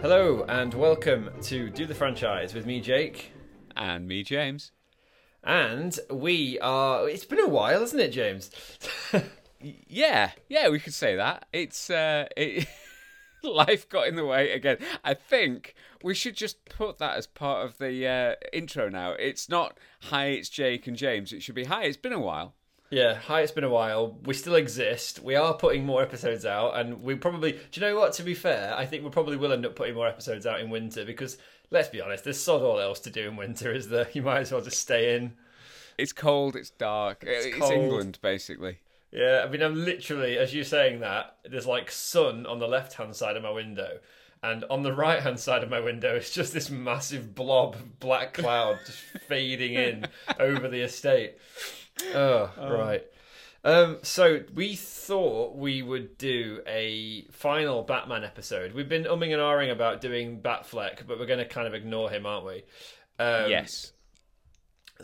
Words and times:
Hello 0.00 0.44
and 0.48 0.72
welcome 0.74 1.30
to 1.42 1.70
Do 1.70 1.86
the 1.86 1.94
Franchise 1.94 2.54
with 2.54 2.66
me, 2.66 2.80
Jake. 2.80 3.32
And 3.76 4.08
me, 4.08 4.22
James. 4.22 4.72
And 5.44 5.98
we 6.10 6.58
are. 6.60 7.08
It's 7.08 7.24
been 7.24 7.40
a 7.40 7.48
while, 7.48 7.82
isn't 7.82 8.00
it, 8.00 8.10
James? 8.10 8.50
Yeah, 9.62 10.30
yeah, 10.48 10.70
we 10.70 10.80
could 10.80 10.94
say 10.94 11.16
that. 11.16 11.46
It's 11.52 11.90
uh, 11.90 12.26
it, 12.36 12.66
life 13.48 13.88
got 13.88 14.06
in 14.08 14.16
the 14.16 14.24
way 14.24 14.50
again. 14.52 14.78
I 15.04 15.14
think 15.14 15.74
we 16.02 16.14
should 16.14 16.36
just 16.36 16.64
put 16.66 16.98
that 16.98 17.16
as 17.16 17.26
part 17.26 17.64
of 17.64 17.78
the 17.78 18.06
uh, 18.06 18.34
intro 18.52 18.88
now. 18.88 19.12
It's 19.12 19.48
not 19.48 19.78
hi, 20.02 20.26
it's 20.26 20.48
Jake 20.48 20.86
and 20.86 20.96
James. 20.96 21.32
It 21.32 21.42
should 21.42 21.54
be 21.54 21.64
hi, 21.64 21.84
it's 21.84 21.96
been 21.96 22.12
a 22.12 22.20
while. 22.20 22.54
yeah, 22.90 23.14
hi, 23.14 23.40
it's 23.42 23.52
been 23.52 23.64
a 23.64 23.70
while. 23.70 24.18
We 24.24 24.34
still 24.34 24.56
exist. 24.56 25.20
We 25.22 25.36
are 25.36 25.54
putting 25.54 25.86
more 25.86 26.02
episodes 26.02 26.44
out, 26.44 26.76
and 26.78 27.02
we 27.02 27.14
probably. 27.14 27.52
Do 27.52 27.58
you 27.72 27.86
know 27.86 27.96
what? 27.98 28.12
To 28.14 28.22
be 28.22 28.34
fair, 28.34 28.74
I 28.76 28.86
think 28.86 29.04
we 29.04 29.10
probably 29.10 29.36
will 29.36 29.52
end 29.52 29.64
up 29.66 29.76
putting 29.76 29.94
more 29.94 30.08
episodes 30.08 30.46
out 30.46 30.60
in 30.60 30.70
winter 30.70 31.04
because, 31.04 31.38
let's 31.70 31.88
be 31.88 32.00
honest, 32.00 32.24
there's 32.24 32.40
sod 32.40 32.62
all 32.62 32.80
else 32.80 33.00
to 33.00 33.10
do 33.10 33.28
in 33.28 33.36
winter, 33.36 33.72
is 33.72 33.88
there? 33.88 34.08
You 34.14 34.22
might 34.22 34.40
as 34.40 34.52
well 34.52 34.60
just 34.62 34.78
stay 34.78 35.16
in. 35.16 35.34
It's 35.98 36.12
cold, 36.12 36.56
it's 36.56 36.70
dark. 36.70 37.24
It's, 37.26 37.56
cold. 37.58 37.72
England, 37.72 38.18
basically. 38.22 38.78
Yeah, 39.12 39.42
I 39.44 39.50
mean, 39.50 39.62
I'm 39.62 39.84
literally, 39.84 40.38
as 40.38 40.54
you're 40.54 40.64
saying 40.64 41.00
that, 41.00 41.36
there's 41.44 41.66
like 41.66 41.90
sun 41.90 42.46
on 42.46 42.60
the 42.60 42.68
left 42.68 42.94
hand 42.94 43.16
side 43.16 43.36
of 43.36 43.42
my 43.42 43.50
window, 43.50 43.98
and 44.42 44.64
on 44.70 44.82
the 44.82 44.92
right 44.92 45.20
hand 45.20 45.40
side 45.40 45.62
of 45.62 45.70
my 45.70 45.80
window, 45.80 46.14
it's 46.14 46.32
just 46.32 46.52
this 46.52 46.70
massive 46.70 47.34
blob 47.34 47.74
of 47.74 47.98
black 47.98 48.34
cloud 48.34 48.78
just 48.86 48.98
fading 49.28 49.74
in 49.74 50.06
over 50.38 50.68
the 50.68 50.80
estate. 50.80 51.36
Oh, 52.14 52.50
right. 52.56 53.04
Um, 53.62 53.98
so 54.02 54.40
we 54.54 54.74
thought 54.74 55.56
we 55.56 55.82
would 55.82 56.16
do 56.16 56.62
a 56.66 57.26
final 57.30 57.82
Batman 57.82 58.24
episode. 58.24 58.72
We've 58.72 58.88
been 58.88 59.04
umming 59.04 59.32
and 59.32 59.42
ahhing 59.42 59.70
about 59.70 60.00
doing 60.00 60.40
Batfleck, 60.40 61.06
but 61.06 61.18
we're 61.18 61.26
going 61.26 61.40
to 61.40 61.44
kind 61.44 61.66
of 61.66 61.74
ignore 61.74 62.10
him, 62.10 62.24
aren't 62.24 62.46
we? 62.46 62.62
Um, 63.18 63.50
yes. 63.50 63.92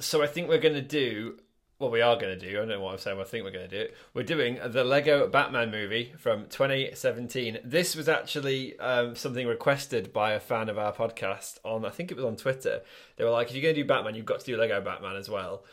so 0.01 0.23
I 0.23 0.27
think 0.27 0.49
we're 0.49 0.59
going 0.59 0.75
to 0.75 0.81
do. 0.81 1.39
Well, 1.79 1.91
we 1.91 2.01
are 2.01 2.17
going 2.17 2.39
to 2.39 2.41
do. 2.41 2.49
I 2.57 2.61
don't 2.61 2.69
know 2.69 2.81
what 2.81 2.93
I'm 2.93 2.99
saying. 2.99 3.21
I 3.21 3.25
think 3.25 3.45
we're 3.45 3.51
going 3.51 3.69
to 3.69 3.77
do 3.77 3.83
it. 3.83 3.97
We're 4.15 4.23
doing 4.23 4.59
the 4.65 4.83
Lego 4.83 5.29
Batman 5.29 5.71
movie 5.71 6.15
from 6.17 6.47
2017. 6.49 7.59
This 7.65 7.95
was 7.95 8.09
actually 8.09 8.79
um, 8.79 9.15
something 9.15 9.47
requested 9.47 10.11
by 10.11 10.33
a 10.33 10.41
fan 10.41 10.71
of 10.71 10.79
our 10.79 10.93
podcast 10.95 11.59
on. 11.65 11.85
I 11.85 11.91
think 11.91 12.11
it 12.11 12.17
was 12.17 12.25
on 12.25 12.37
Twitter. 12.37 12.81
They 13.17 13.25
were 13.25 13.31
like, 13.31 13.49
"If 13.49 13.55
you're 13.55 13.63
going 13.63 13.75
to 13.75 13.83
do 13.83 13.87
Batman, 13.87 14.15
you've 14.15 14.25
got 14.25 14.41
to 14.41 14.47
do 14.47 14.57
Lego 14.57 14.81
Batman 14.81 15.17
as 15.17 15.29
well." 15.29 15.65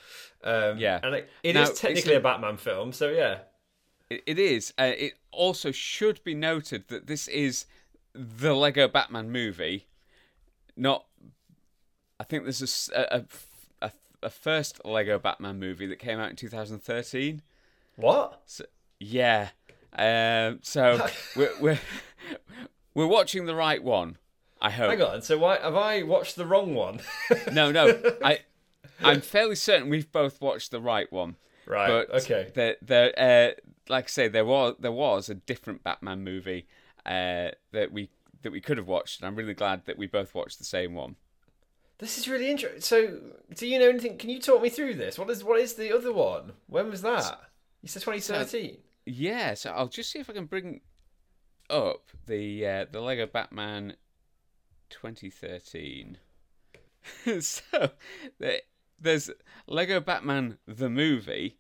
Um, 0.43 0.77
Yeah. 0.77 0.99
and 1.01 1.15
it, 1.15 1.29
it 1.41 1.53
Now, 1.53 1.63
is 1.63 1.79
technically 1.79 2.15
a- 2.15 2.19
Batman 2.19 2.57
film. 2.57 2.91
So 2.91 3.09
yeah, 3.09 3.39
It, 4.09 4.23
it 4.25 4.39
is. 4.39 4.73
Uh, 4.77 4.91
it 4.97 5.13
also 5.31 5.71
should 5.71 6.21
be 6.25 6.35
noted 6.35 6.89
that 6.89 7.07
this 7.07 7.29
is 7.29 7.65
the 8.13 8.53
Lego 8.53 8.89
Batman 8.89 9.31
movie, 9.31 9.87
not. 10.75 11.05
I 12.19 12.25
think 12.25 12.43
there's 12.43 12.89
a 12.93 13.15
a, 13.19 13.23
a, 14.23 14.29
first 14.29 14.81
Lego 14.85 15.19
Batman 15.19 15.59
movie 15.59 15.87
that 15.87 15.99
came 15.99 16.19
out 16.19 16.29
in 16.29 16.35
2013. 16.35 17.41
what? 17.95 18.41
So, 18.45 18.65
yeah. 18.99 19.49
Um, 19.95 20.59
so 20.61 21.07
we're, 21.35 21.51
we're 21.59 21.79
we're 22.93 23.07
watching 23.07 23.45
the 23.45 23.55
right 23.55 23.83
one. 23.83 24.17
I 24.61 24.69
hope. 24.69 24.89
Hang 24.91 25.01
on. 25.01 25.21
So 25.21 25.37
why 25.37 25.59
have 25.59 25.75
I 25.75 26.03
watched 26.03 26.35
the 26.35 26.45
wrong 26.45 26.73
one? 26.73 27.01
No, 27.51 27.71
no. 27.71 28.01
I 28.23 28.39
I'm 29.03 29.21
fairly 29.21 29.55
certain 29.55 29.89
we've 29.89 30.11
both 30.11 30.41
watched 30.41 30.71
the 30.71 30.79
right 30.79 31.11
one. 31.11 31.35
right. 31.65 31.87
But 31.87 32.23
okay. 32.23 32.51
there, 32.53 32.77
there, 32.81 33.13
uh, 33.17 33.61
like 33.89 34.05
I 34.05 34.07
say, 34.07 34.27
there 34.29 34.45
was 34.45 34.75
there 34.79 34.91
was 34.91 35.29
a 35.29 35.35
different 35.35 35.83
Batman 35.83 36.23
movie 36.23 36.67
uh, 37.05 37.49
that 37.71 37.91
we 37.91 38.09
that 38.43 38.51
we 38.51 38.61
could 38.61 38.77
have 38.77 38.87
watched, 38.87 39.19
and 39.19 39.27
I'm 39.27 39.35
really 39.35 39.53
glad 39.53 39.85
that 39.85 39.97
we 39.97 40.07
both 40.07 40.33
watched 40.33 40.59
the 40.59 40.65
same 40.65 40.93
one. 40.93 41.15
This 41.99 42.17
is 42.17 42.27
really 42.27 42.49
interesting. 42.49 42.81
So, 42.81 43.19
do 43.55 43.67
you 43.67 43.79
know 43.79 43.89
anything? 43.89 44.17
Can 44.17 44.29
you 44.29 44.39
talk 44.39 44.61
me 44.61 44.69
through 44.69 44.95
this? 44.95 45.17
What 45.17 45.29
is 45.29 45.43
what 45.43 45.59
is 45.59 45.75
the 45.75 45.95
other 45.95 46.11
one? 46.11 46.53
When 46.67 46.89
was 46.89 47.01
that? 47.01 47.39
You 47.81 47.89
said 47.89 48.01
2013. 48.01 48.77
Yeah, 49.05 49.53
so 49.53 49.71
I'll 49.71 49.87
just 49.87 50.11
see 50.11 50.19
if 50.19 50.29
I 50.29 50.33
can 50.33 50.45
bring 50.45 50.81
up 51.69 52.11
the 52.25 52.65
uh, 52.65 52.85
the 52.91 53.01
Lego 53.01 53.25
Batman 53.25 53.95
2013. 54.89 56.17
so 57.41 57.89
there's 58.99 59.29
Lego 59.67 59.99
Batman 59.99 60.57
the 60.67 60.89
movie 60.89 61.57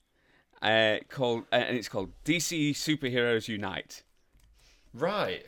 uh, 0.61 0.97
called 1.09 1.43
uh, 1.51 1.55
and 1.55 1.77
it's 1.77 1.89
called 1.89 2.11
DC 2.23 2.71
Superheroes 2.71 3.47
Unite, 3.47 4.03
right. 4.93 5.45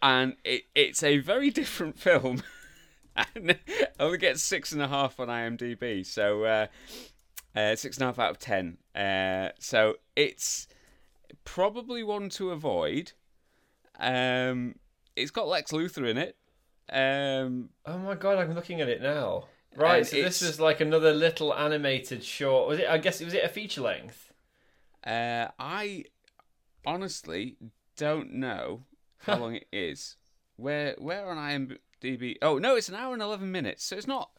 and 0.00 0.36
it, 0.44 0.62
it's 0.74 1.02
a 1.02 1.18
very 1.18 1.50
different 1.50 1.98
film. 1.98 2.42
And 3.16 3.58
only 4.00 4.18
gets 4.18 4.42
six 4.42 4.72
and 4.72 4.82
a 4.82 4.88
half 4.88 5.18
on 5.20 5.28
IMDb, 5.28 6.04
so 6.04 6.44
uh, 6.44 6.66
uh, 7.56 7.76
six 7.76 7.96
and 7.96 8.02
a 8.02 8.06
half 8.06 8.18
out 8.18 8.30
of 8.30 8.38
ten. 8.38 8.78
Uh, 8.94 9.50
so 9.58 9.94
it's 10.16 10.66
probably 11.44 12.02
one 12.02 12.28
to 12.30 12.50
avoid. 12.50 13.12
Um, 13.98 14.76
it's 15.16 15.30
got 15.30 15.46
Lex 15.48 15.72
Luthor 15.72 16.08
in 16.08 16.18
it. 16.18 16.36
Um, 16.92 17.70
Oh 17.86 17.98
my 17.98 18.14
god, 18.14 18.38
I'm 18.38 18.54
looking 18.54 18.80
at 18.80 18.88
it 18.88 19.00
now. 19.02 19.44
Right. 19.76 20.06
So 20.06 20.16
this 20.16 20.40
was 20.40 20.60
like 20.60 20.80
another 20.80 21.12
little 21.12 21.54
animated 21.54 22.22
short. 22.22 22.68
Was 22.68 22.78
it? 22.78 22.88
I 22.88 22.98
guess 22.98 23.20
it 23.20 23.24
was 23.24 23.34
it 23.34 23.44
a 23.44 23.48
feature 23.48 23.80
length? 23.80 24.32
uh, 25.06 25.48
I 25.58 26.04
honestly 26.86 27.56
don't 27.96 28.32
know 28.34 28.84
how 29.18 29.38
long 29.38 29.54
it 29.56 29.66
is. 29.72 30.16
Where 30.56 30.94
where 30.98 31.28
on 31.28 31.78
IMDb? 32.04 32.36
Oh 32.42 32.58
no, 32.58 32.76
it's 32.76 32.88
an 32.88 32.94
hour 32.94 33.12
and 33.12 33.22
eleven 33.22 33.50
minutes, 33.50 33.84
so 33.84 33.96
it's 33.96 34.06
not 34.06 34.30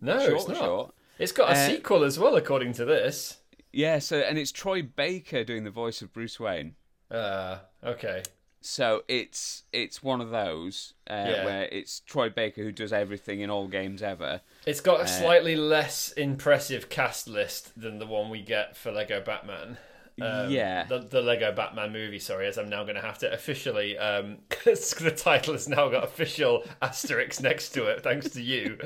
No, 0.00 0.18
short. 0.18 0.32
it's 0.34 0.48
not. 0.48 0.56
Short. 0.58 0.94
It's 1.18 1.32
got 1.32 1.50
a 1.50 1.52
Uh, 1.52 1.66
sequel 1.68 2.04
as 2.04 2.18
well, 2.18 2.36
according 2.36 2.72
to 2.74 2.84
this. 2.84 3.38
Yeah, 3.72 3.98
so 3.98 4.18
and 4.18 4.38
it's 4.38 4.52
Troy 4.52 4.82
Baker 4.82 5.44
doing 5.44 5.64
the 5.64 5.70
voice 5.70 6.02
of 6.02 6.12
Bruce 6.12 6.38
Wayne. 6.38 6.74
Uh, 7.10 7.58
okay. 7.82 8.22
So 8.60 9.04
it's 9.08 9.64
it's 9.72 10.02
one 10.02 10.20
of 10.20 10.30
those 10.30 10.94
uh, 11.10 11.12
Yeah. 11.28 11.44
where 11.44 11.64
it's 11.66 12.00
Troy 12.00 12.30
Baker 12.30 12.62
who 12.62 12.72
does 12.72 12.92
everything 12.92 13.40
in 13.40 13.50
all 13.50 13.68
games 13.68 14.02
ever. 14.02 14.40
It's 14.66 14.80
got 14.80 15.00
Uh, 15.00 15.04
a 15.04 15.08
slightly 15.08 15.54
less 15.54 16.12
impressive 16.12 16.88
cast 16.88 17.28
list 17.28 17.78
than 17.78 17.98
the 17.98 18.06
one 18.06 18.30
we 18.30 18.40
get 18.40 18.76
for 18.76 18.90
Lego 18.90 19.20
Batman. 19.20 19.76
Um, 20.20 20.50
Yeah. 20.50 20.84
the, 20.84 21.00
the 21.00 21.20
Lego 21.20 21.52
Batman 21.52 21.92
movie. 21.92 22.18
Sorry, 22.18 22.46
as 22.46 22.56
I'm 22.58 22.68
now 22.68 22.82
going 22.84 22.94
to 22.96 23.00
have 23.02 23.18
to 23.18 23.32
officially. 23.32 23.98
Um, 23.98 24.38
the 24.64 25.14
title 25.16 25.54
has 25.54 25.68
now 25.68 25.88
got 25.88 26.04
official 26.04 26.64
asterisks 26.82 27.40
next 27.40 27.70
to 27.70 27.86
it, 27.86 28.02
thanks 28.02 28.30
to 28.30 28.42
you. 28.42 28.78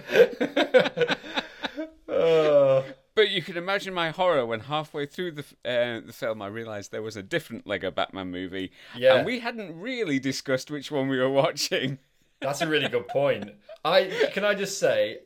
oh, 2.09 2.85
But 3.15 3.31
you 3.31 3.43
can 3.43 3.57
imagine 3.57 3.93
my 3.95 4.11
horror 4.11 4.47
when 4.47 4.61
halfway 4.61 5.05
through 5.05 5.33
the 5.33 5.45
uh, 5.65 6.01
the 6.07 6.13
film 6.13 6.41
I 6.41 6.47
realised 6.47 6.93
there 6.93 7.03
was 7.03 7.17
a 7.17 7.23
different 7.23 7.67
Lego 7.67 7.91
Batman 7.91 8.31
movie, 8.31 8.71
Yeah. 8.97 9.17
and 9.17 9.27
we 9.27 9.41
hadn't 9.41 9.77
really 9.81 10.21
discussed 10.21 10.71
which 10.71 10.93
one 10.93 11.09
we 11.09 11.19
were 11.19 11.29
watching. 11.31 11.99
that's 12.41 12.61
a 12.61 12.69
really 12.69 12.89
good 12.89 13.09
point. 13.09 13.51
I 13.85 14.29
can 14.33 14.45
I 14.45 14.55
just 14.55 14.79
say, 14.79 15.19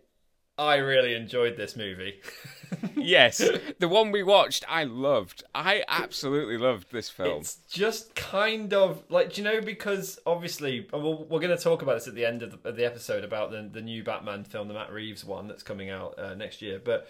I 0.57 0.77
really 0.77 1.15
enjoyed 1.15 1.59
this 1.59 1.77
movie. 1.77 2.23
yes, 2.97 3.43
the 3.79 3.89
one 3.89 4.13
we 4.13 4.23
watched, 4.23 4.65
I 4.69 4.85
loved. 4.85 5.45
I 5.55 5.85
absolutely 5.89 6.59
loved 6.59 6.91
this 6.93 7.09
film. 7.09 7.41
It's 7.41 7.57
just 7.69 8.15
kind 8.15 8.73
of 8.73 9.03
like, 9.09 9.35
do 9.35 9.43
you 9.43 9.45
know, 9.45 9.61
because 9.61 10.19
obviously, 10.27 10.89
uh, 10.93 10.99
we'll, 10.99 11.25
we're 11.25 11.41
going 11.41 11.57
to 11.57 11.63
talk 11.63 11.83
about 11.83 11.95
this 11.95 12.09
at 12.09 12.15
the 12.15 12.25
end 12.25 12.43
of 12.43 12.63
the, 12.63 12.69
of 12.69 12.77
the 12.77 12.85
episode 12.85 13.25
about 13.25 13.51
the, 13.51 13.69
the 13.71 13.81
new 13.83 14.03
Batman 14.03 14.45
film, 14.45 14.69
the 14.69 14.75
Matt 14.75 14.93
Reeves 14.93 15.25
one 15.25 15.49
that's 15.49 15.63
coming 15.63 15.91
out 15.91 16.19
uh, 16.19 16.35
next 16.35 16.63
year. 16.63 16.81
But 16.83 17.09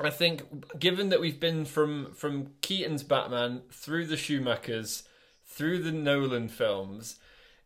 I 0.00 0.10
think, 0.10 0.78
given 0.78 1.08
that 1.08 1.20
we've 1.20 1.40
been 1.40 1.64
from 1.64 2.12
from 2.14 2.52
Keaton's 2.60 3.02
Batman 3.02 3.62
through 3.72 4.06
the 4.06 4.16
Schumachers, 4.16 5.02
through 5.44 5.82
the 5.82 5.92
Nolan 5.92 6.48
films, 6.48 7.18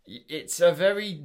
it's 0.06 0.60
a 0.60 0.72
very 0.72 1.24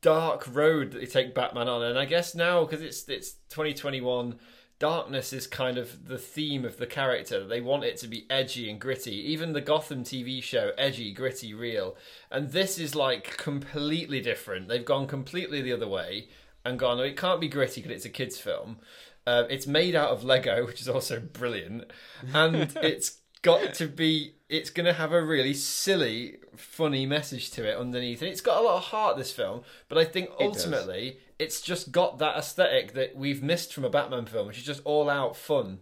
dark 0.00 0.46
road 0.46 0.92
that 0.92 1.00
they 1.00 1.06
take 1.06 1.34
Batman 1.34 1.68
on, 1.68 1.82
and 1.82 1.98
I 1.98 2.04
guess 2.04 2.34
now 2.34 2.64
because 2.64 2.80
it's 2.80 3.08
it's 3.08 3.32
2021, 3.50 4.38
darkness 4.78 5.32
is 5.32 5.46
kind 5.46 5.78
of 5.78 6.06
the 6.08 6.18
theme 6.18 6.64
of 6.64 6.76
the 6.76 6.86
character. 6.86 7.46
They 7.46 7.60
want 7.60 7.84
it 7.84 7.96
to 7.98 8.08
be 8.08 8.26
edgy 8.28 8.70
and 8.70 8.80
gritty. 8.80 9.14
Even 9.32 9.52
the 9.52 9.60
Gotham 9.60 10.04
TV 10.04 10.42
show, 10.42 10.72
edgy, 10.76 11.12
gritty, 11.12 11.54
real, 11.54 11.96
and 12.30 12.50
this 12.50 12.78
is 12.78 12.94
like 12.94 13.36
completely 13.36 14.20
different. 14.20 14.68
They've 14.68 14.84
gone 14.84 15.06
completely 15.06 15.62
the 15.62 15.72
other 15.72 15.88
way 15.88 16.28
and 16.64 16.78
gone. 16.78 17.00
"Oh, 17.00 17.04
It 17.04 17.16
can't 17.16 17.40
be 17.40 17.48
gritty 17.48 17.80
because 17.80 17.96
it's 17.96 18.04
a 18.06 18.10
kids' 18.10 18.38
film. 18.38 18.78
Uh, 19.26 19.44
it's 19.50 19.66
made 19.66 19.94
out 19.94 20.10
of 20.10 20.24
Lego, 20.24 20.66
which 20.66 20.80
is 20.80 20.88
also 20.88 21.20
brilliant, 21.20 21.90
and 22.34 22.76
it's 22.82 23.18
got 23.42 23.74
to 23.74 23.86
be. 23.86 24.34
It's 24.48 24.70
going 24.70 24.86
to 24.86 24.92
have 24.92 25.12
a 25.12 25.20
really 25.24 25.54
silly, 25.54 26.36
funny 26.54 27.04
message 27.04 27.50
to 27.52 27.68
it 27.68 27.76
underneath, 27.76 28.22
and 28.22 28.30
it's 28.30 28.40
got 28.40 28.60
a 28.62 28.64
lot 28.64 28.76
of 28.76 28.82
heart. 28.84 29.16
This 29.16 29.32
film, 29.32 29.62
but 29.88 29.98
I 29.98 30.04
think 30.04 30.30
ultimately 30.38 31.18
it's 31.38 31.60
just 31.60 31.92
got 31.92 32.18
that 32.18 32.36
aesthetic 32.36 32.92
that 32.94 33.16
we've 33.16 33.42
missed 33.42 33.72
from 33.74 33.84
a 33.84 33.90
Batman 33.90 34.26
film, 34.26 34.46
which 34.46 34.58
is 34.58 34.64
just 34.64 34.82
all 34.84 35.08
out 35.10 35.36
fun. 35.36 35.78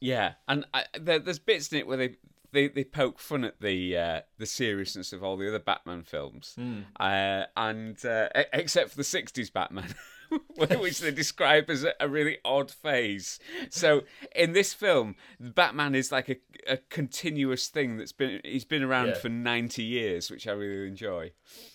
Yeah, 0.00 0.32
and 0.48 0.64
I, 0.74 0.84
there, 0.98 1.18
there's 1.18 1.38
bits 1.38 1.72
in 1.72 1.78
it 1.78 1.86
where 1.86 1.96
they 1.96 2.16
they, 2.52 2.68
they 2.68 2.84
poke 2.84 3.18
fun 3.18 3.44
at 3.44 3.60
the 3.60 3.96
uh, 3.96 4.20
the 4.38 4.46
seriousness 4.46 5.12
of 5.12 5.22
all 5.24 5.36
the 5.36 5.48
other 5.48 5.58
Batman 5.58 6.02
films, 6.02 6.54
Hmm. 6.56 6.80
uh, 7.00 7.44
and 7.56 8.02
uh, 8.04 8.28
except 8.52 8.90
for 8.90 8.96
the 8.96 9.02
'60s 9.02 9.52
Batman, 9.52 9.94
which 10.56 11.00
they 11.00 11.10
describe 11.10 11.68
as 11.70 11.84
a, 11.98 12.08
really 12.08 12.38
odd 12.44 12.70
phase. 12.70 13.38
So 13.70 14.02
in 14.34 14.52
this 14.52 14.72
film, 14.74 15.16
Batman 15.40 15.94
is 15.94 16.12
like 16.12 16.28
a, 16.28 16.36
a 16.66 16.76
continuous 16.88 17.68
thing 17.68 17.96
that's 17.96 18.12
been 18.12 18.40
he's 18.44 18.64
been 18.64 18.82
around 18.82 19.08
Yeah. 19.08 19.14
for 19.14 19.28
90 19.28 19.82
years, 19.82 20.30
which 20.30 20.46
I 20.46 20.52
really 20.52 20.88
enjoy. 20.88 21.32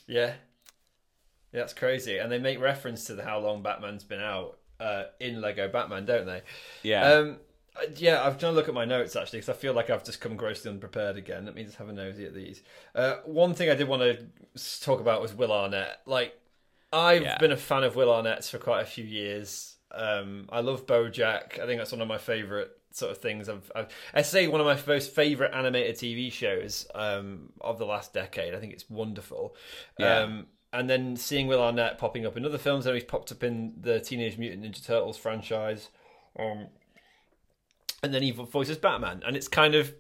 Yeah. 0.08 0.34
Yeah, 1.54 1.62
that's 1.62 1.74
crazy. 1.74 2.18
And 2.18 2.32
they 2.32 2.40
make 2.40 2.60
reference 2.60 3.06
to 3.06 3.16
the 3.16 3.24
how 3.24 3.40
long 3.40 3.62
Batman's 3.62 4.04
been 4.04 4.22
out 4.22 4.58
uh, 4.80 5.04
in 5.20 5.42
Lego 5.42 5.68
Batman, 5.68 6.06
don't 6.06 6.26
they? 6.26 6.42
Yeah, 6.84 7.14
Um, 7.20 7.40
yeah, 7.96 8.24
I've 8.24 8.38
trying 8.38 8.54
to 8.54 8.56
look 8.56 8.68
at 8.68 8.74
my 8.74 8.86
notes 8.86 9.16
actually 9.16 9.40
because 9.40 9.56
I 9.56 9.60
feel 9.60 9.74
like 9.74 9.90
I've 9.90 10.04
just 10.04 10.22
come 10.22 10.36
grossly 10.36 10.72
unprepared 10.72 11.18
again. 11.18 11.46
Let 11.46 11.56
me 11.56 11.64
just 11.64 11.78
have 11.78 11.90
a 11.90 11.94
nosy 11.94 12.26
at 12.26 12.34
these. 12.34 12.62
Uh, 12.96 13.18
one 13.26 13.54
thing 13.54 13.70
I 13.70 13.76
did 13.76 13.88
want 13.88 14.02
to 14.02 14.82
talk 14.82 15.00
about 15.00 15.22
was 15.22 15.34
Will 15.34 15.52
Arnett. 15.52 16.02
Like, 16.06 16.38
I've 16.94 17.24
Yeah. 17.24 17.38
been 17.38 17.52
a 17.52 17.58
fan 17.58 17.84
of 17.84 17.96
Will 17.96 18.12
Arnett's 18.12 18.50
for 18.50 18.58
quite 18.58 18.82
a 18.82 18.86
few 18.86 19.04
years. 19.06 19.78
Um, 19.92 20.48
I 20.52 20.62
love 20.62 20.86
BoJack. 20.86 21.60
I 21.60 21.66
think 21.66 21.80
that's 21.80 21.92
one 21.92 22.02
of 22.02 22.08
my 22.08 22.18
favorite 22.18 22.72
sort 22.92 23.12
of 23.12 23.20
things. 23.20 23.48
I've, 23.48 23.72
I've 23.76 23.88
I 24.14 24.22
say 24.22 24.48
one 24.48 24.60
of 24.62 24.68
my 24.68 24.78
most 24.94 25.14
favorite 25.16 25.54
animated 25.54 25.98
TV 25.98 26.30
shows 26.30 26.88
um, 26.94 27.54
of 27.62 27.78
the 27.80 27.86
last 27.86 28.14
decade. 28.14 28.54
I 28.54 28.60
think 28.60 28.74
it's 28.74 28.90
wonderful. 28.90 29.56
Yeah. 29.98 30.26
Um, 30.26 30.48
and 30.74 30.90
then 30.90 31.16
seeing 31.16 31.48
Will 31.48 31.62
Arnett 31.62 31.98
popping 31.98 32.26
up 32.26 32.38
in 32.38 32.46
other 32.46 32.58
films, 32.58 32.86
and 32.86 32.96
he's 32.96 33.04
popped 33.04 33.32
up 33.32 33.44
in 33.44 33.74
the 33.80 34.00
Teenage 34.00 34.38
Mutant 34.38 34.64
Ninja 34.64 34.86
Turtles 34.86 35.18
franchise. 35.18 35.90
Um, 36.40 36.68
and 38.02 38.14
then 38.14 38.24
he 38.24 38.32
voices 38.32 38.78
Batman, 38.78 39.22
and 39.26 39.36
it's 39.36 39.48
kind 39.48 39.76
of, 39.76 39.94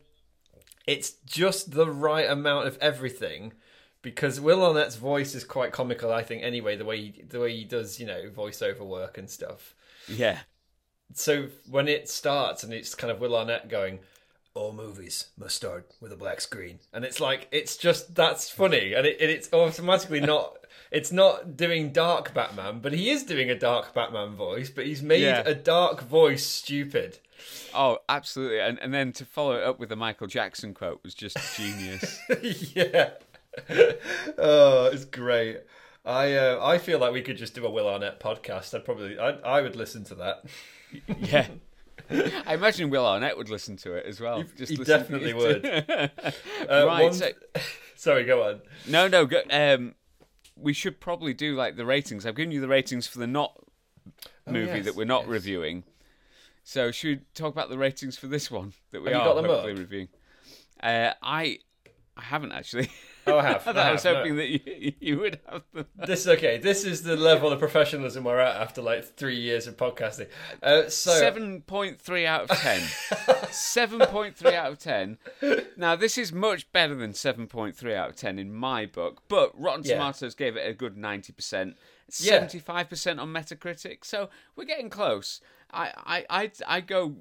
it's 0.87 1.11
just 1.25 1.71
the 1.71 1.89
right 1.89 2.29
amount 2.29 2.67
of 2.67 2.77
everything, 2.79 3.53
because 4.01 4.39
Will 4.39 4.63
Arnett's 4.63 4.95
voice 4.95 5.35
is 5.35 5.43
quite 5.43 5.71
comical, 5.71 6.11
I 6.11 6.23
think. 6.23 6.41
Anyway, 6.41 6.75
the 6.75 6.85
way 6.85 6.97
he, 7.01 7.21
the 7.21 7.39
way 7.39 7.55
he 7.55 7.63
does, 7.63 7.99
you 7.99 8.07
know, 8.07 8.29
voiceover 8.35 8.81
work 8.81 9.17
and 9.17 9.29
stuff. 9.29 9.75
yeah, 10.07 10.39
So 11.13 11.49
when 11.69 11.87
it 11.87 12.09
starts 12.09 12.63
and 12.63 12.73
it's 12.73 12.95
kind 12.95 13.11
of 13.11 13.19
Will 13.19 13.35
Arnett 13.35 13.69
going, 13.69 13.99
"All 14.53 14.73
movies 14.73 15.27
must 15.37 15.55
start 15.55 15.91
with 15.99 16.11
a 16.11 16.15
black 16.17 16.41
screen," 16.41 16.79
and 16.93 17.03
it's 17.05 17.19
like 17.19 17.47
it's 17.51 17.77
just 17.77 18.15
that's 18.15 18.49
funny, 18.49 18.93
and, 18.93 19.05
it, 19.07 19.17
and 19.21 19.29
it's 19.31 19.51
automatically 19.53 20.19
not. 20.33 20.57
It's 20.91 21.11
not 21.11 21.55
doing 21.55 21.91
dark 21.93 22.33
Batman, 22.33 22.79
but 22.79 22.91
he 22.91 23.09
is 23.11 23.23
doing 23.23 23.49
a 23.49 23.55
dark 23.57 23.93
Batman 23.93 24.35
voice. 24.35 24.69
But 24.69 24.85
he's 24.85 25.01
made 25.01 25.21
Yeah. 25.21 25.41
a 25.45 25.53
dark 25.55 26.01
voice 26.01 26.45
stupid. 26.45 27.19
oh, 27.73 27.99
absolutely. 28.09 28.59
And 28.59 28.77
and 28.79 28.93
then 28.93 29.13
to 29.13 29.25
follow 29.25 29.53
it 29.55 29.63
up 29.63 29.79
with 29.79 29.87
the 29.89 29.95
Michael 29.95 30.27
Jackson 30.27 30.73
quote 30.73 31.01
was 31.03 31.13
just 31.13 31.37
genius. 31.55 32.19
yeah. 32.75 33.11
oh, 34.37 34.89
it's 34.91 35.05
great. 35.05 35.61
I 36.05 36.33
uh, 36.33 36.59
I 36.61 36.77
feel 36.77 36.99
like 36.99 37.13
we 37.13 37.21
could 37.21 37.37
just 37.37 37.53
do 37.53 37.65
a 37.65 37.69
Will 37.69 37.87
Arnett 37.87 38.19
podcast. 38.19 38.73
I'd 38.73 38.83
probably 38.85 39.17
I 39.19 39.29
I 39.45 39.61
would 39.61 39.75
listen 39.75 40.03
to 40.05 40.15
that. 40.15 40.43
Yeah. 41.19 41.47
I 42.09 42.53
imagine 42.55 42.89
Will 42.89 43.05
Arnett 43.05 43.37
would 43.37 43.49
listen 43.49 43.77
to 43.77 43.93
it 43.93 44.05
as 44.05 44.19
well. 44.19 44.43
Just 44.57 44.71
he 44.71 44.77
definitely 44.83 45.33
would. 45.33 45.65
Uh, 46.69 46.85
right. 46.87 47.03
one- 47.03 47.13
So, 47.13 47.29
Sorry, 47.95 48.23
go 48.25 48.43
on. 48.43 48.61
no, 48.87 49.07
no. 49.07 49.25
Go, 49.25 49.41
um, 49.51 49.95
we 50.55 50.73
should 50.73 50.99
probably 50.99 51.33
do 51.33 51.55
like 51.55 51.75
the 51.75 51.85
ratings. 51.85 52.25
I've 52.25 52.35
given 52.35 52.51
you 52.51 52.61
the 52.61 52.67
ratings 52.67 53.07
for 53.07 53.19
the 53.19 53.27
not 53.27 53.55
movie 54.47 54.71
Oh, 54.71 54.75
yes, 54.75 54.85
that 54.85 54.95
we're 54.95 55.05
not 55.05 55.21
yes. 55.23 55.29
reviewing. 55.29 55.83
So 56.63 56.91
should 56.91 57.07
we 57.19 57.25
talk 57.33 57.51
about 57.53 57.69
the 57.69 57.77
ratings 57.77 58.17
for 58.17 58.27
this 58.27 58.49
one 58.51 58.73
that 58.91 59.01
we 59.01 59.07
Have 59.11 59.15
you 59.15 59.21
are 59.21 59.25
got 59.25 59.41
them 59.41 59.45
hopefully 59.45 59.73
up? 59.73 59.77
reviewing? 59.79 60.07
Uh, 60.81 61.13
I 61.21 61.59
I 62.17 62.21
haven't 62.21 62.51
actually. 62.51 62.89
Oh, 63.27 63.37
I 63.37 63.43
have. 63.43 63.67
I, 63.67 63.71
I 63.71 63.91
was 63.91 64.03
have, 64.03 64.13
no. 64.13 64.19
hoping 64.19 64.35
that 64.37 64.49
you, 64.49 64.93
you 64.99 65.19
would 65.19 65.39
have 65.49 65.63
them. 65.73 65.85
This 65.95 66.27
okay. 66.27 66.57
This 66.57 66.83
is 66.83 67.03
the 67.03 67.15
level 67.15 67.51
of 67.51 67.59
professionalism 67.59 68.23
we're 68.23 68.39
at 68.39 68.55
after 68.55 68.81
like 68.81 69.03
three 69.03 69.39
years 69.39 69.67
of 69.67 69.77
podcasting. 69.77 70.27
Uh, 70.61 70.89
so 70.89 71.11
Seven 71.13 71.61
point 71.61 71.99
three 71.99 72.25
out 72.25 72.49
of 72.49 72.57
ten. 72.57 72.81
Seven 73.51 73.99
point 74.07 74.35
three 74.35 74.55
out 74.55 74.71
of 74.71 74.79
ten. 74.79 75.17
Now 75.77 75.95
this 75.95 76.17
is 76.17 76.31
much 76.33 76.71
better 76.71 76.95
than 76.95 77.13
seven 77.13 77.47
point 77.47 77.75
three 77.75 77.95
out 77.95 78.09
of 78.09 78.15
ten 78.15 78.39
in 78.39 78.53
my 78.53 78.85
book. 78.85 79.23
But 79.27 79.51
Rotten 79.59 79.83
Yeah. 79.83 79.95
Tomatoes 79.95 80.35
gave 80.35 80.55
it 80.57 80.67
a 80.67 80.73
good 80.73 80.97
ninety 80.97 81.33
percent. 81.33 81.77
Seventy-five 82.09 82.89
percent 82.89 83.19
on 83.19 83.29
Metacritic. 83.29 84.03
So 84.03 84.29
we're 84.55 84.65
getting 84.65 84.89
close. 84.89 85.39
I, 85.71 85.91
I, 86.05 86.25
I, 86.29 86.51
I 86.67 86.81
go. 86.81 87.15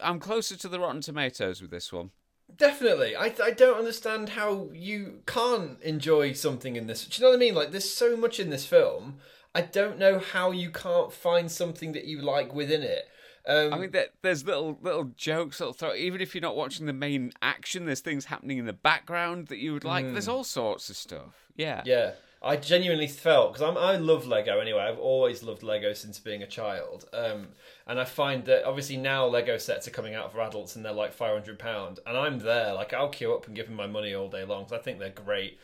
I'm 0.00 0.18
closer 0.18 0.56
to 0.56 0.68
the 0.68 0.80
Rotten 0.80 1.00
Tomatoes 1.02 1.60
with 1.60 1.70
this 1.70 1.92
one. 1.92 2.10
Definitely, 2.56 3.16
I 3.16 3.34
I 3.42 3.50
don't 3.50 3.78
understand 3.78 4.30
how 4.30 4.68
you 4.72 5.20
can't 5.26 5.80
enjoy 5.82 6.32
something 6.32 6.76
in 6.76 6.86
this. 6.86 7.06
Do 7.06 7.20
you 7.20 7.26
know 7.26 7.30
what 7.30 7.36
I 7.36 7.40
mean? 7.40 7.54
Like, 7.54 7.70
there's 7.70 7.90
so 7.90 8.16
much 8.16 8.40
in 8.40 8.50
this 8.50 8.66
film. 8.66 9.18
I 9.54 9.62
don't 9.62 9.98
know 9.98 10.18
how 10.18 10.50
you 10.50 10.70
can't 10.70 11.12
find 11.12 11.50
something 11.50 11.92
that 11.92 12.04
you 12.04 12.20
like 12.20 12.54
within 12.54 12.82
it. 12.82 13.08
Um, 13.46 13.74
I 13.74 13.78
mean, 13.78 13.90
there, 13.90 14.06
there's 14.22 14.44
little 14.44 14.78
little 14.82 15.10
jokes, 15.16 15.60
little 15.60 15.72
throw. 15.72 15.94
Even 15.94 16.20
if 16.20 16.34
you're 16.34 16.42
not 16.42 16.56
watching 16.56 16.86
the 16.86 16.92
main 16.92 17.32
action, 17.42 17.86
there's 17.86 18.00
things 18.00 18.26
happening 18.26 18.58
in 18.58 18.66
the 18.66 18.72
background 18.72 19.48
that 19.48 19.58
you 19.58 19.72
would 19.72 19.84
like. 19.84 20.10
There's 20.12 20.28
all 20.28 20.44
sorts 20.44 20.88
of 20.90 20.96
stuff. 20.96 21.50
Yeah. 21.56 21.80
Mm. 21.80 21.86
Yeah, 21.86 22.10
I 22.44 22.56
genuinely 22.56 23.06
felt 23.06 23.52
because 23.52 23.68
I'm 23.68 23.78
I 23.78 23.96
love 23.96 24.26
Lego 24.26 24.58
anyway. 24.58 24.80
I've 24.80 24.98
always 24.98 25.42
loved 25.42 25.62
Lego 25.62 25.92
since 25.92 26.18
being 26.18 26.42
a 26.42 26.46
child, 26.46 27.08
um, 27.12 27.48
and 27.86 28.00
I 28.00 28.04
find 28.04 28.44
that 28.46 28.64
obviously 28.64 28.96
now 28.96 29.26
Lego 29.26 29.58
sets 29.58 29.86
are 29.86 29.92
coming 29.92 30.14
out 30.14 30.32
for 30.32 30.40
adults 30.40 30.74
and 30.74 30.84
they're 30.84 30.92
like 30.92 31.12
five 31.12 31.32
hundred 31.32 31.58
pound, 31.58 32.00
and 32.06 32.16
I'm 32.16 32.40
there 32.40 32.74
like 32.74 32.92
I'll 32.92 33.08
queue 33.08 33.32
up 33.32 33.46
and 33.46 33.54
give 33.54 33.66
them 33.66 33.76
my 33.76 33.86
money 33.86 34.14
all 34.14 34.28
day 34.28 34.44
long 34.44 34.64
because 34.64 34.78
I 34.78 34.82
think 34.82 34.98
they're 34.98 35.10
great, 35.10 35.58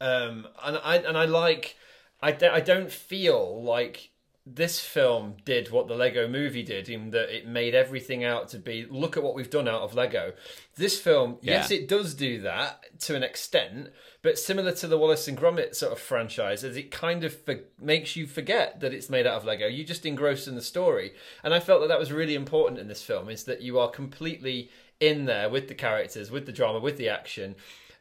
um, 0.00 0.48
and 0.64 0.78
I 0.82 0.96
and 0.96 1.16
I 1.16 1.26
like 1.26 1.76
I 2.20 2.32
don't, 2.32 2.52
I 2.52 2.60
don't 2.60 2.90
feel 2.90 3.62
like 3.62 4.10
this 4.48 4.78
film 4.78 5.34
did 5.44 5.72
what 5.72 5.88
the 5.88 5.96
Lego 5.96 6.28
movie 6.28 6.62
did 6.62 6.88
in 6.88 7.10
that 7.10 7.36
it 7.36 7.48
made 7.48 7.74
everything 7.74 8.22
out 8.22 8.48
to 8.48 8.58
be 8.58 8.86
look 8.88 9.16
at 9.16 9.22
what 9.22 9.34
we've 9.34 9.50
done 9.50 9.66
out 9.66 9.82
of 9.82 9.94
Lego. 9.94 10.32
This 10.76 11.00
film, 11.00 11.38
yes, 11.40 11.72
it 11.72 11.88
does 11.88 12.14
do 12.14 12.40
that 12.42 13.00
to 13.00 13.16
an 13.16 13.24
extent, 13.24 13.90
but 14.26 14.40
similar 14.40 14.72
to 14.72 14.88
the 14.88 14.98
Wallace 14.98 15.28
and 15.28 15.38
Gromit 15.38 15.76
sort 15.76 15.92
of 15.92 16.00
franchise, 16.00 16.64
as 16.64 16.76
it 16.76 16.90
kind 16.90 17.22
of 17.22 17.32
for- 17.32 17.60
makes 17.80 18.16
you 18.16 18.26
forget 18.26 18.80
that 18.80 18.92
it's 18.92 19.08
made 19.08 19.24
out 19.24 19.36
of 19.36 19.44
Lego. 19.44 19.68
You 19.68 19.84
just 19.84 20.04
engrossed 20.04 20.48
in 20.48 20.56
the 20.56 20.62
story, 20.62 21.12
and 21.44 21.54
I 21.54 21.60
felt 21.60 21.80
that 21.80 21.86
that 21.86 22.00
was 22.00 22.10
really 22.10 22.34
important 22.34 22.80
in 22.80 22.88
this 22.88 23.04
film. 23.04 23.28
Is 23.28 23.44
that 23.44 23.62
you 23.62 23.78
are 23.78 23.88
completely 23.88 24.68
in 24.98 25.26
there 25.26 25.48
with 25.48 25.68
the 25.68 25.76
characters, 25.76 26.32
with 26.32 26.44
the 26.44 26.50
drama, 26.50 26.80
with 26.80 26.96
the 26.96 27.08
action, 27.08 27.54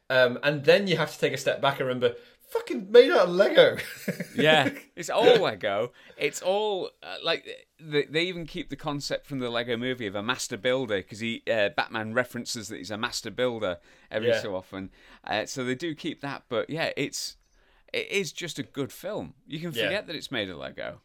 um, 0.09 0.39
and 0.41 0.65
then 0.65 0.87
you 0.87 0.97
have 0.97 1.13
to 1.13 1.19
take 1.19 1.33
a 1.33 1.37
step 1.37 1.61
back 1.61 1.79
and 1.79 1.87
remember, 1.87 2.15
fucking 2.55 2.91
made 2.91 3.11
out 3.11 3.27
of 3.27 3.29
Lego. 3.29 3.77
yeah, 4.35 4.69
it's 4.95 5.09
all 5.09 5.37
Lego. 5.41 5.91
It's 6.17 6.41
all 6.41 6.89
uh, 7.03 7.17
like 7.23 7.45
they, 7.79 8.03
they 8.05 8.23
even 8.23 8.45
keep 8.45 8.69
the 8.69 8.75
concept 8.75 9.25
from 9.27 9.39
the 9.39 9.49
Lego 9.49 9.77
movie 9.77 10.07
of 10.07 10.15
a 10.15 10.23
master 10.23 10.57
builder 10.57 10.97
because 10.97 11.19
he 11.19 11.43
uh, 11.51 11.69
Batman 11.69 12.13
references 12.13 12.67
that 12.69 12.77
he's 12.77 12.91
a 12.91 12.97
master 12.97 13.31
builder 13.31 13.77
every 14.09 14.29
Yeah. 14.29 14.41
so 14.41 14.55
often. 14.55 14.91
Uh, 15.23 15.45
so 15.45 15.63
they 15.63 15.75
do 15.75 15.93
keep 15.95 16.21
that, 16.21 16.43
but 16.49 16.69
yeah, 16.69 16.91
it's 16.97 17.37
it 17.93 18.09
is 18.09 18.31
just 18.31 18.59
a 18.59 18.63
good 18.63 18.91
film. 18.91 19.33
You 19.47 19.59
can 19.59 19.71
Yeah. 19.71 19.83
forget 19.85 20.07
that 20.07 20.15
it's 20.15 20.31
made 20.31 20.49
of 20.49 20.57
Lego. 20.57 21.01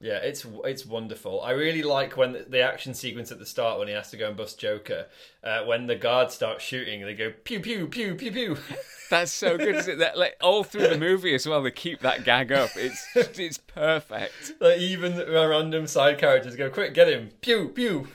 Yeah, 0.00 0.18
it's 0.18 0.46
it's 0.64 0.86
wonderful. 0.86 1.42
I 1.42 1.50
really 1.50 1.82
like 1.82 2.16
when 2.16 2.32
the, 2.32 2.46
the 2.48 2.60
action 2.60 2.94
sequence 2.94 3.32
at 3.32 3.40
the 3.40 3.46
start 3.46 3.80
when 3.80 3.88
he 3.88 3.94
has 3.94 4.10
to 4.12 4.16
go 4.16 4.28
and 4.28 4.36
bust 4.36 4.60
Joker. 4.60 5.06
Uh, 5.42 5.64
when 5.64 5.88
the 5.88 5.96
guards 5.96 6.34
start 6.34 6.60
shooting, 6.60 7.04
they 7.04 7.14
go 7.14 7.32
pew 7.42 7.58
pew 7.58 7.88
pew 7.88 8.14
pew 8.14 8.30
pew. 8.30 8.56
That's 9.10 9.32
so 9.32 9.58
good. 9.58 9.74
Is 9.74 9.88
it 9.88 9.98
that 9.98 10.16
like 10.16 10.36
all 10.40 10.62
through 10.62 10.86
the 10.86 10.98
movie 10.98 11.34
as 11.34 11.48
well? 11.48 11.62
They 11.62 11.72
keep 11.72 12.00
that 12.00 12.22
gag 12.24 12.52
up. 12.52 12.70
It's 12.76 13.04
it's 13.16 13.58
perfect. 13.58 14.52
like 14.60 14.78
even 14.78 15.16
random 15.16 15.88
side 15.88 16.18
characters 16.18 16.54
go 16.54 16.70
quick, 16.70 16.94
get 16.94 17.08
him 17.08 17.30
pew 17.40 17.68
pew. 17.70 18.06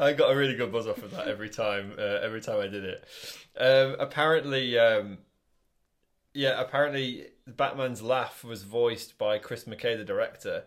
I 0.00 0.14
got 0.14 0.32
a 0.32 0.36
really 0.36 0.56
good 0.56 0.72
buzz 0.72 0.88
off 0.88 1.04
of 1.04 1.12
that 1.12 1.28
every 1.28 1.50
time. 1.50 1.92
Uh, 1.96 2.18
every 2.22 2.40
time 2.40 2.58
I 2.58 2.66
did 2.66 2.84
it. 2.84 3.04
Um, 3.56 3.94
apparently, 4.00 4.76
um, 4.80 5.18
yeah, 6.34 6.60
apparently 6.60 7.26
Batman's 7.46 8.02
laugh 8.02 8.44
was 8.44 8.62
voiced 8.62 9.18
by 9.18 9.38
Chris 9.38 9.64
McKay, 9.64 9.96
the 9.96 10.04
director. 10.04 10.64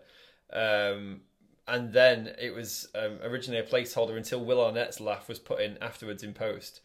Um, 0.52 1.22
and 1.68 1.92
then 1.92 2.34
it 2.40 2.54
was 2.54 2.88
um, 2.94 3.18
originally 3.22 3.60
a 3.60 3.64
placeholder 3.64 4.16
until 4.16 4.44
Will 4.44 4.60
Arnett's 4.60 5.00
laugh 5.00 5.28
was 5.28 5.38
put 5.38 5.60
in 5.60 5.78
afterwards 5.80 6.22
in 6.22 6.32
post. 6.32 6.80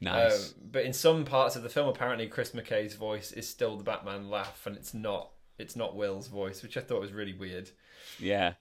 Nice. 0.00 0.50
Um, 0.50 0.54
but 0.70 0.84
in 0.84 0.92
some 0.92 1.24
parts 1.24 1.56
of 1.56 1.62
the 1.62 1.68
film, 1.68 1.88
apparently 1.88 2.26
Chris 2.26 2.52
McKay's 2.52 2.94
voice 2.94 3.32
is 3.32 3.48
still 3.48 3.76
the 3.76 3.84
Batman 3.84 4.30
laugh, 4.30 4.66
and 4.66 4.76
it's 4.76 4.94
not. 4.94 5.30
It's 5.58 5.76
not 5.76 5.94
Will's 5.94 6.28
voice, 6.28 6.62
which 6.62 6.78
I 6.78 6.80
thought 6.80 7.02
was 7.02 7.12
really 7.12 7.34
weird. 7.34 7.70
yeah. 8.18 8.54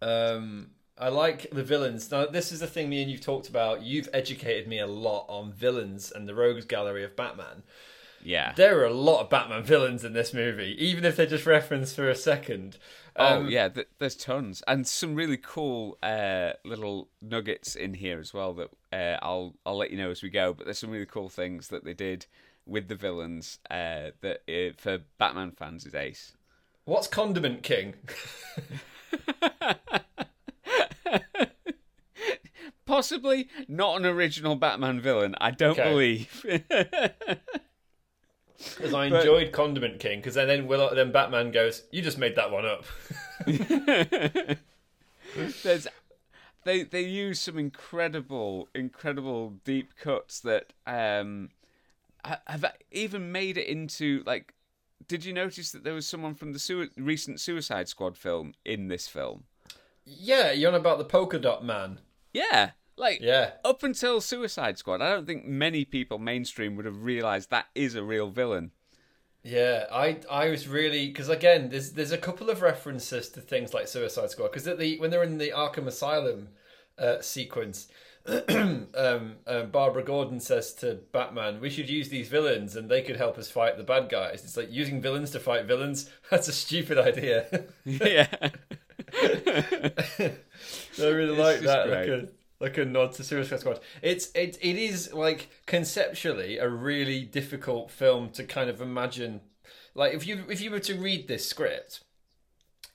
Um, 0.00 0.70
I 0.96 1.08
like 1.08 1.50
the 1.50 1.62
villains. 1.62 2.10
Now, 2.10 2.26
this 2.26 2.50
is 2.50 2.60
the 2.60 2.66
thing 2.66 2.88
me 2.88 3.02
and 3.02 3.10
you've 3.10 3.20
talked 3.20 3.48
about. 3.48 3.82
You've 3.82 4.08
educated 4.12 4.66
me 4.66 4.78
a 4.78 4.86
lot 4.86 5.26
on 5.28 5.52
villains 5.52 6.10
and 6.10 6.28
the 6.28 6.34
rogues 6.34 6.64
gallery 6.64 7.04
of 7.04 7.14
Batman. 7.14 7.62
Yeah. 8.22 8.52
There 8.56 8.80
are 8.80 8.84
a 8.86 8.92
lot 8.92 9.20
of 9.22 9.30
Batman 9.30 9.62
villains 9.62 10.04
in 10.04 10.12
this 10.12 10.34
movie, 10.34 10.76
even 10.78 11.04
if 11.04 11.16
they're 11.16 11.26
just 11.26 11.46
referenced 11.46 11.94
for 11.96 12.08
a 12.08 12.14
second. 12.14 12.76
Oh 13.16 13.38
Um, 13.40 13.48
yeah, 13.48 13.68
th- 13.68 13.88
there's 13.98 14.14
tons, 14.16 14.62
and 14.68 14.86
some 14.86 15.14
really 15.14 15.36
cool 15.36 15.98
uh, 16.02 16.52
little 16.64 17.08
nuggets 17.22 17.74
in 17.74 17.94
here 17.94 18.20
as 18.20 18.32
well 18.34 18.54
that 18.54 18.70
uh, 18.92 19.18
I'll 19.24 19.54
I'll 19.66 19.76
let 19.76 19.90
you 19.90 19.96
know 19.98 20.10
as 20.10 20.22
we 20.22 20.30
go. 20.30 20.52
But 20.52 20.66
there's 20.66 20.78
some 20.78 20.90
really 20.90 21.06
cool 21.06 21.28
things 21.28 21.68
that 21.68 21.84
they 21.84 21.94
did 21.94 22.26
with 22.66 22.88
the 22.88 22.94
villains 22.96 23.58
uh, 23.70 24.10
that 24.20 24.42
uh, 24.48 24.72
for 24.76 24.98
Batman 25.18 25.50
fans 25.52 25.86
is 25.86 25.94
ace. 25.94 26.34
What's 26.84 27.06
Condiment 27.08 27.62
King? 27.62 27.94
Possibly 32.86 33.48
not 33.68 33.98
an 34.00 34.06
original 34.06 34.54
Batman 34.56 35.00
villain. 35.00 35.34
I 35.40 35.50
don't 35.50 35.78
Okay. 35.78 35.90
believe. 35.90 36.46
Because 38.58 38.92
I 38.94 39.08
But- 39.08 39.20
enjoyed 39.20 39.52
Condiment 39.52 40.00
King. 40.00 40.18
Because 40.18 40.34
then 40.34 40.66
Will, 40.66 40.92
then 40.94 41.12
Batman 41.12 41.50
goes, 41.52 41.84
"You 41.92 42.02
just 42.02 42.18
made 42.18 42.34
that 42.36 42.50
one 42.50 42.66
up." 42.66 42.84
There's 45.62 45.86
they 46.64 46.82
they 46.82 47.02
use 47.02 47.40
some 47.40 47.58
incredible 47.58 48.68
incredible 48.74 49.54
deep 49.64 49.94
cuts 49.96 50.40
that 50.40 50.72
um 50.86 51.50
have 52.46 52.64
even 52.90 53.30
made 53.30 53.56
it 53.56 53.66
into 53.68 54.22
like 54.26 54.54
did 55.06 55.24
you 55.24 55.32
notice 55.32 55.70
that 55.72 55.84
there 55.84 55.94
was 55.94 56.06
someone 56.06 56.34
from 56.34 56.52
the 56.52 56.58
sui- 56.58 56.90
recent 56.96 57.40
Suicide 57.40 57.88
Squad 57.88 58.16
film 58.16 58.54
in 58.64 58.88
this 58.88 59.06
film? 59.08 59.44
yeah, 60.04 60.50
you're 60.52 60.70
on 60.70 60.74
about 60.74 60.98
the 60.98 61.04
polka 61.04 61.38
dot 61.38 61.64
man. 61.64 62.00
Yeah, 62.32 62.70
like 62.98 63.20
Yeah, 63.20 63.52
up 63.64 63.82
until 63.82 64.20
Suicide 64.20 64.78
Squad, 64.78 65.02
I 65.02 65.10
don't 65.10 65.26
think 65.26 65.46
many 65.46 65.84
people 65.84 66.18
mainstream 66.18 66.76
would 66.76 66.84
have 66.86 67.02
realized 67.04 67.50
that 67.50 67.66
is 67.74 67.94
a 67.94 68.02
real 68.02 68.30
villain. 68.30 68.72
yeah. 69.42 69.86
I 69.92 70.18
I 70.30 70.48
was 70.48 70.68
really 70.68 71.08
because 71.08 71.28
again, 71.28 71.70
there's 71.70 71.92
there's 71.92 72.12
a 72.12 72.18
couple 72.18 72.50
of 72.50 72.62
references 72.62 73.28
to 73.30 73.40
things 73.40 73.72
like 73.74 73.88
Suicide 73.88 74.30
Squad 74.30 74.48
because 74.48 74.66
at 74.66 74.78
the 74.78 74.98
when 74.98 75.10
they're 75.10 75.22
in 75.22 75.38
the 75.38 75.50
Arkham 75.50 75.86
Asylum 75.86 76.48
uh, 76.98 77.20
sequence. 77.20 77.88
um, 78.48 79.36
uh, 79.46 79.62
Barbara 79.62 80.02
Gordon 80.02 80.38
says 80.40 80.74
to 80.74 80.98
Batman, 81.12 81.60
"We 81.60 81.70
should 81.70 81.88
use 81.88 82.10
these 82.10 82.28
villains, 82.28 82.76
and 82.76 82.90
they 82.90 83.00
could 83.00 83.16
help 83.16 83.38
us 83.38 83.50
fight 83.50 83.78
the 83.78 83.84
bad 83.84 84.10
guys." 84.10 84.44
It's 84.44 84.56
like 84.56 84.70
using 84.70 85.00
villains 85.00 85.30
to 85.30 85.40
fight 85.40 85.64
villains. 85.64 86.10
That's 86.30 86.48
a 86.48 86.52
stupid 86.52 86.98
idea. 86.98 87.46
yeah. 87.84 88.26
I 89.14 90.32
really 90.98 91.36
It's 91.36 91.38
like 91.38 91.60
that. 91.60 92.28
Like 92.60 92.76
a 92.76 92.84
nod 92.84 93.12
to 93.12 93.22
Suicide 93.24 93.60
Squad. 93.60 93.80
It's 94.02 94.30
it 94.34 94.58
it 94.60 94.76
is 94.76 95.12
like 95.12 95.48
conceptually 95.66 96.58
a 96.58 96.68
really 96.68 97.22
difficult 97.22 97.90
film 97.90 98.30
to 98.30 98.44
kind 98.44 98.68
of 98.68 98.80
imagine. 98.80 99.40
Like 99.94 100.12
if 100.14 100.26
you 100.26 100.44
if 100.48 100.60
you 100.60 100.70
were 100.70 100.80
to 100.80 100.94
read 100.94 101.28
this 101.28 101.46
script, 101.48 102.00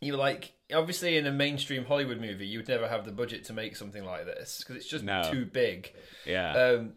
you're 0.02 0.18
like 0.18 0.52
obviously 0.74 1.18
in 1.18 1.26
a 1.28 1.32
mainstream 1.32 1.86
Hollywood 1.86 2.20
movie 2.20 2.48
you 2.48 2.60
would 2.60 2.68
never 2.68 2.88
have 2.88 3.06
the 3.06 3.12
budget 3.12 3.44
to 3.46 3.54
make 3.54 3.76
something 3.76 4.04
like 4.04 4.26
this 4.26 4.60
because 4.60 4.76
it's 4.76 4.88
just 4.88 5.04
No. 5.06 5.24
too 5.32 5.46
big. 5.46 5.94
Yeah. 6.26 6.52
Um, 6.58 6.94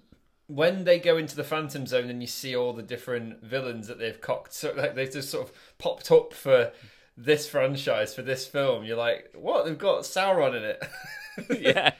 when 0.48 0.84
they 0.84 0.98
go 1.00 1.16
into 1.18 1.34
the 1.36 1.44
Phantom 1.44 1.86
Zone 1.86 2.08
and 2.08 2.20
you 2.20 2.28
see 2.28 2.54
all 2.56 2.72
the 2.72 2.82
different 2.82 3.42
villains 3.42 3.88
that 3.88 3.98
they've 3.98 4.20
cocked, 4.20 4.52
so 4.52 4.72
like 4.76 4.94
they've 4.94 5.12
just 5.12 5.30
sort 5.30 5.48
of 5.48 5.54
popped 5.78 6.10
up 6.10 6.32
for 6.32 6.72
this 7.16 7.48
franchise 7.48 8.14
for 8.14 8.22
this 8.22 8.46
film, 8.46 8.84
you're 8.84 8.96
like, 8.96 9.30
what? 9.34 9.66
They've 9.66 9.76
got 9.78 10.02
Sauron 10.02 10.56
in 10.56 10.62
it. 10.64 10.84
yeah, 11.60 11.92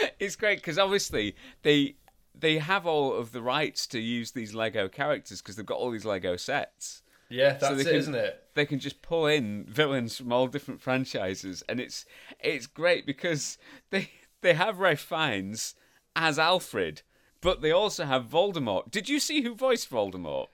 it's 0.18 0.36
great 0.36 0.58
because 0.58 0.78
obviously 0.78 1.34
they 1.62 1.96
they 2.34 2.58
have 2.58 2.86
all 2.86 3.12
of 3.12 3.32
the 3.32 3.42
rights 3.42 3.86
to 3.88 4.00
use 4.00 4.30
these 4.32 4.54
Lego 4.54 4.88
characters 4.88 5.40
because 5.42 5.56
they've 5.56 5.66
got 5.66 5.78
all 5.78 5.90
these 5.90 6.04
Lego 6.06 6.36
sets. 6.36 7.02
yeah, 7.28 7.54
that's 7.54 7.74
they 7.76 7.80
it, 7.82 7.84
can- 7.84 7.94
isn't 7.96 8.14
it? 8.14 8.38
They 8.54 8.66
can 8.66 8.78
just 8.78 9.00
pull 9.02 9.26
in 9.26 9.64
villains 9.68 10.16
from 10.18 10.32
all 10.32 10.46
different 10.46 10.80
franchises, 10.80 11.62
and 11.68 11.80
it's 11.80 12.04
it's 12.40 12.66
great 12.66 13.06
because 13.06 13.58
they 13.90 14.10
they 14.40 14.54
have 14.54 14.78
Ralph 14.80 15.00
Fiennes 15.00 15.74
as 16.16 16.38
Alfred, 16.38 17.02
but 17.40 17.62
they 17.62 17.70
also 17.70 18.04
have 18.04 18.24
Voldemort. 18.26 18.90
Did 18.90 19.08
you 19.08 19.18
see 19.20 19.42
who 19.42 19.54
voiced 19.54 19.90
Voldemort? 19.90 20.48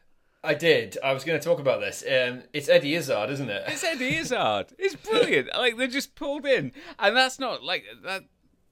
I 0.44 0.54
did. 0.54 0.96
I 1.02 1.12
was 1.12 1.24
going 1.24 1.38
to 1.40 1.44
talk 1.44 1.58
about 1.58 1.80
this. 1.80 2.04
Um, 2.08 2.44
it's 2.52 2.68
Eddie 2.68 2.94
Izzard, 2.94 3.28
isn't 3.30 3.50
it? 3.50 3.64
It's 3.66 3.82
Eddie 3.82 4.16
Izzard. 4.18 4.66
It's 4.78 4.94
brilliant. 4.94 5.48
Like 5.56 5.76
they're 5.76 5.88
just 5.88 6.14
pulled 6.14 6.46
in, 6.46 6.70
and 7.00 7.16
that's 7.16 7.40
not 7.40 7.64
like 7.64 7.84
that. 8.04 8.22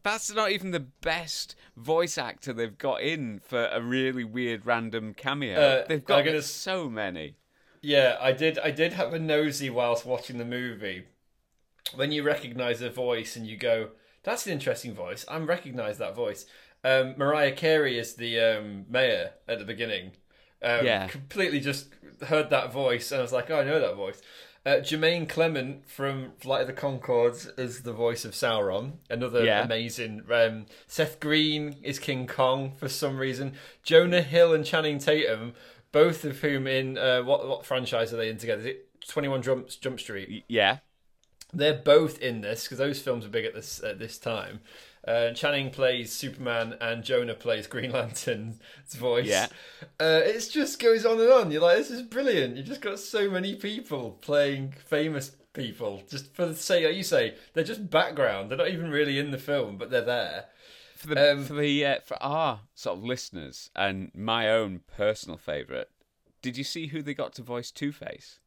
That's 0.06 0.32
not 0.32 0.52
even 0.52 0.70
the 0.70 0.78
best 0.78 1.56
voice 1.76 2.16
actor 2.16 2.52
they've 2.52 2.78
got 2.78 3.00
in 3.02 3.40
for 3.40 3.66
a 3.72 3.82
really 3.82 4.22
weird 4.22 4.64
random 4.64 5.14
cameo. 5.14 5.58
Uh, 5.60 5.84
they've 5.88 6.04
got 6.04 6.24
gonna- 6.24 6.42
so 6.42 6.88
many. 6.88 7.34
Yeah, 7.82 8.16
I 8.20 8.30
did. 8.30 8.56
I 8.60 8.70
did 8.70 8.92
have 8.92 9.12
a 9.12 9.18
nosy 9.18 9.68
whilst 9.68 10.06
watching 10.06 10.38
the 10.38 10.44
movie. 10.44 11.06
When 11.96 12.12
you 12.12 12.22
recognise 12.22 12.80
a 12.82 12.88
voice 12.88 13.34
and 13.34 13.48
you 13.48 13.56
go, 13.56 13.90
"That's 14.22 14.46
an 14.46 14.52
interesting 14.52 14.94
voice," 14.94 15.24
I 15.26 15.38
recognise 15.38 15.98
that 15.98 16.14
voice. 16.14 16.46
Um, 16.84 17.14
Mariah 17.16 17.50
Carey 17.52 17.98
is 17.98 18.14
the 18.14 18.38
um, 18.38 18.86
mayor 18.88 19.32
at 19.48 19.58
the 19.58 19.64
beginning. 19.64 20.12
Um, 20.62 20.86
Yeah. 20.86 21.08
completely 21.08 21.58
just 21.58 21.88
heard 22.28 22.48
that 22.50 22.72
voice 22.72 23.10
and 23.10 23.18
I 23.18 23.22
was 23.22 23.32
like, 23.32 23.50
"Oh, 23.50 23.58
I 23.58 23.64
know 23.64 23.80
that 23.80 23.96
voice." 23.96 24.22
Uh, 24.66 24.80
Jermaine 24.80 25.28
Clement 25.28 25.88
from 25.88 26.32
Flight 26.40 26.62
of 26.62 26.66
the 26.66 26.72
Conchords 26.72 27.56
is 27.56 27.82
the 27.82 27.92
voice 27.92 28.24
of 28.24 28.32
Sauron. 28.32 28.94
Another 29.08 29.44
Yeah. 29.44 29.64
amazing. 29.64 30.24
Um, 30.28 30.66
Seth 30.88 31.20
Green 31.20 31.76
is 31.84 32.00
King 32.00 32.26
Kong 32.26 32.72
for 32.76 32.88
some 32.88 33.16
reason. 33.16 33.54
Jonah 33.84 34.22
Hill 34.22 34.52
and 34.52 34.64
Channing 34.64 34.98
Tatum, 34.98 35.54
both 35.92 36.24
of 36.24 36.40
whom 36.40 36.66
in 36.66 36.98
uh, 36.98 37.22
what 37.22 37.46
what 37.46 37.64
franchise 37.64 38.12
are 38.12 38.16
they 38.16 38.28
in 38.28 38.38
together? 38.38 38.60
Is 38.62 38.66
it 38.66 38.88
Twenty 39.06 39.28
One 39.28 39.40
Jump 39.40 39.68
Jump 39.68 40.00
Street? 40.00 40.44
Yeah, 40.48 40.78
They're 41.52 41.72
both 41.72 42.20
in 42.20 42.40
this 42.40 42.64
because 42.64 42.78
those 42.78 43.00
films 43.00 43.24
are 43.24 43.28
big 43.28 43.44
at 43.44 43.54
this 43.54 43.80
at 43.84 44.00
this 44.00 44.18
time. 44.18 44.58
Uh, 45.06 45.32
Channing 45.32 45.70
plays 45.70 46.12
Superman 46.12 46.76
and 46.80 47.04
Jonah 47.04 47.34
plays 47.34 47.66
Green 47.66 47.92
Lantern's 47.92 48.58
voice. 48.94 49.26
Yeah. 49.26 49.46
uh, 50.00 50.20
it 50.24 50.48
just 50.50 50.80
goes 50.80 51.06
on 51.06 51.20
and 51.20 51.30
on. 51.30 51.50
You're 51.50 51.62
like, 51.62 51.78
this 51.78 51.90
is 51.90 52.02
brilliant. 52.02 52.56
You've 52.56 52.66
just 52.66 52.80
got 52.80 52.98
so 52.98 53.30
many 53.30 53.54
people 53.54 54.18
playing 54.20 54.72
famous 54.72 55.36
people 55.52 56.02
just 56.08 56.34
for 56.34 56.46
the 56.46 56.54
sake, 56.54 56.84
like 56.84 56.96
you 56.96 57.02
say, 57.02 57.34
they're 57.54 57.64
just 57.64 57.88
background. 57.88 58.50
They're 58.50 58.58
not 58.58 58.68
even 58.68 58.90
really 58.90 59.18
in 59.18 59.30
the 59.30 59.38
film, 59.38 59.78
but 59.78 59.90
they're 59.90 60.02
there. 60.02 60.46
for 60.96 61.08
the 61.08 61.32
Um, 61.32 61.44
for 61.44 61.54
the 61.54 61.86
uh, 61.86 62.00
for 62.04 62.22
our 62.22 62.60
sort 62.74 62.98
of 62.98 63.04
listeners 63.04 63.70
and 63.74 64.10
my 64.14 64.50
own 64.50 64.80
personal 64.96 65.38
favorite. 65.38 65.90
Did 66.42 66.56
you 66.58 66.64
see 66.64 66.88
who 66.88 67.02
they 67.02 67.14
got 67.14 67.32
to 67.34 67.42
voice 67.42 67.70
Two 67.70 67.92
Face? 67.92 68.38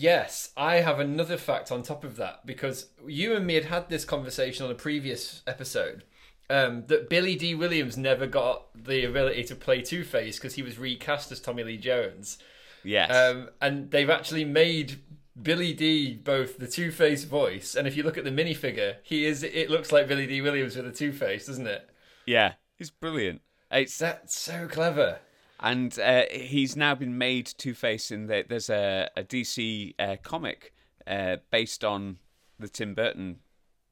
Yes, 0.00 0.52
I 0.56 0.76
have 0.76 1.00
another 1.00 1.36
fact 1.36 1.72
on 1.72 1.82
top 1.82 2.04
of 2.04 2.16
that 2.16 2.46
because 2.46 2.86
you 3.06 3.34
and 3.34 3.44
me 3.44 3.54
had 3.54 3.64
had 3.64 3.88
this 3.88 4.04
conversation 4.04 4.64
on 4.64 4.70
a 4.70 4.76
previous 4.76 5.42
episode 5.44 6.04
um, 6.48 6.84
that 6.86 7.10
Billy 7.10 7.34
Dee 7.34 7.56
Williams 7.56 7.96
never 7.96 8.26
got 8.28 8.66
the 8.74 9.04
ability 9.04 9.42
to 9.44 9.56
play 9.56 9.82
Two 9.82 10.04
Face 10.04 10.38
because 10.38 10.54
he 10.54 10.62
was 10.62 10.78
recast 10.78 11.32
as 11.32 11.40
Tommy 11.40 11.64
Lee 11.64 11.76
Jones. 11.76 12.38
Yes. 12.84 13.10
Um, 13.14 13.50
and 13.60 13.90
they've 13.90 14.08
actually 14.08 14.44
made 14.44 15.00
Billy 15.40 15.72
Dee 15.72 16.14
both 16.14 16.58
the 16.58 16.68
Two 16.68 16.92
Face 16.92 17.24
voice, 17.24 17.74
and 17.74 17.88
if 17.88 17.96
you 17.96 18.04
look 18.04 18.16
at 18.16 18.24
the 18.24 18.30
minifigure, 18.30 18.96
he 19.02 19.26
is. 19.26 19.42
It 19.42 19.68
looks 19.68 19.90
like 19.90 20.06
Billy 20.06 20.28
Dee 20.28 20.42
Williams 20.42 20.76
with 20.76 20.86
a 20.86 20.92
Two 20.92 21.12
Face, 21.12 21.46
doesn't 21.46 21.66
it? 21.66 21.88
yeah, 22.24 22.52
he's 22.76 22.90
brilliant. 22.90 23.40
It's 23.72 23.98
That's 23.98 24.38
so 24.38 24.68
clever. 24.68 25.18
And 25.60 25.98
uh, 25.98 26.24
he's 26.30 26.76
now 26.76 26.94
been 26.94 27.18
made 27.18 27.46
Two 27.46 27.74
Face 27.74 28.10
in 28.10 28.26
the, 28.26 28.44
there's 28.48 28.70
a, 28.70 29.10
a 29.16 29.24
DC 29.24 29.94
uh, 29.98 30.16
comic 30.22 30.72
uh, 31.06 31.38
based 31.50 31.84
on 31.84 32.18
the 32.58 32.68
Tim 32.68 32.94
Burton 32.94 33.38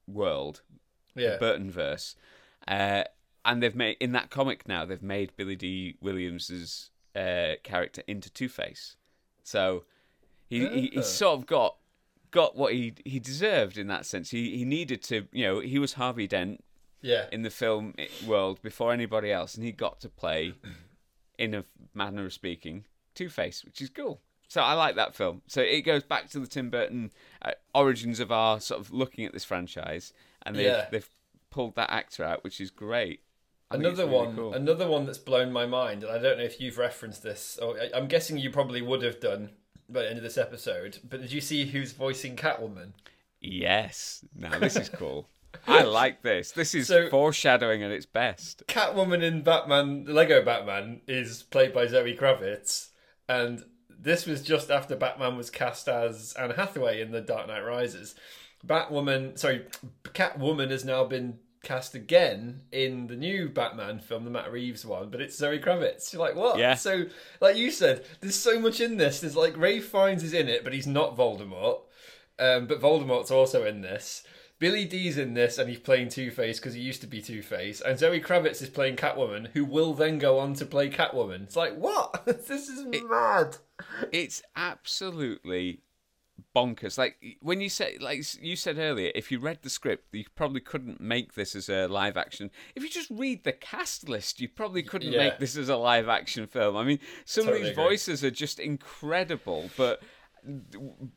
world, 0.07 0.63
Yeah. 1.15 1.37
Burton 1.39 1.71
verse, 1.71 2.15
uh, 2.69 3.05
and 3.45 3.63
they've 3.63 3.75
made 3.75 3.97
in 4.01 4.13
that 4.13 4.31
comic 4.31 4.67
now 4.69 4.85
they've 4.85 5.03
made 5.03 5.37
Billy 5.37 5.57
Dee 5.57 5.97
Williams's 6.01 6.91
uh, 7.15 7.55
character 7.65 8.03
into 8.07 8.31
Two 8.31 8.49
Face, 8.49 8.97
so 9.43 9.85
he, 10.49 10.61
he 10.61 10.67
Ah. 10.67 10.91
he's 10.95 11.07
sort 11.07 11.39
of 11.41 11.47
got 11.47 11.77
got 12.31 12.55
what 12.57 12.73
he 12.75 12.95
he 13.05 13.19
deserved 13.19 13.79
in 13.79 13.87
that 13.89 14.05
sense. 14.07 14.31
He 14.31 14.57
he 14.59 14.65
needed 14.65 15.03
to 15.05 15.27
you 15.33 15.45
know 15.45 15.61
he 15.61 15.79
was 15.79 15.95
Harvey 15.95 16.27
Dent 16.27 16.63
yeah. 17.03 17.27
in 17.33 17.43
the 17.43 17.51
film 17.51 17.95
world 18.27 18.61
before 18.63 18.93
anybody 18.93 19.33
else, 19.33 19.55
and 19.55 19.65
he 19.65 19.73
got 19.73 20.01
to 20.01 20.09
play, 20.09 20.55
in 21.39 21.55
a 21.55 21.65
manner 21.95 22.25
of 22.27 22.33
speaking, 22.33 22.85
Two 23.15 23.29
Face, 23.29 23.65
which 23.65 23.81
is 23.81 23.91
cool. 23.91 24.21
So 24.49 24.61
I 24.63 24.75
like 24.75 24.95
that 24.97 25.15
film. 25.15 25.43
So 25.49 25.61
it 25.61 25.83
goes 25.83 26.05
back 26.05 26.31
to 26.31 26.39
the 26.39 26.47
Tim 26.47 26.71
Burton 26.71 27.11
uh, 27.43 27.53
origins 27.75 28.21
of 28.21 28.31
our 28.31 28.61
sort 28.61 28.81
of 28.81 28.93
looking 28.93 29.25
at 29.25 29.33
this 29.33 29.45
franchise, 29.45 30.13
and 30.45 30.55
they've 30.57 30.67
Yeah. 30.67 30.87
they've 30.91 31.09
pulled 31.51 31.75
that 31.77 31.91
actor 31.91 32.23
out, 32.25 32.45
which 32.45 32.61
is 32.61 32.71
great. 32.71 33.21
I 33.71 33.75
Another 33.77 34.05
really 34.05 34.17
one, 34.17 34.37
cool. 34.37 34.53
another 34.55 34.87
one 34.89 35.07
that's 35.07 35.19
blown 35.19 35.53
my 35.53 35.67
mind, 35.67 36.05
and 36.05 36.13
I 36.13 36.19
don't 36.19 36.39
know 36.39 36.45
if 36.45 36.61
you've 36.61 36.79
referenced 36.79 37.25
this, 37.25 37.59
or 37.61 37.77
I'm 37.95 38.07
guessing 38.07 38.39
you 38.39 38.51
probably 38.51 38.81
would 38.83 39.03
have 39.03 39.19
done 39.19 39.51
by 39.89 40.03
the 40.03 40.09
end 40.09 40.19
of 40.19 40.23
this 40.23 40.39
episode. 40.39 40.99
But 41.09 41.21
did 41.23 41.33
you 41.33 41.41
see 41.41 41.67
who's 41.67 41.91
voicing 41.93 42.37
Catwoman? 42.37 42.93
Yes. 43.41 44.25
Now 44.35 44.59
this 44.59 44.77
is 44.77 44.89
cool. 44.89 45.29
I 45.67 45.83
like 45.83 46.23
this. 46.23 46.53
This 46.53 46.75
is 46.75 46.89
So- 46.89 47.09
foreshadowing 47.11 47.83
at 47.83 47.91
its 47.91 48.07
best. 48.07 48.65
Catwoman 48.67 49.23
in 49.23 49.43
Batman, 49.43 50.05
Lego 50.07 50.43
Batman, 50.43 51.01
is 51.07 51.43
played 51.45 51.73
by 51.73 51.87
Zoe 51.87 52.17
Kravitz, 52.17 52.89
and 53.29 53.65
this 53.89 54.27
was 54.27 54.43
just 54.43 54.71
after 54.71 54.95
Batman 54.97 55.37
was 55.37 55.51
cast 55.51 55.89
as 55.89 56.35
Anne 56.39 56.51
Hathaway 56.51 57.01
in 57.01 57.11
The 57.13 57.21
Dark 57.21 57.49
Knight 57.49 57.65
Rises. 57.65 58.15
Batwoman, 58.67 59.39
sorry, 59.39 59.67
Catwoman 60.05 60.71
has 60.71 60.85
now 60.85 61.05
been 61.05 61.39
cast 61.63 61.95
again 61.95 62.61
in 62.71 63.07
the 63.09 63.17
new 63.17 63.49
Batman 63.49 63.99
film, 63.99 64.25
the 64.25 64.31
Matt 64.31 64.53
Reeves 64.53 64.85
one, 64.87 65.11
but 65.11 65.21
it's 65.21 65.37
Zoe 65.37 65.59
Kravitz. 65.59 66.13
You're 66.13 66.21
like, 66.23 66.37
what? 66.37 66.59
Yeah. 66.59 66.75
So, 66.75 67.07
like 67.41 67.57
you 67.57 67.71
said, 67.71 68.05
there's 68.21 68.37
so 68.37 68.61
much 68.61 68.81
in 68.81 68.97
this. 68.97 69.21
There's 69.21 69.37
like 69.37 69.57
Ralph 69.57 69.85
Fiennes 69.85 70.23
is 70.23 70.33
in 70.33 70.49
it, 70.49 70.63
but 70.65 70.73
he's 70.73 70.87
not 70.87 71.17
Voldemort. 71.17 71.81
Um, 72.39 72.67
but 72.67 72.81
Voldemort's 72.81 73.31
also 73.31 73.65
in 73.65 73.81
this. 73.81 74.23
Billy 74.59 74.85
Dee's 74.87 75.19
in 75.19 75.35
this, 75.35 75.59
and 75.59 75.69
he's 75.69 75.79
playing 75.79 76.09
Two 76.09 76.31
Face 76.31 76.59
because 76.59 76.75
he 76.75 76.81
used 76.81 77.01
to 77.03 77.07
be 77.07 77.21
Two 77.21 77.43
Face. 77.43 77.81
And 77.81 77.99
Zoe 77.99 78.21
Kravitz 78.21 78.63
is 78.63 78.71
playing 78.71 78.97
Catwoman, 78.97 79.49
who 79.49 79.65
will 79.65 79.93
then 79.95 80.19
go 80.19 80.39
on 80.39 80.55
to 80.55 80.65
play 80.67 80.89
Catwoman. 80.89 81.43
It's 81.43 81.57
like, 81.57 81.77
what? 81.77 82.25
this 82.27 82.69
is 82.69 82.85
mad. 83.05 83.59
It's 84.13 84.43
absolutely 84.57 85.81
bonkers. 86.55 86.97
Like 86.97 87.17
when 87.41 87.61
you 87.61 87.69
said, 87.69 88.01
like 88.01 88.23
you 88.41 88.57
said 88.57 88.79
earlier, 88.79 89.13
if 89.15 89.31
you 89.31 89.39
read 89.39 89.59
the 89.63 89.71
script, 89.71 90.07
you 90.13 90.25
probably 90.35 90.61
couldn't 90.61 91.01
make 91.01 91.35
this 91.35 91.55
as 91.55 91.69
a 91.69 91.87
live 91.87 92.17
action. 92.17 92.51
If 92.75 92.83
you 92.83 92.89
just 92.89 93.11
read 93.11 93.45
the 93.45 93.53
cast 93.53 94.09
list, 94.09 94.41
you 94.41 94.49
probably 94.49 94.83
couldn't 94.83 95.13
Yeah. 95.13 95.19
make 95.29 95.39
this 95.39 95.57
as 95.57 95.69
a 95.69 95.77
live 95.77 96.09
action 96.09 96.47
film. 96.47 96.77
I 96.77 96.85
mean, 96.85 96.99
some 97.27 97.45
Totally 97.45 97.61
of 97.61 97.65
these 97.67 97.73
agree. 97.73 97.85
voices 97.85 98.25
are 98.25 98.31
just 98.31 98.59
incredible, 98.59 99.71
but 99.77 100.03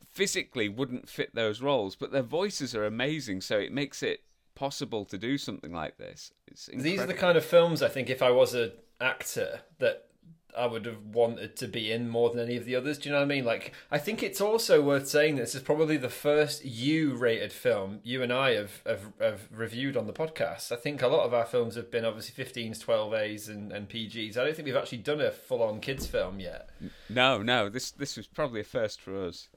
physically 0.08 0.68
wouldn't 0.68 1.08
fit 1.08 1.34
those 1.34 1.60
roles. 1.60 1.96
But 1.96 2.12
their 2.12 2.22
voices 2.22 2.74
are 2.74 2.84
amazing, 2.84 3.40
so 3.40 3.58
it 3.58 3.72
makes 3.72 4.02
it 4.02 4.20
possible 4.54 5.04
to 5.06 5.16
do 5.16 5.38
something 5.38 5.72
like 5.72 5.96
this. 5.96 6.32
It's 6.46 6.66
These 6.66 7.00
are 7.00 7.06
the 7.06 7.14
kind 7.14 7.38
of 7.38 7.44
films 7.44 7.82
I 7.82 7.88
think 7.88 8.10
if 8.10 8.22
I 8.22 8.30
was 8.30 8.54
an 8.54 8.72
actor 9.00 9.62
that 9.78 10.09
I 10.56 10.66
would 10.66 10.86
have 10.86 11.04
wanted 11.06 11.56
to 11.56 11.68
be 11.68 11.90
in 11.92 12.08
more 12.08 12.30
than 12.30 12.40
any 12.40 12.56
of 12.56 12.64
the 12.64 12.76
others. 12.76 12.98
Do 12.98 13.08
you 13.08 13.12
know 13.12 13.18
what 13.20 13.24
I 13.24 13.28
mean? 13.28 13.44
Like, 13.44 13.72
I 13.90 13.98
think 13.98 14.22
it's 14.22 14.40
also 14.40 14.82
worth 14.82 15.08
saying 15.08 15.36
this 15.36 15.54
is 15.54 15.62
probably 15.62 15.96
the 15.96 16.08
first 16.08 16.64
U-rated 16.64 17.52
film 17.52 18.00
you 18.02 18.22
and 18.22 18.32
I 18.32 18.52
have, 18.54 18.82
have, 18.86 19.12
have 19.20 19.48
reviewed 19.50 19.96
on 19.96 20.06
the 20.06 20.12
podcast. 20.12 20.72
I 20.72 20.76
think 20.76 21.02
a 21.02 21.08
lot 21.08 21.24
of 21.26 21.34
our 21.34 21.44
films 21.46 21.74
have 21.76 21.90
been 21.90 22.04
obviously 22.04 22.44
15s, 22.44 22.84
12As, 22.84 23.48
and, 23.48 23.72
and 23.72 23.88
PGs. 23.88 24.36
I 24.36 24.44
don't 24.44 24.54
think 24.54 24.66
we've 24.66 24.76
actually 24.76 24.98
done 24.98 25.20
a 25.20 25.30
full-on 25.30 25.80
kids 25.80 26.06
film 26.06 26.40
yet. 26.40 26.70
No, 27.08 27.42
no, 27.42 27.68
this 27.68 27.90
this 27.90 28.16
was 28.16 28.26
probably 28.26 28.60
a 28.60 28.64
first 28.64 29.00
for 29.00 29.24
us. 29.24 29.48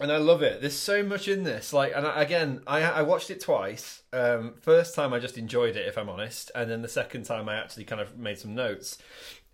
and 0.00 0.12
I 0.12 0.18
love 0.18 0.42
it. 0.42 0.60
There's 0.60 0.76
so 0.76 1.02
much 1.02 1.26
in 1.28 1.42
this. 1.42 1.72
Like, 1.72 1.92
and 1.94 2.06
I, 2.06 2.22
again, 2.22 2.62
I 2.66 2.82
I 2.82 3.02
watched 3.02 3.30
it 3.30 3.40
twice. 3.40 4.02
Um, 4.12 4.54
first 4.60 4.94
time 4.94 5.12
I 5.12 5.18
just 5.18 5.36
enjoyed 5.38 5.76
it, 5.76 5.86
if 5.88 5.98
I'm 5.98 6.08
honest, 6.08 6.50
and 6.54 6.70
then 6.70 6.82
the 6.82 6.88
second 6.88 7.24
time 7.24 7.48
I 7.48 7.56
actually 7.56 7.84
kind 7.84 8.00
of 8.00 8.16
made 8.16 8.38
some 8.38 8.54
notes. 8.54 8.98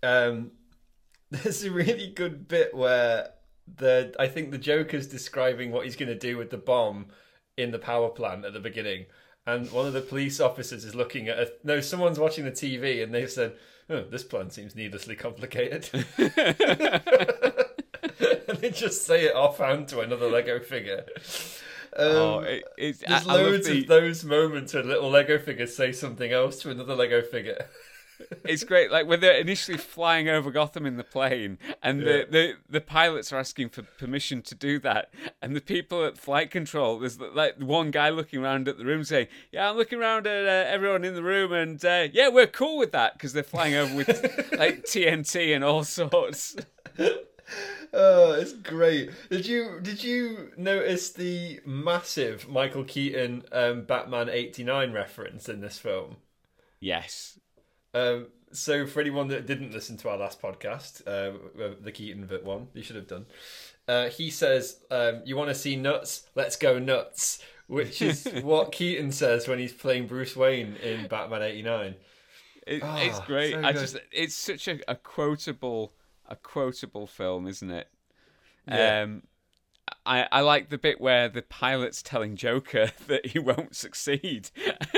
Um, 0.05 0.51
there's 1.31 1.63
a 1.63 1.71
really 1.71 2.11
good 2.11 2.47
bit 2.47 2.73
where 2.75 3.29
the 3.77 4.15
I 4.19 4.27
think 4.27 4.51
the 4.51 4.57
Joker's 4.57 5.07
describing 5.07 5.71
what 5.71 5.85
he's 5.85 5.95
going 5.95 6.09
to 6.09 6.17
do 6.17 6.37
with 6.37 6.51
the 6.51 6.57
bomb 6.57 7.07
in 7.57 7.71
the 7.71 7.79
power 7.79 8.09
plant 8.09 8.45
at 8.45 8.53
the 8.53 8.59
beginning. 8.59 9.05
And 9.47 9.71
one 9.71 9.85
of 9.85 9.93
the 9.93 10.01
police 10.01 10.39
officers 10.39 10.85
is 10.85 10.95
looking 10.95 11.27
at 11.27 11.37
a, 11.37 11.51
no, 11.63 11.79
someone's 11.79 12.19
watching 12.19 12.45
the 12.45 12.51
TV, 12.51 13.03
and 13.03 13.13
they've 13.13 13.29
said, 13.29 13.55
"Oh, 13.89 14.03
this 14.03 14.23
plan 14.23 14.49
seems 14.49 14.75
needlessly 14.75 15.15
complicated." 15.15 15.87
and 16.17 16.33
they 18.57 18.71
just 18.71 19.05
say 19.05 19.25
it 19.25 19.35
offhand 19.35 19.87
to 19.89 19.99
another 19.99 20.29
Lego 20.29 20.59
figure. 20.59 21.05
Um, 21.95 22.07
oh, 22.07 22.39
it, 22.39 22.63
it's, 22.77 22.99
there's 23.07 23.27
I, 23.27 23.33
I 23.33 23.37
loads 23.37 23.67
the- 23.67 23.81
of 23.81 23.87
those 23.87 24.23
moments 24.23 24.73
where 24.73 24.83
little 24.83 25.09
Lego 25.09 25.37
figures 25.37 25.75
say 25.75 25.91
something 25.91 26.31
else 26.31 26.59
to 26.61 26.71
another 26.71 26.95
Lego 26.95 27.21
figure. 27.21 27.67
it's 28.43 28.63
great. 28.63 28.91
Like 28.91 29.07
when 29.07 29.19
they're 29.19 29.37
initially 29.39 29.77
flying 29.77 30.29
over 30.29 30.51
Gotham 30.51 30.85
in 30.85 30.97
the 30.97 31.03
plane, 31.03 31.57
and 31.83 32.01
Yeah. 32.01 32.05
the, 32.05 32.27
the 32.29 32.53
the 32.69 32.81
pilots 32.81 33.31
are 33.33 33.37
asking 33.37 33.69
for 33.69 33.83
permission 33.83 34.41
to 34.43 34.55
do 34.55 34.79
that, 34.79 35.09
and 35.41 35.55
the 35.55 35.61
people 35.61 36.05
at 36.05 36.17
flight 36.17 36.51
control, 36.51 36.99
there's 36.99 37.19
like 37.19 37.57
one 37.59 37.91
guy 37.91 38.09
looking 38.09 38.43
around 38.43 38.67
at 38.67 38.77
the 38.77 38.85
room 38.85 39.03
saying, 39.03 39.27
"Yeah, 39.51 39.69
I'm 39.69 39.77
looking 39.77 39.99
around 39.99 40.27
at 40.27 40.45
uh, 40.45 40.69
everyone 40.69 41.03
in 41.03 41.15
the 41.15 41.23
room, 41.23 41.51
and 41.53 41.83
uh, 41.83 42.07
yeah, 42.13 42.29
we're 42.29 42.47
cool 42.47 42.77
with 42.77 42.91
that 42.93 43.13
because 43.13 43.33
they're 43.33 43.43
flying 43.43 43.75
over 43.75 43.95
with 43.95 44.07
like 44.57 44.83
TNT 44.89 45.55
and 45.55 45.63
all 45.63 45.83
sorts." 45.83 46.55
Oh, 47.93 48.33
it's 48.33 48.53
great. 48.53 49.11
Did 49.29 49.45
you 49.45 49.79
did 49.81 50.03
you 50.03 50.51
notice 50.57 51.11
the 51.11 51.59
massive 51.65 52.49
Michael 52.49 52.83
Keaton 52.83 53.43
um, 53.51 53.83
Batman 53.83 54.29
eighty 54.29 54.63
nine 54.63 54.91
reference 54.91 55.47
in 55.47 55.61
this 55.61 55.77
film? 55.77 56.17
Yes. 56.79 57.39
Um, 57.95 58.27
so 58.51 58.85
for 58.85 59.01
anyone 59.01 59.27
that 59.29 59.47
didn't 59.47 59.71
listen 59.73 59.97
to 59.97 60.09
our 60.09 60.17
last 60.17 60.41
podcast, 60.41 61.01
uh, 61.07 61.37
the 61.81 61.91
Keaton 61.91 62.25
bit 62.25 62.43
one, 62.45 62.67
you 62.73 62.83
should 62.83 62.95
have 62.95 63.07
done. 63.07 63.25
Uh, 63.87 64.09
he 64.09 64.29
says, 64.29 64.81
um, 64.91 65.21
"You 65.25 65.35
want 65.37 65.49
to 65.49 65.55
see 65.55 65.75
nuts? 65.75 66.27
Let's 66.35 66.55
go 66.55 66.77
nuts," 66.79 67.39
which 67.67 68.01
is 68.01 68.25
what 68.43 68.71
Keaton 68.71 69.11
says 69.11 69.47
when 69.47 69.59
he's 69.59 69.73
playing 69.73 70.07
Bruce 70.07 70.35
Wayne 70.35 70.75
in 70.77 71.07
Batman 71.07 71.41
'89. 71.41 71.95
It, 72.67 72.81
Ah, 72.83 72.97
it's 72.99 73.19
great. 73.21 73.53
so 73.53 73.61
I 73.63 73.73
just 73.73 73.97
it's 74.11 74.35
such 74.35 74.67
a, 74.67 74.79
a 74.87 74.95
quotable 74.95 75.93
a 76.27 76.35
quotable 76.35 77.07
film, 77.07 77.47
isn't 77.47 77.69
it? 77.71 77.87
Yeah. 78.67 79.01
Um 79.01 79.23
I, 80.05 80.27
I 80.31 80.41
like 80.41 80.69
the 80.69 80.77
bit 80.77 81.01
where 81.01 81.27
the 81.29 81.41
pilot's 81.41 82.01
telling 82.01 82.35
Joker 82.35 82.91
that 83.07 83.27
he 83.27 83.39
won't 83.39 83.75
succeed. 83.75 84.49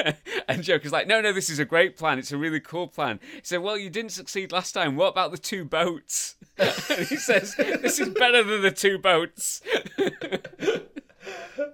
and 0.47 0.63
Joker's 0.63 0.91
like, 0.91 1.07
no, 1.07 1.21
no, 1.21 1.33
this 1.33 1.49
is 1.49 1.59
a 1.59 1.65
great 1.65 1.97
plan. 1.97 2.19
It's 2.19 2.31
a 2.31 2.37
really 2.37 2.59
cool 2.59 2.87
plan. 2.87 3.19
He 3.33 3.41
said, 3.43 3.61
well, 3.61 3.77
you 3.77 3.89
didn't 3.89 4.11
succeed 4.11 4.51
last 4.51 4.73
time. 4.73 4.95
What 4.95 5.09
about 5.09 5.31
the 5.31 5.37
two 5.37 5.65
boats? 5.65 6.35
and 6.57 7.07
he 7.07 7.15
says, 7.15 7.55
this 7.55 7.99
is 7.99 8.09
better 8.09 8.43
than 8.43 8.61
the 8.61 8.71
two 8.71 8.97
boats. 8.97 9.61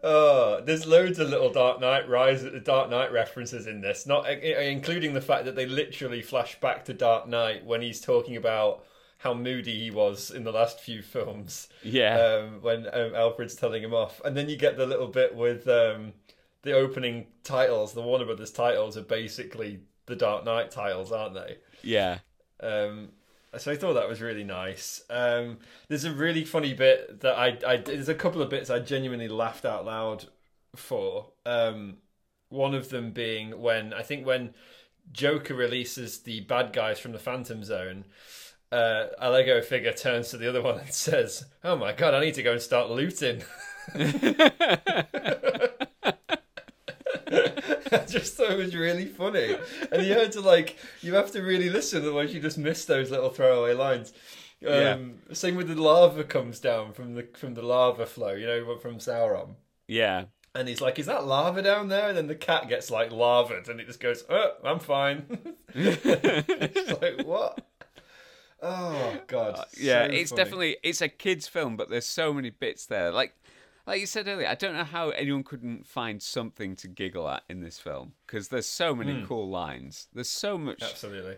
Oh, 0.04 0.62
there's 0.66 0.86
loads 0.86 1.20
of 1.20 1.30
little 1.30 1.52
Dark 1.52 1.80
Knight 1.80 2.10
Rise, 2.10 2.46
Dark 2.64 2.90
Knight 2.90 3.12
references 3.12 3.68
in 3.68 3.82
this, 3.82 4.06
not 4.06 4.30
including 4.30 5.14
the 5.14 5.22
fact 5.22 5.46
that 5.46 5.56
they 5.56 5.66
literally 5.66 6.22
flash 6.22 6.60
back 6.60 6.86
to 6.86 6.94
Dark 6.94 7.28
Knight 7.28 7.66
when 7.66 7.82
he's 7.82 8.02
talking 8.02 8.36
about 8.36 8.84
how 9.24 9.34
moody 9.34 9.80
he 9.80 9.90
was 9.90 10.30
in 10.30 10.44
the 10.44 10.52
last 10.52 10.80
few 10.82 11.02
films. 11.02 11.70
yeah. 11.82 12.20
um, 12.20 12.62
when 12.62 12.88
um, 12.94 13.16
Alfred's 13.16 13.56
telling 13.56 13.82
him 13.82 13.94
off, 13.94 14.22
and 14.26 14.36
then 14.36 14.50
you 14.50 14.58
get 14.58 14.78
the 14.78 14.86
little 14.86 15.08
bit 15.08 15.34
with 15.34 15.68
um, 15.68 16.14
the 16.64 16.74
opening 16.74 17.28
titles. 17.44 17.94
The 17.94 18.02
Warner 18.02 18.26
Brothers 18.26 18.52
titles 18.52 18.98
are 18.98 19.02
basically 19.02 19.80
the 20.06 20.16
Dark 20.16 20.44
Knight 20.44 20.72
titles, 20.72 21.12
aren't 21.12 21.36
they? 21.36 21.58
yeah. 21.82 22.20
Um, 22.60 23.10
so 23.58 23.72
I 23.72 23.76
thought 23.76 23.94
that 23.94 24.10
was 24.10 24.22
really 24.22 24.44
nice. 24.44 25.04
Um, 25.10 25.60
there's 25.88 26.06
a 26.06 26.12
really 26.12 26.44
funny 26.44 26.74
bit 26.74 27.22
that 27.22 27.38
I, 27.38 27.58
I 27.66 27.78
there's 27.78 28.10
a 28.10 28.16
couple 28.16 28.42
of 28.42 28.50
bits 28.50 28.70
I 28.70 28.80
genuinely 28.80 29.28
laughed 29.28 29.66
out 29.66 29.86
loud 29.86 30.26
for. 30.76 31.32
Um, 31.46 31.98
one 32.50 32.74
of 32.74 32.90
them 32.90 33.12
being 33.12 33.60
when 33.62 33.94
I 33.94 34.02
think 34.02 34.26
when 34.26 34.54
Joker 35.12 35.54
releases 35.54 36.20
the 36.20 36.42
bad 36.42 36.74
guys 36.74 37.00
from 37.00 37.12
the 37.12 37.20
Phantom 37.20 37.64
Zone. 37.64 38.06
Uh, 38.74 39.10
a 39.20 39.30
Lego 39.30 39.62
figure 39.62 39.94
turns 39.94 40.30
to 40.30 40.38
the 40.38 40.50
other 40.50 40.60
one 40.60 40.80
and 40.80 40.92
says, 40.92 41.46
"Oh 41.64 41.76
my 41.76 41.94
god, 41.94 42.16
I 42.16 42.22
need 42.22 42.34
to 42.34 42.42
go 42.42 42.54
and 42.54 42.62
start 42.62 42.90
looting." 42.90 43.44
I 43.96 44.00
just 48.08 48.34
thought 48.36 48.50
it 48.50 48.58
was 48.58 48.76
really 48.76 49.06
funny, 49.06 49.56
and 49.92 50.04
you 50.04 50.14
had 50.14 50.32
to 50.32 50.42
like 50.42 50.80
you 51.02 51.14
have 51.14 51.32
to 51.34 51.44
really 51.44 51.70
listen, 51.70 52.02
otherwise 52.02 52.34
you 52.34 52.42
just 52.42 52.58
miss 52.58 52.86
those 52.86 53.12
little 53.12 53.30
throwaway 53.30 53.74
lines. 53.76 54.12
Um, 54.68 55.20
Same 55.34 55.56
with 55.56 55.68
the 55.68 55.80
lava 55.80 56.24
comes 56.24 56.60
down 56.60 56.94
from 56.94 57.14
the 57.14 57.28
from 57.38 57.54
the 57.54 57.62
lava 57.62 58.08
flow, 58.08 58.34
you 58.34 58.48
know, 58.48 58.76
from 58.80 58.98
Sauron, 58.98 59.54
yeah. 59.88 60.26
and 60.56 60.68
he's 60.68 60.82
like, 60.82 60.98
"Is 60.98 61.06
that 61.06 61.28
lava 61.28 61.62
down 61.62 61.90
there?" 61.90 62.08
And 62.08 62.18
then 62.18 62.26
the 62.26 62.34
cat 62.34 62.70
gets 62.70 62.90
like 62.90 63.12
lavaed, 63.12 63.70
and 63.70 63.80
it 63.80 63.86
just 63.86 64.00
goes, 64.00 64.24
"Oh, 64.32 64.54
I'm 64.64 64.80
fine." 64.80 65.26
it's 65.76 67.02
like 67.02 67.28
what? 67.28 67.64
Oh 68.66 69.20
god, 69.28 69.56
Uh, 69.60 69.66
yeah, 69.78 70.08
so 70.08 70.14
it's 70.14 70.30
funny. 70.32 70.44
definitely 70.44 70.78
it's 70.84 71.02
a 71.02 71.10
kids 71.10 71.48
film, 71.48 71.76
but 71.76 71.90
there's 71.90 72.06
so 72.06 72.34
many 72.34 72.50
bits 72.50 72.86
there. 72.86 73.12
Like 73.12 73.36
like 73.86 74.00
you 74.00 74.06
said 74.08 74.28
earlier, 74.30 74.48
I 74.48 74.56
don't 74.56 74.74
know 74.76 74.86
how 74.86 75.10
anyone 75.10 75.44
couldn't 75.44 75.86
find 75.86 76.22
something 76.22 76.76
to 76.78 76.88
giggle 76.88 77.28
at 77.28 77.44
in 77.50 77.60
this 77.60 77.80
film 77.80 78.14
because 78.26 78.48
there's 78.48 78.66
so 78.68 78.96
many 78.96 79.20
Hmm. 79.20 79.26
cool 79.26 79.50
lines. 79.50 80.08
There's 80.14 80.30
so 80.30 80.58
much 80.58 80.82
absolutely. 80.82 81.36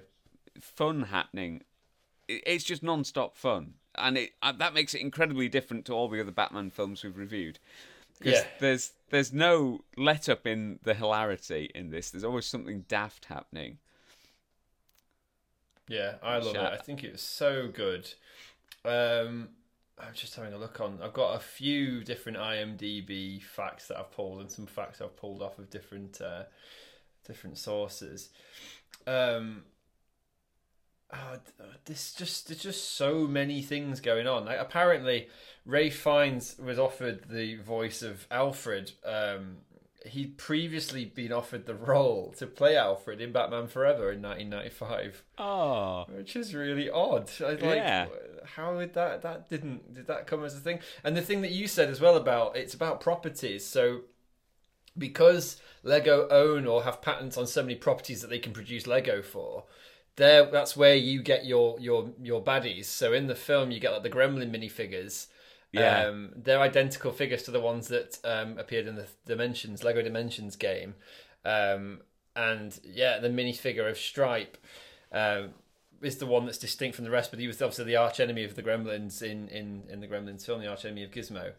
fun 0.59 1.03
happening. 1.03 1.63
It- 2.27 2.43
It's 2.45 2.63
just 2.63 2.83
non-stop 2.83 3.35
fun, 3.35 3.73
and 3.95 4.17
it 4.17 4.33
uh, 4.43 4.51
that 4.53 4.73
makes 4.75 4.93
it 4.93 5.01
incredibly 5.01 5.49
different 5.49 5.85
to 5.87 5.93
all 5.93 6.07
the 6.07 6.21
other 6.21 6.31
Batman 6.31 6.69
films 6.69 7.03
we've 7.03 7.17
reviewed. 7.17 7.57
Because 8.19 8.41
Yeah. 8.41 8.47
there's 8.59 8.93
there's 9.09 9.33
no 9.33 9.83
let 9.97 10.29
up 10.29 10.45
in 10.47 10.79
the 10.83 10.93
hilarity 10.93 11.71
in 11.75 11.89
this. 11.89 12.11
There's 12.11 12.23
always 12.23 12.45
something 12.45 12.81
daft 12.87 13.25
happening. 13.25 13.79
Yeah, 15.87 16.15
I 16.23 16.37
love 16.37 16.55
it. 16.55 16.61
I 16.61 16.77
think 16.77 17.03
it's 17.03 17.21
so 17.21 17.67
good. 17.67 18.11
Um, 18.83 19.49
I'm 19.97 20.13
just 20.13 20.35
having 20.35 20.53
a 20.53 20.57
look 20.57 20.81
on. 20.81 20.99
I've 21.01 21.13
got 21.13 21.35
a 21.35 21.39
few 21.39 22.03
different 22.03 22.37
IMDb 22.37 23.41
facts 23.41 23.87
that 23.87 23.97
I've 23.97 24.11
pulled 24.11 24.41
and 24.41 24.51
some 24.51 24.65
facts 24.65 25.01
I've 25.01 25.15
pulled 25.15 25.41
off 25.41 25.59
of 25.59 25.69
different 25.69 26.19
uh, 26.21 26.43
different 27.25 27.57
sources. 27.57 28.29
Um, 29.07 29.63
oh, 31.13 31.37
this 31.85 32.13
just 32.13 32.47
there's 32.47 32.61
just 32.61 32.95
so 32.95 33.27
many 33.27 33.61
things 33.61 33.99
going 34.01 34.27
on. 34.27 34.45
Like, 34.45 34.59
apparently, 34.59 35.29
Ralph 35.65 35.93
Fiennes 35.93 36.55
was 36.59 36.79
offered 36.79 37.29
the 37.29 37.55
voice 37.57 38.01
of 38.01 38.27
Alfred. 38.31 38.91
Um, 39.05 39.57
he'd 40.07 40.37
previously 40.37 41.05
been 41.05 41.31
offered 41.31 41.65
the 41.65 41.75
role 41.75 42.33
to 42.37 42.47
play 42.47 42.75
Alfred 42.77 43.21
in 43.21 43.31
Batman 43.31 43.67
Forever 43.67 44.11
in 44.11 44.21
1995. 44.21 45.23
Oh, 45.37 46.05
which 46.09 46.35
is 46.35 46.53
really 46.53 46.89
odd. 46.89 47.29
I 47.41 47.51
like 47.51 47.59
Yeah. 47.61 48.07
how 48.45 48.79
did 48.79 48.93
that 48.93 49.21
that 49.23 49.49
didn't 49.49 49.93
did 49.93 50.07
that 50.07 50.27
come 50.27 50.43
as 50.43 50.55
a 50.55 50.59
thing? 50.59 50.79
And 51.03 51.15
the 51.15 51.21
thing 51.21 51.41
that 51.41 51.51
you 51.51 51.67
said 51.67 51.89
as 51.89 51.99
well 52.01 52.15
about 52.15 52.55
it's 52.55 52.73
about 52.73 53.01
properties. 53.01 53.65
So 53.65 54.01
because 54.97 55.59
Lego 55.83 56.27
own 56.29 56.65
or 56.65 56.83
have 56.83 57.01
patents 57.01 57.37
on 57.37 57.47
so 57.47 57.61
many 57.61 57.75
properties 57.75 58.21
that 58.21 58.29
they 58.29 58.39
can 58.39 58.53
produce 58.53 58.87
Lego 58.87 59.21
for, 59.21 59.65
there 60.15 60.45
that's 60.45 60.77
where 60.77 60.95
you 60.95 61.21
get 61.21 61.45
your 61.45 61.79
your 61.79 62.11
your 62.21 62.43
baddies. 62.43 62.85
So 62.85 63.11
in 63.13 63.27
the 63.27 63.35
film 63.35 63.71
you 63.71 63.79
get 63.79 63.91
like 63.91 64.03
the 64.03 64.09
Gremlin 64.09 64.51
minifigures. 64.55 65.27
Yeah. 65.75 66.07
Um, 66.07 66.31
they're 66.35 66.61
identical 66.61 67.11
figures 67.11 67.43
to 67.43 67.51
the 67.51 67.59
ones 67.59 67.87
that 67.89 68.19
um, 68.23 68.57
appeared 68.57 68.87
in 68.87 68.95
the 68.95 69.07
Dimensions 69.25 69.83
Lego 69.83 70.01
Dimensions 70.01 70.55
game. 70.55 70.95
Um, 71.43 72.01
and 72.35 72.77
yeah, 72.83 73.19
the 73.19 73.29
minifigure 73.29 73.89
of 73.89 73.97
Stripe 73.97 74.57
um, 75.11 75.49
is 76.01 76.17
the 76.17 76.25
one 76.25 76.45
that's 76.45 76.57
distinct 76.57 76.95
from 76.95 77.05
the 77.05 77.11
rest, 77.11 77.31
but 77.31 77.39
he 77.39 77.47
was 77.47 77.61
obviously 77.61 77.85
the 77.85 77.95
arch 77.95 78.19
enemy 78.19 78.43
of 78.43 78.55
the 78.55 78.63
Gremlins 78.63 79.21
in, 79.21 79.47
in, 79.49 79.83
in 79.89 79.99
the 80.01 80.07
Gremlins 80.07 80.45
film, 80.45 80.59
the 80.61 80.67
arch 80.67 80.85
enemy 80.85 81.03
of 81.03 81.11
Gizmo. 81.11 81.51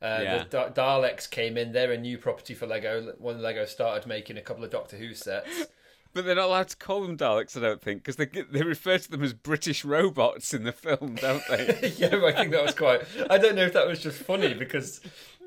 Uh, 0.00 0.20
Yeah. 0.22 0.38
The 0.38 0.44
Da- 0.44 0.70
Daleks 0.70 1.30
came 1.30 1.56
in; 1.56 1.72
they're 1.72 1.92
a 1.92 1.98
new 1.98 2.18
property 2.18 2.54
for 2.54 2.66
Lego. 2.66 3.14
When 3.18 3.40
Lego 3.40 3.64
started 3.66 4.06
making 4.08 4.36
a 4.36 4.40
couple 4.42 4.64
of 4.64 4.70
Doctor 4.70 4.96
Who 4.96 5.14
sets, 5.14 5.66
but 6.12 6.24
they're 6.24 6.34
not 6.34 6.46
allowed 6.46 6.68
to 6.68 6.76
call 6.76 7.02
them 7.02 7.16
Daleks, 7.16 7.56
I 7.56 7.60
don't 7.60 7.80
think, 7.80 8.04
because 8.04 8.16
they 8.16 8.26
they 8.26 8.62
refer 8.62 8.98
to 8.98 9.10
them 9.10 9.22
as 9.22 9.32
British 9.32 9.84
robots 9.84 10.52
in 10.52 10.64
the 10.64 10.72
film, 10.72 11.16
don't 11.16 11.42
they? 11.48 11.92
yeah, 11.98 12.24
I 12.24 12.32
think 12.32 12.52
that 12.52 12.62
was 12.62 12.74
quite. 12.74 13.02
I 13.30 13.38
don't 13.38 13.54
know 13.54 13.64
if 13.64 13.72
that 13.72 13.86
was 13.86 14.00
just 14.00 14.18
funny 14.18 14.54
because 14.54 15.00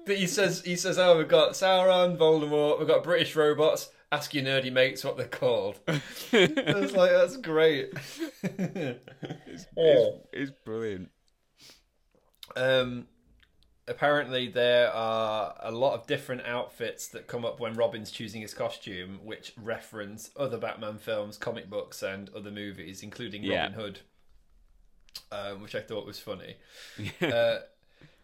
he 0.08 0.28
says 0.28 0.62
he 0.62 0.76
says, 0.76 0.98
"Oh, 0.98 1.18
we've 1.18 1.28
got 1.28 1.52
Sauron, 1.52 2.18
Voldemort, 2.18 2.80
we've 2.80 2.88
got 2.88 3.04
British 3.04 3.36
robots. 3.36 3.90
Ask 4.12 4.34
your 4.34 4.46
nerdy 4.46 4.72
mates 4.72 5.04
what 5.04 5.18
they're 5.18 5.28
called." 5.28 5.80
it's 5.88 6.96
like, 6.96 7.12
"That's 7.12 7.38
great." 7.38 7.94
it's, 8.44 9.66
it's 9.78 10.52
brilliant. 10.64 11.10
Um, 12.56 13.08
apparently, 13.88 14.48
there 14.48 14.92
are 14.92 15.56
a 15.60 15.72
lot 15.72 15.94
of 15.94 16.08
different 16.08 16.46
outfits 16.46 17.08
that 17.10 17.28
come 17.28 17.46
up 17.46 17.60
when 17.60 17.76
Robin's 17.76 18.12
choosing 18.12 18.42
his 18.42 18.54
costume, 18.54 19.20
which 19.24 19.54
reference 19.62 20.32
other 20.38 20.58
Batman 20.58 20.98
films, 20.98 21.38
comic 21.38 21.70
books, 21.70 22.02
and 22.02 22.30
other 22.36 22.52
movies, 22.52 23.04
including 23.04 23.44
Yeah. 23.44 23.64
Robin 23.64 23.74
Hood, 23.74 24.00
um, 25.32 25.62
which 25.62 25.76
I 25.76 25.82
thought 25.82 26.06
was 26.06 26.20
funny. 26.20 26.56
uh, 27.22 27.60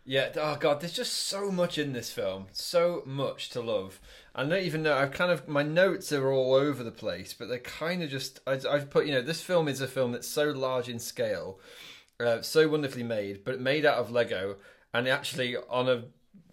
yeah, 0.03 0.29
oh 0.35 0.55
god, 0.59 0.81
there's 0.81 0.93
just 0.93 1.13
so 1.13 1.51
much 1.51 1.77
in 1.77 1.93
this 1.93 2.11
film, 2.11 2.47
so 2.51 3.03
much 3.05 3.49
to 3.51 3.61
love. 3.61 3.99
I 4.33 4.43
don't 4.43 4.63
even 4.63 4.81
know. 4.81 4.95
I've 4.95 5.11
kind 5.11 5.31
of 5.31 5.47
my 5.47 5.61
notes 5.61 6.11
are 6.11 6.31
all 6.31 6.55
over 6.55 6.83
the 6.83 6.91
place, 6.91 7.33
but 7.33 7.49
they're 7.49 7.59
kind 7.59 8.01
of 8.01 8.09
just. 8.09 8.39
I, 8.47 8.59
I've 8.69 8.89
put, 8.89 9.05
you 9.05 9.13
know, 9.13 9.21
this 9.21 9.41
film 9.41 9.67
is 9.67 9.79
a 9.79 9.87
film 9.87 10.11
that's 10.11 10.27
so 10.27 10.45
large 10.45 10.89
in 10.89 10.97
scale, 10.97 11.59
uh, 12.19 12.41
so 12.41 12.67
wonderfully 12.67 13.03
made, 13.03 13.43
but 13.43 13.59
made 13.61 13.85
out 13.85 13.97
of 13.97 14.09
Lego, 14.09 14.55
and 14.93 15.07
actually 15.07 15.55
on 15.69 15.89
a 15.89 16.03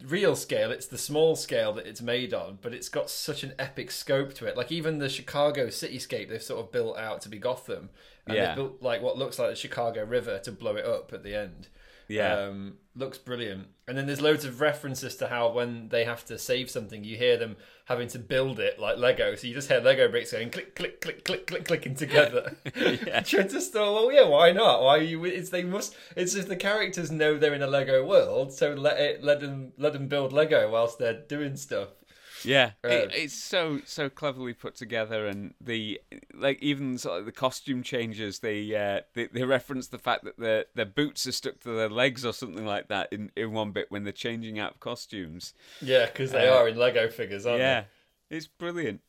real 0.04 0.36
scale, 0.36 0.70
it's 0.70 0.86
the 0.86 0.98
small 0.98 1.34
scale 1.36 1.72
that 1.72 1.86
it's 1.86 2.00
made 2.00 2.32
on, 2.32 2.58
but 2.62 2.72
it's 2.72 2.88
got 2.88 3.10
such 3.10 3.42
an 3.42 3.52
epic 3.58 3.90
scope 3.90 4.32
to 4.34 4.46
it. 4.46 4.56
Like 4.56 4.70
even 4.70 4.98
the 4.98 5.08
Chicago 5.08 5.66
cityscape, 5.68 6.28
they've 6.28 6.42
sort 6.42 6.64
of 6.64 6.70
built 6.72 6.96
out 6.98 7.20
to 7.22 7.28
be 7.28 7.38
Gotham, 7.38 7.90
and 8.26 8.36
Yeah. 8.36 8.46
they've 8.48 8.56
built 8.56 8.82
like 8.82 9.02
what 9.02 9.18
looks 9.18 9.38
like 9.38 9.50
the 9.50 9.56
Chicago 9.56 10.04
River 10.04 10.38
to 10.40 10.52
blow 10.52 10.76
it 10.76 10.84
up 10.84 11.12
at 11.12 11.24
the 11.24 11.34
end. 11.34 11.68
Yeah. 12.08 12.34
Um, 12.34 12.78
looks 12.96 13.18
brilliant. 13.18 13.68
And 13.86 13.96
then 13.96 14.06
there's 14.06 14.20
loads 14.20 14.44
of 14.44 14.60
references 14.60 15.16
to 15.16 15.28
how 15.28 15.50
when 15.50 15.88
they 15.88 16.04
have 16.04 16.24
to 16.26 16.38
save 16.38 16.70
something, 16.70 17.04
you 17.04 17.16
hear 17.16 17.36
them 17.36 17.56
having 17.84 18.08
to 18.08 18.18
build 18.18 18.58
it 18.58 18.78
like 18.78 18.98
Lego. 18.98 19.34
So 19.34 19.46
you 19.46 19.54
just 19.54 19.68
hear 19.68 19.80
Lego 19.80 20.08
bricks 20.08 20.32
going 20.32 20.50
click, 20.50 20.74
click, 20.74 21.00
click, 21.00 21.24
click, 21.24 21.46
click, 21.46 21.64
clicking 21.66 21.94
together. 21.94 22.56
Yeah. 22.76 23.20
Trying 23.20 23.48
to 23.48 23.60
store. 23.60 23.94
Well, 23.94 24.12
yeah, 24.12 24.26
why 24.26 24.52
not? 24.52 24.82
Why 24.82 24.98
are 24.98 25.02
you? 25.02 25.24
It's 25.24 25.50
they 25.50 25.62
must. 25.62 25.94
It's 26.16 26.34
just 26.34 26.48
the 26.48 26.56
characters 26.56 27.10
know 27.10 27.38
they're 27.38 27.54
in 27.54 27.62
a 27.62 27.66
Lego 27.66 28.04
world, 28.04 28.52
so 28.52 28.72
let 28.72 28.98
it 28.98 29.22
let 29.22 29.40
them 29.40 29.72
let 29.78 29.92
them 29.92 30.08
build 30.08 30.32
Lego 30.32 30.70
whilst 30.70 30.98
they're 30.98 31.20
doing 31.28 31.56
stuff. 31.56 31.88
Yeah, 32.44 32.72
Uh, 32.84 32.88
it, 32.88 33.10
it's 33.12 33.34
so 33.34 33.80
so 33.84 34.08
cleverly 34.08 34.54
put 34.54 34.76
together, 34.76 35.26
and 35.26 35.54
the 35.60 36.00
like 36.32 36.62
even 36.62 36.96
sort 36.96 37.18
of 37.20 37.26
the 37.26 37.32
costume 37.32 37.82
changes. 37.82 38.38
They 38.38 38.74
uh, 38.74 39.00
they, 39.14 39.26
they 39.26 39.44
reference 39.44 39.88
the 39.88 39.98
fact 39.98 40.24
that 40.24 40.38
their 40.38 40.66
their 40.74 40.86
boots 40.86 41.26
are 41.26 41.32
stuck 41.32 41.60
to 41.60 41.70
their 41.72 41.88
legs 41.90 42.24
or 42.24 42.32
something 42.32 42.64
like 42.64 42.88
that 42.88 43.12
in, 43.12 43.30
in 43.36 43.52
one 43.52 43.72
bit 43.72 43.90
when 43.90 44.04
they're 44.04 44.12
changing 44.12 44.58
out 44.58 44.74
of 44.74 44.80
costumes. 44.80 45.52
Yeah, 45.80 46.06
because 46.06 46.30
they 46.32 46.46
Uh, 46.46 46.48
are 46.48 46.68
in 46.68 46.76
Lego 46.76 47.08
figures, 47.10 47.44
aren't 47.46 47.64
yeah, 47.64 47.84
it's 48.30 48.46
brilliant. 48.46 49.02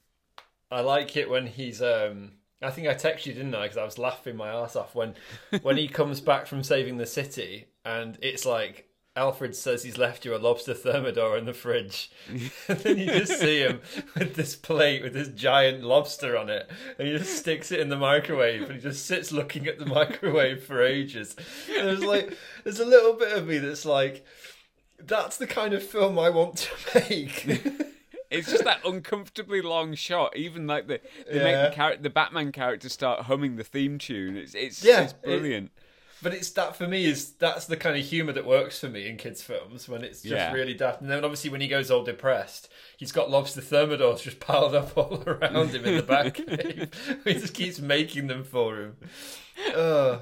I 0.72 0.82
like 0.82 1.16
it 1.18 1.30
when 1.30 1.48
he's. 1.48 1.82
um 1.82 2.34
I 2.62 2.72
think 2.72 2.88
I 2.88 2.94
texted 2.94 3.28
you, 3.28 3.34
didn't 3.34 3.56
I? 3.56 3.64
Because 3.64 3.78
I 3.78 3.86
was 3.86 3.98
laughing 3.98 4.36
my 4.36 4.50
ass 4.50 4.76
off 4.76 4.94
when 4.96 5.16
when 5.62 5.78
he 5.78 5.88
comes 5.88 6.22
back 6.22 6.46
from 6.48 6.64
saving 6.64 6.98
the 6.98 7.06
city, 7.06 7.68
and 7.86 8.18
it's 8.22 8.46
like 8.46 8.89
Alfred 9.16 9.56
says 9.56 9.84
he's 9.84 9.98
left 9.98 10.24
you 10.24 10.36
a 10.36 10.38
lobster 10.38 10.74
thermidor 10.74 11.38
in 11.38 11.46
the 11.46 11.54
fridge, 11.54 12.10
and 12.30 12.80
then 12.80 12.98
you 12.98 13.06
just 13.08 13.40
see 13.40 13.60
him 13.60 13.82
with 14.16 14.36
this 14.36 14.56
plate 14.56 15.04
with 15.04 15.14
this 15.14 15.28
giant 15.30 15.84
lobster 15.84 16.38
on 16.38 16.50
it, 16.50 16.70
and 16.98 17.08
he 17.08 17.18
just 17.18 17.38
sticks 17.38 17.72
it 17.72 17.80
in 17.80 17.90
the 17.90 17.98
microwave, 17.98 18.64
and 18.64 18.74
he 18.74 18.80
just 18.80 19.06
sits 19.06 19.32
looking 19.32 19.68
at 19.68 19.78
the 19.80 19.86
microwave 19.86 20.64
for 20.64 20.82
ages. 20.84 21.36
And 21.76 21.88
there's 21.88 22.04
like, 22.04 22.38
there's 22.64 22.80
a 22.80 22.86
little 22.86 23.14
bit 23.14 23.36
of 23.36 23.46
me 23.48 23.58
that's 23.58 23.86
like, 23.86 24.26
that's 25.00 25.38
the 25.38 25.48
kind 25.48 25.74
of 25.74 25.84
film 25.84 26.18
I 26.20 26.30
want 26.30 26.58
to 26.58 27.00
make. 27.10 27.62
It's 28.32 28.52
just 28.52 28.64
that 28.66 28.86
uncomfortably 28.86 29.60
long 29.60 29.96
shot. 29.96 30.38
Even 30.38 30.68
like 30.68 30.86
the 30.88 31.02
they 31.28 31.44
make 31.44 31.56
the 31.72 31.76
character, 31.76 32.04
the 32.04 32.12
Batman 32.12 32.52
character, 32.52 32.88
start 32.88 33.22
humming 33.22 33.56
the 33.56 33.64
theme 33.64 33.98
tune. 33.98 34.38
It's 34.38 34.54
it's 34.54 34.84
Yeah, 34.84 35.02
it's 35.02 35.14
it- 35.14 35.24
brilliant. 35.24 35.72
But 36.22 36.34
it's 36.34 36.50
that 36.52 36.76
for 36.76 36.86
me 36.88 37.06
is 37.06 37.32
that's 37.34 37.66
the 37.66 37.78
kind 37.78 37.98
of 37.98 38.04
humor 38.06 38.34
that 38.34 38.46
works 38.46 38.80
for 38.80 38.90
me 38.90 39.08
in 39.08 39.16
kids' 39.16 39.42
films 39.42 39.88
when 39.88 40.04
it's 40.04 40.22
just 40.22 40.34
Yeah. 40.34 40.52
really 40.52 40.74
daft. 40.74 41.00
And 41.02 41.10
then 41.10 41.24
obviously 41.24 41.50
when 41.50 41.62
he 41.62 41.68
goes 41.70 41.90
all 41.90 42.04
depressed, 42.04 42.68
he's 42.98 43.12
got 43.14 43.30
lobster 43.30 43.62
thermidors 43.62 44.22
just 44.24 44.40
piled 44.42 44.76
up 44.76 44.98
all 44.98 45.24
around 45.28 45.70
him 45.70 45.86
in 45.86 45.96
the 45.98 46.04
back 46.04 46.34
cave. 46.48 47.22
he 47.24 47.34
just 47.36 47.54
keeps 47.54 47.80
making 47.80 48.28
them 48.28 48.44
for 48.44 48.78
him. 48.82 48.98
Ugh. 49.76 50.20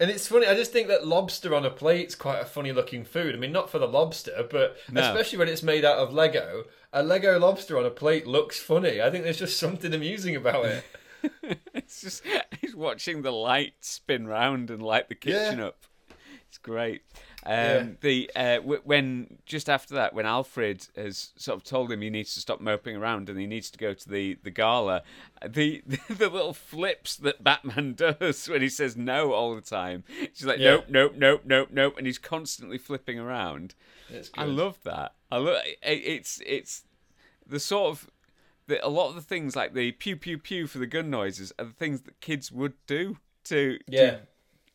And 0.00 0.10
it's 0.10 0.26
funny. 0.26 0.46
I 0.46 0.54
just 0.54 0.72
think 0.72 0.88
that 0.88 1.06
lobster 1.06 1.54
on 1.54 1.64
a 1.64 1.70
plate's 1.70 2.14
quite 2.16 2.40
a 2.40 2.44
funny 2.44 2.72
looking 2.72 3.04
food. 3.04 3.34
I 3.34 3.38
mean, 3.38 3.52
not 3.52 3.70
for 3.70 3.78
the 3.78 3.86
lobster, 3.86 4.46
but 4.50 4.76
No. 4.90 5.00
especially 5.00 5.38
when 5.38 5.48
it's 5.48 5.62
made 5.62 5.84
out 5.84 5.98
of 5.98 6.12
Lego. 6.12 6.64
A 6.92 7.02
Lego 7.02 7.38
lobster 7.38 7.78
on 7.78 7.86
a 7.86 7.90
plate 7.90 8.26
looks 8.26 8.58
funny. 8.58 9.00
I 9.00 9.10
think 9.10 9.22
there's 9.24 9.38
just 9.38 9.58
something 9.58 9.92
amusing 9.94 10.34
about 10.36 10.64
it. 10.66 10.84
It's 11.74 12.00
just 12.00 12.22
he's 12.60 12.74
watching 12.76 13.22
the 13.22 13.32
light 13.32 13.74
spin 13.80 14.26
round 14.26 14.70
and 14.70 14.82
light 14.82 15.08
the 15.08 15.14
kitchen 15.14 15.58
Yeah. 15.58 15.66
up. 15.66 15.84
It's 16.48 16.58
great. 16.58 17.02
Um, 17.44 17.52
Yeah. 17.54 17.86
The 18.00 18.30
uh, 18.36 18.56
w- 18.56 18.80
when 18.84 19.38
just 19.46 19.68
after 19.70 19.94
that, 19.94 20.12
when 20.14 20.26
Alfred 20.26 20.86
has 20.96 21.32
sort 21.36 21.56
of 21.56 21.64
told 21.64 21.90
him 21.90 22.02
he 22.02 22.10
needs 22.10 22.34
to 22.34 22.40
stop 22.40 22.60
moping 22.60 22.94
around 22.96 23.30
and 23.30 23.38
he 23.40 23.46
needs 23.46 23.70
to 23.70 23.78
go 23.78 23.94
to 23.94 24.08
the, 24.08 24.38
the 24.42 24.50
gala, 24.50 25.02
the, 25.46 25.82
the 26.10 26.28
little 26.28 26.52
flips 26.54 27.16
that 27.16 27.42
Batman 27.42 27.94
does 27.96 28.48
when 28.48 28.60
he 28.62 28.68
says 28.68 28.96
no 28.96 29.32
all 29.32 29.54
the 29.54 29.60
time. 29.62 30.04
She's 30.34 30.44
like, 30.44 30.58
Yeah. 30.58 30.72
nope, 30.72 30.84
nope, 30.90 31.12
nope, 31.16 31.42
nope, 31.46 31.68
nope, 31.72 31.94
and 31.98 32.06
he's 32.06 32.18
constantly 32.18 32.78
flipping 32.78 33.18
around. 33.18 33.74
I 34.36 34.44
love 34.44 34.78
that. 34.84 35.14
I 35.30 35.38
love 35.38 35.56
it, 35.64 35.78
it's 35.82 36.40
it's 36.44 36.82
the 37.46 37.58
sort 37.58 37.90
of 37.92 38.10
the, 38.66 38.84
a 38.86 38.88
lot 38.88 39.08
of 39.08 39.14
the 39.14 39.20
things 39.22 39.56
like 39.56 39.74
the 39.74 39.92
pew 39.92 40.16
pew 40.16 40.38
pew 40.38 40.66
for 40.66 40.78
the 40.78 40.86
gun 40.86 41.10
noises 41.10 41.52
are 41.58 41.64
the 41.66 41.72
things 41.72 42.02
that 42.02 42.20
kids 42.20 42.50
would 42.52 42.74
do 42.86 43.18
to 43.44 43.78
Yeah. 43.88 44.10
to 44.10 44.20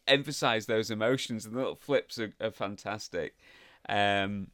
emphasize 0.08 0.66
those 0.66 0.90
emotions 0.92 1.46
and 1.46 1.54
the 1.54 1.60
little 1.60 1.76
flips 1.76 2.20
are, 2.20 2.34
are 2.40 2.52
fantastic. 2.52 3.36
Um, 3.90 4.48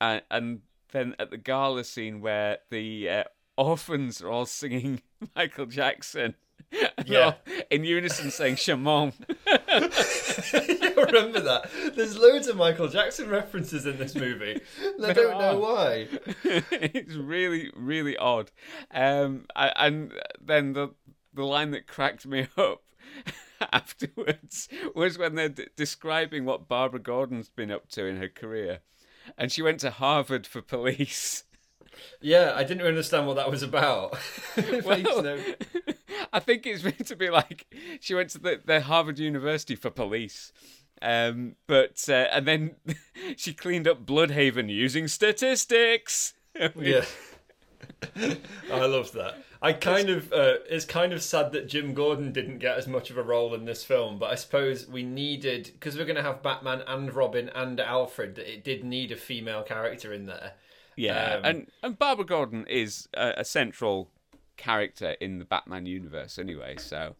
and, 0.00 0.22
and 0.30 0.60
then 0.92 1.14
at 1.18 1.30
the 1.30 1.36
gala 1.36 1.84
scene 1.84 2.20
where 2.20 2.58
the 2.70 3.08
uh, 3.08 3.24
orphans 3.56 4.20
are 4.22 4.30
all 4.30 4.46
singing 4.46 5.02
Michael 5.36 5.66
Jackson. 5.66 6.34
Yeah. 7.06 7.34
in 7.70 7.84
unison 7.84 8.30
saying 8.30 8.56
Shamone. 8.56 9.12
you 10.96 11.04
remember 11.04 11.40
that? 11.40 11.70
There's 11.94 12.16
loads 12.18 12.48
of 12.48 12.56
Michael 12.56 12.88
Jackson 12.88 13.28
references 13.28 13.86
in 13.86 13.98
this 13.98 14.14
movie. 14.14 14.60
I 14.82 14.92
There 14.98 15.14
don't 15.14 15.38
know 15.38 15.58
why. 15.60 16.08
it's 16.44 17.14
really, 17.14 17.70
really 17.76 18.16
odd. 18.16 18.50
Um, 18.90 19.46
I, 19.54 19.68
and 19.76 20.12
then 20.40 20.72
the 20.72 20.88
the 21.32 21.44
line 21.44 21.70
that 21.72 21.86
cracked 21.86 22.26
me 22.26 22.48
up 22.56 22.82
afterwards 23.72 24.68
was 24.94 25.18
when 25.18 25.34
they're 25.34 25.48
d- 25.48 25.66
describing 25.76 26.44
what 26.44 26.68
Barbara 26.68 27.00
Gordon's 27.00 27.48
been 27.48 27.70
up 27.70 27.88
to 27.90 28.04
in 28.06 28.16
her 28.16 28.28
career, 28.28 28.80
and 29.38 29.50
she 29.52 29.62
went 29.62 29.80
to 29.80 29.90
Harvard 29.90 30.46
for 30.46 30.60
police. 30.62 31.44
Yeah, 32.20 32.52
I 32.56 32.64
didn't 32.64 32.86
understand 32.86 33.26
what 33.26 33.36
that 33.36 33.50
was 33.50 33.62
about. 33.62 34.16
Well, 34.84 35.22
no- 35.22 35.38
I 36.32 36.40
think 36.40 36.66
it's 36.66 36.82
meant 36.84 37.06
to 37.06 37.16
be 37.16 37.30
like 37.30 37.66
she 38.00 38.14
went 38.14 38.30
to 38.30 38.38
the, 38.38 38.60
the 38.64 38.80
Harvard 38.82 39.18
University 39.18 39.74
for 39.74 39.90
police. 39.90 40.52
Um, 41.02 41.56
but 41.66 42.04
uh, 42.08 42.28
and 42.32 42.46
then 42.46 42.76
she 43.36 43.52
cleaned 43.52 43.88
up 43.88 44.06
Blüdhaven 44.06 44.70
using 44.70 45.08
statistics. 45.08 46.34
Yeah. 46.76 47.04
I 48.72 48.86
love 48.86 49.10
that. 49.12 49.42
I 49.60 49.72
kind 49.72 50.08
of 50.08 50.32
uh, 50.32 50.58
it's 50.68 50.84
kind 50.84 51.12
of 51.12 51.22
sad 51.22 51.52
that 51.52 51.68
Jim 51.68 51.94
Gordon 51.94 52.32
didn't 52.32 52.58
get 52.58 52.76
as 52.76 52.86
much 52.86 53.10
of 53.10 53.18
a 53.18 53.22
role 53.22 53.54
in 53.54 53.64
this 53.64 53.82
film, 53.82 54.18
but 54.18 54.30
I 54.30 54.34
suppose 54.36 54.86
we 54.86 55.02
needed 55.02 55.70
because 55.72 55.96
we're 55.96 56.04
going 56.04 56.16
to 56.16 56.22
have 56.22 56.42
Batman 56.42 56.82
and 56.86 57.12
Robin 57.12 57.50
and 57.54 57.80
Alfred. 57.80 58.36
That 58.36 58.52
it 58.52 58.62
did 58.62 58.84
need 58.84 59.10
a 59.10 59.16
female 59.16 59.62
character 59.62 60.12
in 60.12 60.26
there. 60.26 60.52
Yeah, 60.96 61.34
Um, 61.36 61.44
and 61.44 61.66
and 61.82 61.98
Barbara 61.98 62.24
Gordon 62.24 62.66
is 62.68 63.08
a, 63.14 63.34
a 63.38 63.44
central 63.44 64.10
character 64.56 65.12
in 65.20 65.38
the 65.38 65.44
Batman 65.44 65.86
universe 65.86 66.38
anyway. 66.38 66.76
So 66.78 67.16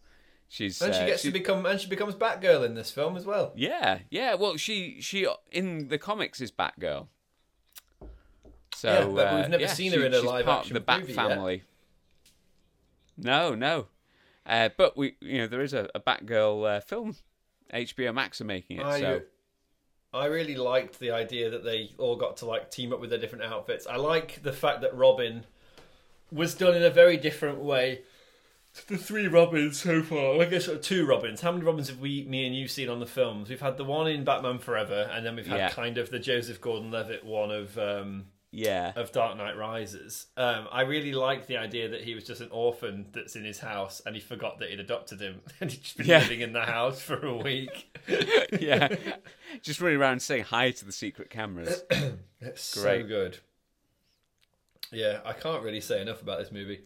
she's 0.49 0.81
And 0.83 0.95
she 0.95 1.01
uh, 1.03 1.07
gets 1.07 1.23
she- 1.23 1.29
to 1.29 1.33
become 1.33 1.65
and 1.67 1.81
she 1.81 1.89
becomes 1.89 2.15
Batgirl 2.15 2.65
in 2.65 2.75
this 2.75 2.91
film 2.91 3.17
as 3.17 3.25
well. 3.27 3.53
yeah, 3.57 4.01
yeah. 4.11 4.35
Well, 4.35 4.57
she 4.57 5.01
she 5.01 5.27
in 5.53 5.89
the 5.89 5.99
comics 5.99 6.41
is 6.41 6.51
Batgirl. 6.53 7.09
So 8.75 8.89
Yeah, 8.93 9.07
but 9.15 9.27
uh, 9.33 9.37
we've 9.37 9.49
never 9.51 9.63
yeah, 9.63 9.69
seen 9.73 9.93
her 9.93 10.05
in 10.05 10.13
a 10.15 10.21
live 10.21 10.49
action 10.49 10.75
the 10.75 10.81
Bat 10.81 11.01
movie 11.01 11.13
yet. 11.13 11.17
family. 11.29 11.63
No, 13.17 13.55
no. 13.55 13.87
Uh, 14.47 14.69
but 14.77 14.97
we, 14.97 15.17
you 15.21 15.39
know, 15.39 15.47
there 15.47 15.63
is 15.63 15.73
a, 15.73 15.89
a 15.95 16.01
Batgirl 16.01 16.77
uh, 16.79 16.81
film. 16.81 17.17
HBO 17.73 18.13
Max 18.15 18.41
are 18.41 18.45
making 18.45 18.79
it. 18.79 18.85
I, 18.85 19.01
so 19.01 19.23
I 20.13 20.27
really 20.27 20.57
liked 20.57 20.99
the 20.99 21.13
idea 21.13 21.51
that 21.51 21.65
they 21.65 21.93
all 21.99 22.17
got 22.17 22.37
to 22.39 22.47
like 22.47 22.71
team 22.71 22.93
up 22.93 23.01
with 23.01 23.11
their 23.11 23.19
different 23.19 23.45
outfits. 23.45 23.87
I 23.87 23.97
like 23.97 24.43
the 24.43 24.53
fact 24.53 24.83
that 24.83 24.95
Robin 24.95 25.47
was 26.35 26.55
done 26.55 26.75
in 26.75 26.83
a 26.83 26.91
very 26.91 27.17
different 27.17 27.59
way 27.61 28.03
to 28.75 28.89
the 28.89 28.99
three 28.99 29.29
Robins 29.29 29.81
so 29.81 30.03
far. 30.03 30.41
I 30.43 30.47
guess 30.47 30.67
uh, 30.69 30.79
two 30.83 31.07
Robins. 31.07 31.41
How 31.41 31.53
many 31.53 31.65
Robins 31.65 31.89
have 31.89 32.01
we, 32.01 32.25
me 32.25 32.45
and 32.47 32.55
you, 32.57 32.67
seen 32.69 32.89
on 32.89 32.99
the 33.01 33.07
films? 33.07 33.49
We've 33.49 33.61
had 33.61 33.77
the 33.77 33.85
one 33.85 34.09
in 34.09 34.25
Batman 34.25 34.59
Forever, 34.59 35.09
and 35.13 35.25
then 35.25 35.37
we've 35.37 35.47
had 35.47 35.57
Yeah. 35.59 35.71
kind 35.71 35.97
of 35.97 36.11
the 36.11 36.19
Joseph 36.19 36.61
Gordon-Levitt 36.61 37.25
one 37.25 37.53
of 37.53 37.79
um, 37.79 38.25
yeah, 38.51 38.93
of 38.97 39.11
Dark 39.13 39.37
Knight 39.37 39.57
Rises. 39.57 40.27
Um, 40.37 40.67
I 40.73 40.83
really 40.83 41.13
like 41.13 41.47
the 41.47 41.57
idea 41.57 41.89
that 41.91 42.03
he 42.03 42.15
was 42.17 42.25
just 42.25 42.41
an 42.41 42.49
orphan 42.51 43.07
that's 43.13 43.37
in 43.37 43.45
his 43.45 43.61
house, 43.61 44.03
and 44.07 44.15
he 44.17 44.21
forgot 44.21 44.59
that 44.59 44.71
he'd 44.71 44.81
adopted 44.81 45.21
him, 45.21 45.41
and 45.61 45.71
he'd 45.71 45.83
just 45.83 45.97
been 45.97 46.07
Yeah. 46.07 46.19
living 46.21 46.41
in 46.41 46.53
the 46.53 46.63
house 46.65 47.01
for 47.01 47.25
a 47.25 47.37
week. 47.37 47.97
yeah. 48.61 48.95
Just 49.63 49.81
running 49.81 49.99
around 49.99 50.21
saying 50.21 50.45
hi 50.45 50.73
to 50.73 50.85
the 50.85 50.93
secret 50.93 51.31
cameras. 51.31 51.83
It's 52.41 52.75
Great. 52.83 53.03
so 53.03 53.09
good. 53.09 53.39
Yeah, 54.95 55.21
I 55.25 55.33
can't 55.33 55.63
really 55.63 55.81
say 55.81 56.01
enough 56.01 56.23
about 56.23 56.39
this 56.39 56.53
movie. 56.53 56.85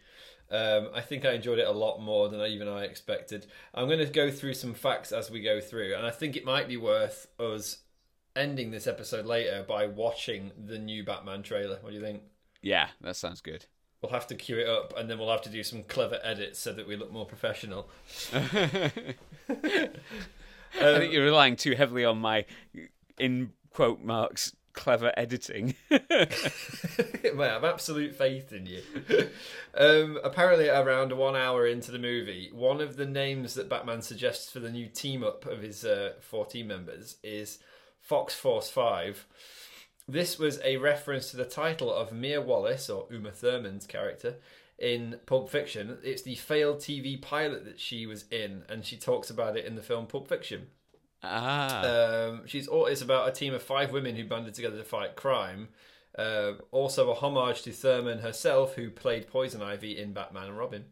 Um, 0.50 0.88
I 0.94 1.02
think 1.02 1.24
I 1.24 1.32
enjoyed 1.32 1.58
it 1.58 1.66
a 1.66 1.72
lot 1.72 2.00
more 2.00 2.28
than 2.28 2.40
I, 2.40 2.48
even 2.48 2.68
I 2.68 2.84
expected. 2.84 3.46
I'm 3.74 3.86
going 3.86 3.98
to 3.98 4.06
go 4.06 4.30
through 4.30 4.54
some 4.54 4.72
facts 4.72 5.12
as 5.12 5.30
we 5.30 5.42
go 5.42 5.60
through, 5.60 5.94
and 5.94 6.06
I 6.06 6.10
think 6.10 6.36
it 6.36 6.44
might 6.44 6.68
be 6.68 6.78
worth 6.78 7.26
us 7.38 7.78
ending 8.34 8.70
this 8.70 8.86
episode 8.86 9.26
later 9.26 9.64
by 9.68 9.86
watching 9.86 10.52
the 10.56 10.78
new 10.78 11.04
Batman 11.04 11.42
trailer. 11.42 11.78
What 11.82 11.90
do 11.90 11.96
you 11.96 12.02
think? 12.02 12.22
yeah, 12.62 12.88
that 13.00 13.16
sounds 13.16 13.40
good. 13.40 13.66
We'll 14.02 14.12
have 14.12 14.26
to 14.28 14.34
cue 14.34 14.58
it 14.58 14.68
up, 14.68 14.94
and 14.96 15.10
then 15.10 15.18
we'll 15.18 15.30
have 15.30 15.42
to 15.42 15.48
do 15.48 15.62
some 15.62 15.82
clever 15.82 16.20
edits 16.22 16.58
so 16.58 16.72
that 16.72 16.86
we 16.86 16.96
look 16.96 17.12
more 17.12 17.26
professional. 17.26 17.90
I 18.32 19.90
think 20.74 21.12
you're 21.12 21.24
relying 21.24 21.56
too 21.56 21.74
heavily 21.74 22.04
on 22.04 22.18
my, 22.18 22.44
in 23.18 23.52
quote 23.72 24.00
marks, 24.00 24.54
clever 24.72 25.12
editing. 25.16 25.74
I 25.90 25.98
have 27.38 27.64
absolute 27.64 28.14
faith 28.14 28.52
in 28.52 28.66
you. 28.66 28.82
um, 29.76 30.18
apparently, 30.22 30.68
around 30.68 31.12
one 31.12 31.36
hour 31.36 31.66
into 31.66 31.90
the 31.90 31.98
movie, 31.98 32.50
one 32.52 32.80
of 32.80 32.96
the 32.96 33.06
names 33.06 33.54
that 33.54 33.68
Batman 33.68 34.02
suggests 34.02 34.50
for 34.50 34.60
the 34.60 34.70
new 34.70 34.86
team 34.86 35.24
up 35.24 35.46
of 35.46 35.62
his 35.62 35.84
uh, 35.84 36.12
four 36.20 36.46
team 36.46 36.68
members 36.68 37.16
is 37.22 37.58
Fox 38.00 38.34
Force 38.34 38.70
5. 38.70 39.26
This 40.06 40.38
was 40.38 40.58
a 40.64 40.78
reference 40.78 41.30
to 41.30 41.36
the 41.36 41.44
title 41.44 41.92
of 41.92 42.12
Mia 42.12 42.40
Wallace, 42.40 42.88
or 42.88 43.06
Uma 43.10 43.30
Thurman's 43.30 43.86
character, 43.86 44.36
in 44.78 45.18
Pulp 45.26 45.50
Fiction. 45.50 45.98
It's 46.02 46.22
the 46.22 46.36
failed 46.36 46.78
TV 46.78 47.20
pilot 47.20 47.64
that 47.66 47.78
she 47.78 48.06
was 48.06 48.24
in, 48.30 48.62
and 48.68 48.84
she 48.84 48.96
talks 48.96 49.28
about 49.28 49.56
it 49.56 49.66
in 49.66 49.74
the 49.74 49.82
film 49.82 50.06
Pulp 50.06 50.28
Fiction. 50.28 50.68
Ah, 51.22 51.82
Um, 51.84 52.46
she's 52.46 52.68
all, 52.68 52.86
it's 52.86 53.02
about 53.02 53.28
a 53.28 53.32
team 53.32 53.54
of 53.54 53.62
five 53.62 53.92
women 53.92 54.16
who 54.16 54.24
banded 54.24 54.54
together 54.54 54.78
to 54.78 54.84
fight 54.84 55.16
crime. 55.16 55.68
Uh, 56.16 56.54
also, 56.72 57.10
a 57.10 57.14
homage 57.14 57.62
to 57.62 57.72
Thurman 57.72 58.18
herself, 58.18 58.74
who 58.74 58.90
played 58.90 59.28
Poison 59.28 59.62
Ivy 59.62 59.98
in 59.98 60.12
Batman 60.12 60.48
and 60.48 60.58
Robin. 60.58 60.86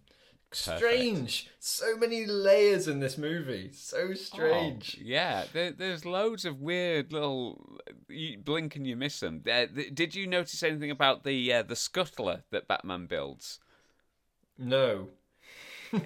Strange, 0.53 1.51
so 1.59 1.97
many 1.97 2.25
layers 2.25 2.87
in 2.87 3.01
this 3.01 3.19
movie. 3.19 3.71
So 3.73 4.15
strange. 4.15 4.97
Oh, 4.99 5.03
yeah, 5.05 5.45
there, 5.53 5.73
there's 5.73 6.05
loads 6.07 6.45
of 6.45 6.61
weird 6.61 7.13
little. 7.13 7.79
You 8.09 8.39
blink 8.39 8.77
and 8.77 8.87
you 8.87 8.97
miss 8.97 9.21
them. 9.21 9.43
Uh, 9.45 9.67
th- 9.67 9.95
did 9.95 10.15
you 10.15 10.27
notice 10.27 10.63
anything 10.63 10.91
about 10.91 11.25
the 11.25 11.53
uh, 11.53 11.63
the 11.63 11.75
scuttler 11.75 12.43
that 12.53 12.69
Batman 12.69 13.07
builds? 13.07 13.59
No, 14.57 15.09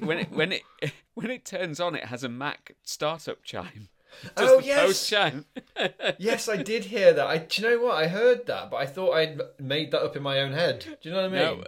When 0.00 0.18
it 0.18 0.30
when 0.30 0.52
it 0.52 0.62
when 1.14 1.30
it 1.30 1.44
turns 1.44 1.78
on, 1.80 1.94
it 1.94 2.04
has 2.06 2.24
a 2.24 2.28
Mac 2.28 2.76
startup 2.82 3.42
chime. 3.44 3.88
Oh, 4.36 4.60
the 4.60 4.66
yes! 4.66 5.12
yes, 6.18 6.48
I 6.48 6.56
did 6.56 6.84
hear 6.86 7.12
that. 7.12 7.26
I, 7.26 7.38
do 7.38 7.62
you 7.62 7.68
know 7.68 7.84
what? 7.84 7.96
I 7.96 8.08
heard 8.08 8.46
that, 8.46 8.70
but 8.70 8.76
I 8.76 8.86
thought 8.86 9.12
I'd 9.12 9.40
made 9.58 9.90
that 9.92 10.02
up 10.02 10.16
in 10.16 10.22
my 10.22 10.40
own 10.40 10.52
head. 10.52 10.84
Do 11.00 11.08
you 11.08 11.14
know 11.14 11.28
what 11.28 11.38
I 11.38 11.50
mean? 11.52 11.64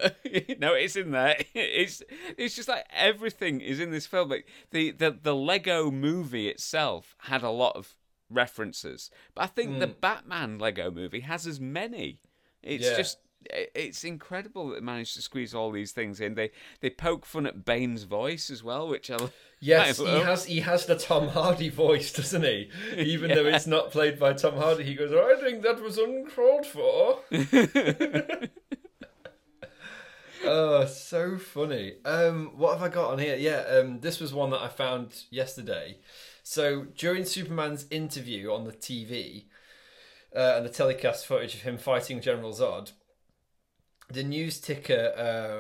No, 0.59 0.69
no, 0.69 0.75
it's 0.75 0.97
in 0.97 1.11
there. 1.11 1.37
It's 1.55 2.03
it's 2.37 2.55
just 2.55 2.69
like 2.69 2.85
everything 2.93 3.61
is 3.61 3.81
in 3.81 3.91
this 3.91 4.07
film. 4.07 4.29
Like 4.29 4.47
the 4.71 4.91
the 4.91 5.11
the 5.11 5.35
Lego 5.35 5.91
movie 5.91 6.49
itself 6.49 7.17
had 7.19 7.43
a 7.43 7.51
lot 7.51 7.77
of 7.77 7.97
references, 8.31 9.11
but 9.35 9.43
I 9.43 9.47
think 9.47 9.79
the 9.79 9.87
hmm. 9.87 10.01
Batman 10.01 10.59
Lego 10.59 10.91
movie 10.91 11.21
has 11.21 11.47
as 11.47 11.61
many. 11.61 12.21
It's 12.63 12.85
Yeah. 12.85 12.97
just 12.97 13.19
it's 13.51 14.05
incredible 14.05 14.69
that 14.69 14.75
they 14.77 14.81
managed 14.81 15.15
to 15.17 15.23
squeeze 15.23 15.55
all 15.55 15.71
these 15.71 15.93
things 15.93 16.21
in. 16.21 16.35
They 16.35 16.51
they 16.81 16.91
poke 16.91 17.25
fun 17.27 17.47
at 17.47 17.65
Bane's 17.65 18.05
voice 18.05 18.51
as 18.51 18.63
well, 18.63 18.89
which 18.89 19.11
I 19.11 19.17
Yes, 19.61 20.01
I 20.01 20.05
he 20.05 20.11
love. 20.11 20.25
has. 20.25 20.45
He 20.47 20.61
has 20.61 20.87
the 20.87 20.97
Tom 20.97 21.29
Hardy 21.29 21.69
voice, 21.69 22.13
doesn't 22.13 22.43
he? 22.43 22.69
Even 22.97 23.31
though 23.31 23.47
it's 23.47 23.67
not 23.67 23.93
played 23.93 24.19
by 24.19 24.33
Tom 24.33 24.57
Hardy, 24.57 24.83
he 24.83 24.95
goes, 24.95 25.13
"I 25.13 25.41
think 25.41 25.63
that 25.63 25.81
was 25.81 25.99
uncalled 25.99 26.67
for." 26.67 27.21
oh, 30.45 30.87
so 30.87 31.39
funny. 31.39 31.95
Um, 32.05 32.53
what 32.57 32.73
have 32.73 32.83
I 32.83 32.89
got 32.93 33.13
on 33.13 33.19
here? 33.21 33.37
Yeah, 33.37 33.63
um, 33.79 34.01
this 34.01 34.19
was 34.21 34.35
one 34.35 34.51
that 34.51 34.61
I 34.63 34.69
found 34.69 35.25
yesterday. 35.31 35.99
So 36.43 36.87
during 36.97 37.25
Superman's 37.25 37.87
interview 37.91 38.53
on 38.53 38.65
the 38.65 38.73
TV 38.73 39.45
uh, 40.35 40.55
and 40.57 40.67
the 40.67 40.71
telecast 40.71 41.25
footage 41.27 41.55
of 41.55 41.63
him 41.63 41.79
fighting 41.79 42.21
General 42.21 42.53
Zod, 42.53 42.93
the 44.13 44.23
news 44.23 44.61
ticker 44.61 45.13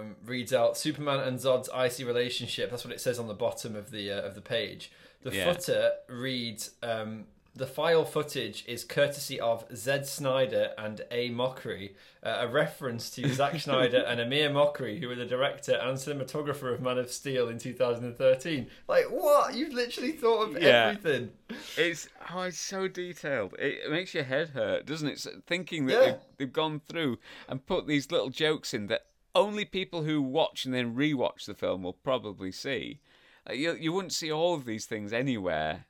um, 0.02 0.16
reads 0.24 0.52
out 0.52 0.76
Superman 0.76 1.20
and 1.20 1.38
Zod's 1.38 1.68
icy 1.70 2.04
relationship. 2.04 2.70
That's 2.70 2.84
what 2.84 2.92
it 2.92 3.00
says 3.00 3.18
on 3.18 3.28
the 3.28 3.34
bottom 3.34 3.74
of 3.76 3.90
the 3.90 4.10
uh, 4.12 4.22
of 4.22 4.34
the 4.34 4.40
page. 4.40 4.90
The 5.22 5.34
Yeah. 5.34 5.52
footer 5.52 5.92
reads 6.08 6.70
um, 6.82 7.26
the 7.54 7.66
file 7.66 8.04
footage 8.06 8.64
is 8.66 8.82
courtesy 8.82 9.38
of 9.38 9.64
Zed 9.76 10.06
Snyder 10.06 10.70
and 10.78 11.02
A 11.10 11.28
Mockery, 11.28 11.94
uh, 12.22 12.38
a 12.40 12.48
reference 12.48 13.10
to 13.10 13.28
Zack 13.28 13.60
Snyder 13.60 13.98
and 14.06 14.20
Amir 14.20 14.48
Mokri, 14.48 14.98
who 14.98 15.08
were 15.08 15.14
the 15.14 15.26
director 15.26 15.74
and 15.74 15.98
cinematographer 15.98 16.72
of 16.72 16.80
Man 16.80 16.96
of 16.96 17.10
Steel 17.10 17.48
in 17.48 17.58
2013. 17.58 18.68
Like 18.88 19.04
what? 19.10 19.54
You've 19.54 19.74
literally 19.74 20.12
thought 20.12 20.48
of 20.56 20.62
Yeah. 20.62 20.94
everything. 20.96 21.30
It's 21.76 22.08
oh, 22.32 22.42
it's 22.42 22.58
so 22.58 22.88
detailed. 22.88 23.54
It, 23.58 23.90
makes 23.90 24.14
your 24.14 24.24
head 24.24 24.50
hurt, 24.50 24.86
doesn't 24.86 25.08
it? 25.08 25.18
So 25.18 25.32
thinking 25.46 25.86
that 25.86 25.92
Yeah. 25.92 26.00
they've, 26.12 26.20
they've 26.38 26.52
gone 26.52 26.80
through 26.80 27.18
and 27.48 27.66
put 27.66 27.86
these 27.86 28.10
little 28.10 28.30
jokes 28.30 28.72
in 28.72 28.86
that 28.86 29.02
only 29.34 29.64
people 29.66 30.04
who 30.04 30.22
watch 30.22 30.64
and 30.64 30.72
then 30.72 30.94
rewatch 30.94 31.44
the 31.44 31.54
film 31.54 31.82
will 31.82 31.92
probably 31.92 32.52
see. 32.52 33.00
Like, 33.46 33.58
you 33.58 33.74
you 33.74 33.92
wouldn't 33.92 34.12
see 34.12 34.32
all 34.32 34.54
of 34.54 34.64
these 34.64 34.86
things 34.86 35.12
anywhere 35.12 35.84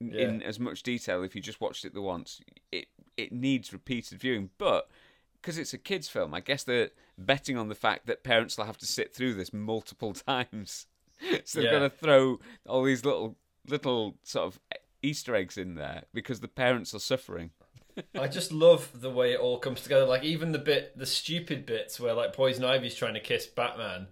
in- 0.00 0.14
in 0.14 0.42
as 0.42 0.58
much 0.60 0.82
detail 0.82 1.22
if 1.22 1.34
you 1.34 1.40
just 1.42 1.60
watched 1.60 1.84
it 1.84 1.94
the 1.94 2.02
once. 2.02 2.40
It 2.72 2.88
it 3.16 3.32
needs 3.32 3.72
repeated 3.72 4.20
viewing, 4.20 4.50
but 4.58 4.88
because 5.40 5.58
it's 5.58 5.74
a 5.74 5.78
kids' 5.78 6.08
film, 6.08 6.34
I 6.34 6.40
guess 6.40 6.62
they're 6.64 6.90
betting 7.16 7.56
on 7.56 7.68
the 7.68 7.74
fact 7.74 8.06
that 8.06 8.22
parents 8.24 8.56
will 8.56 8.64
have 8.66 8.78
to 8.78 8.86
sit 8.86 9.12
through 9.14 9.34
this 9.34 9.52
multiple 9.52 10.12
times. 10.28 10.86
so 11.44 11.60
they're 11.60 11.72
Yeah. 11.72 11.78
got 11.80 11.90
to 11.90 11.90
throw 11.90 12.38
all 12.66 12.84
these 12.84 13.04
little 13.04 13.36
little 13.66 14.16
sort 14.22 14.46
of 14.46 14.60
Easter 15.02 15.34
eggs 15.34 15.58
in 15.58 15.74
there 15.74 16.04
because 16.14 16.40
the 16.40 16.48
parents 16.48 16.94
are 16.94 16.98
suffering. 17.00 17.50
I 18.18 18.28
just 18.28 18.52
love 18.52 18.90
the 19.00 19.10
way 19.10 19.32
it 19.32 19.40
all 19.40 19.58
comes 19.58 19.80
together. 19.82 20.04
Like 20.06 20.22
even 20.22 20.52
the 20.52 20.58
bit, 20.58 20.96
the 20.96 21.06
stupid 21.06 21.66
bits 21.66 21.98
where 21.98 22.14
like 22.14 22.32
Poison 22.32 22.64
Ivy's 22.64 22.94
trying 22.94 23.14
to 23.14 23.20
kiss 23.20 23.46
Batman, 23.46 24.06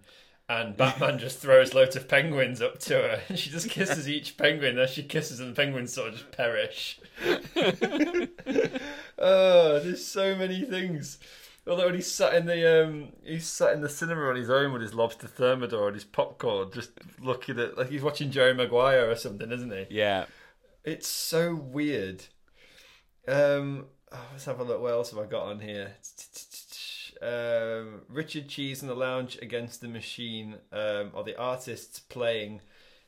and 0.49 0.77
Batman 0.77 1.19
just 1.19 1.39
throws 1.39 1.73
loads 1.73 1.95
of 1.95 2.07
penguins 2.07 2.61
up 2.61 2.79
to 2.79 2.93
her, 2.93 3.21
and 3.29 3.37
she 3.37 3.49
just 3.49 3.69
kisses 3.69 4.07
each 4.07 4.37
penguin. 4.37 4.79
As 4.79 4.91
she 4.91 5.03
kisses 5.03 5.39
and 5.39 5.51
the 5.51 5.55
penguins 5.55 5.93
sort 5.93 6.09
of 6.09 6.13
just 6.15 6.31
perish. 6.31 6.99
oh, 9.17 9.79
there's 9.79 10.05
so 10.05 10.35
many 10.35 10.61
things. 10.63 11.19
Although 11.67 11.87
when 11.87 11.95
he's 11.95 12.09
sat 12.09 12.33
in 12.33 12.45
the 12.45 12.85
um, 12.85 13.09
he's 13.25 13.45
sat 13.45 13.73
in 13.73 13.81
the 13.81 13.89
cinema 13.89 14.29
on 14.29 14.37
his 14.37 14.49
own 14.49 14.71
with 14.71 14.81
his 14.81 14.93
lobster 14.93 15.27
thermidor 15.27 15.87
and 15.87 15.95
his 15.95 16.05
popcorn, 16.05 16.71
just 16.73 16.91
looking 17.21 17.59
at 17.59 17.77
like 17.77 17.89
he's 17.89 18.01
watching 18.01 18.31
Jerry 18.31 18.53
Maguire 18.53 19.09
or 19.09 19.15
something, 19.15 19.51
isn't 19.51 19.71
he? 19.71 19.87
Yeah. 19.89 20.25
It's 20.85 21.07
so 21.09 21.53
weird. 21.55 22.23
Um, 23.27 23.87
oh, 24.13 24.25
let's 24.31 24.45
have 24.45 24.61
a 24.61 24.63
look. 24.63 24.81
What 24.81 24.93
else 24.93 25.11
have 25.11 25.19
I 25.19 25.25
got 25.25 25.43
on 25.43 25.59
here? 25.59 25.91
Um, 27.21 28.01
Richard 28.09 28.47
Cheese 28.47 28.81
in 28.81 28.87
the 28.87 28.95
Lounge 28.95 29.37
Against 29.41 29.81
the 29.81 29.87
Machine 29.87 30.57
um, 30.71 31.11
are 31.13 31.23
the 31.23 31.37
artists 31.37 31.99
playing 31.99 32.61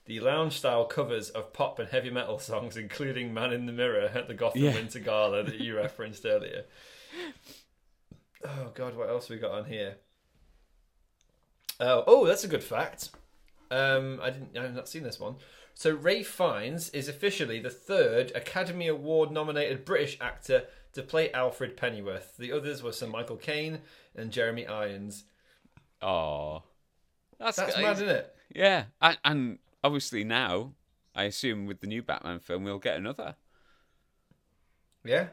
the 0.06 0.20
lounge 0.20 0.58
style 0.58 0.86
covers 0.86 1.30
of 1.30 1.54
pop 1.54 1.78
and 1.78 1.90
heavy 1.90 2.10
metal 2.10 2.40
songs, 2.40 2.76
including 2.76 3.34
Man 3.34 3.54
in 3.54 3.68
the 3.68 3.72
Mirror 3.72 4.12
at 4.16 4.28
the 4.28 4.34
Gotham 4.34 4.64
Yeah. 4.64 4.74
Winter 4.74 5.00
Gala 5.00 5.44
that 5.44 5.60
you 5.60 5.76
referenced 5.78 6.26
earlier. 6.26 6.66
Oh, 8.44 8.72
God, 8.74 8.96
what 8.96 9.10
else 9.10 9.30
we 9.30 9.38
got 9.38 9.52
on 9.52 9.66
here? 9.66 9.98
Oh, 11.80 12.04
oh, 12.08 12.26
that's 12.26 12.44
a 12.44 12.48
good 12.48 12.64
fact. 12.64 13.12
Um, 13.72 14.20
I 14.22 14.32
didn't. 14.32 14.58
I've 14.58 14.74
not 14.74 14.90
seen 14.90 15.04
this 15.04 15.20
one. 15.20 15.36
So 15.76 15.96
Ralph 15.96 16.26
Fiennes 16.28 16.90
is 16.90 17.08
officially 17.08 17.60
the 17.60 17.70
third 17.70 18.32
Academy 18.36 18.88
Award 18.88 19.32
nominated 19.32 19.86
British 19.86 20.18
actor 20.20 20.64
to 20.94 21.04
play 21.04 21.32
Alfred 21.32 21.78
Pennyworth. 21.78 22.36
The 22.38 22.52
others 22.52 22.82
were 22.84 22.92
Sir 22.92 23.08
Michael 23.08 23.38
Caine 23.38 23.80
and 24.16 24.32
Jeremy 24.32 24.66
Irons. 24.68 25.24
Oh. 26.02 26.64
That's, 27.40 27.58
That's 27.58 27.78
mad, 27.78 27.94
isn't 27.98 28.10
it? 28.10 28.36
Yeah. 28.54 28.86
And, 29.02 29.18
and 29.24 29.60
obviously 29.84 30.24
now, 30.24 30.74
I 31.16 31.24
assume 31.24 31.66
with 31.66 31.82
the 31.82 31.88
new 31.88 32.02
Batman 32.04 32.40
film, 32.40 32.64
we'll 32.64 32.80
get 32.80 32.98
another. 32.98 33.36
Yeah. 35.06 35.28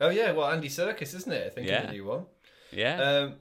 Oh 0.00 0.08
yeah. 0.10 0.32
Well, 0.32 0.50
Andy 0.50 0.68
Serkis, 0.68 1.14
isn't 1.14 1.32
it? 1.32 1.46
I 1.46 1.50
think 1.50 1.66
in 1.66 1.72
Yeah. 1.72 1.86
the 1.86 1.92
new 1.92 2.04
one. 2.04 2.26
Yeah. 2.72 3.00
Um, 3.02 3.34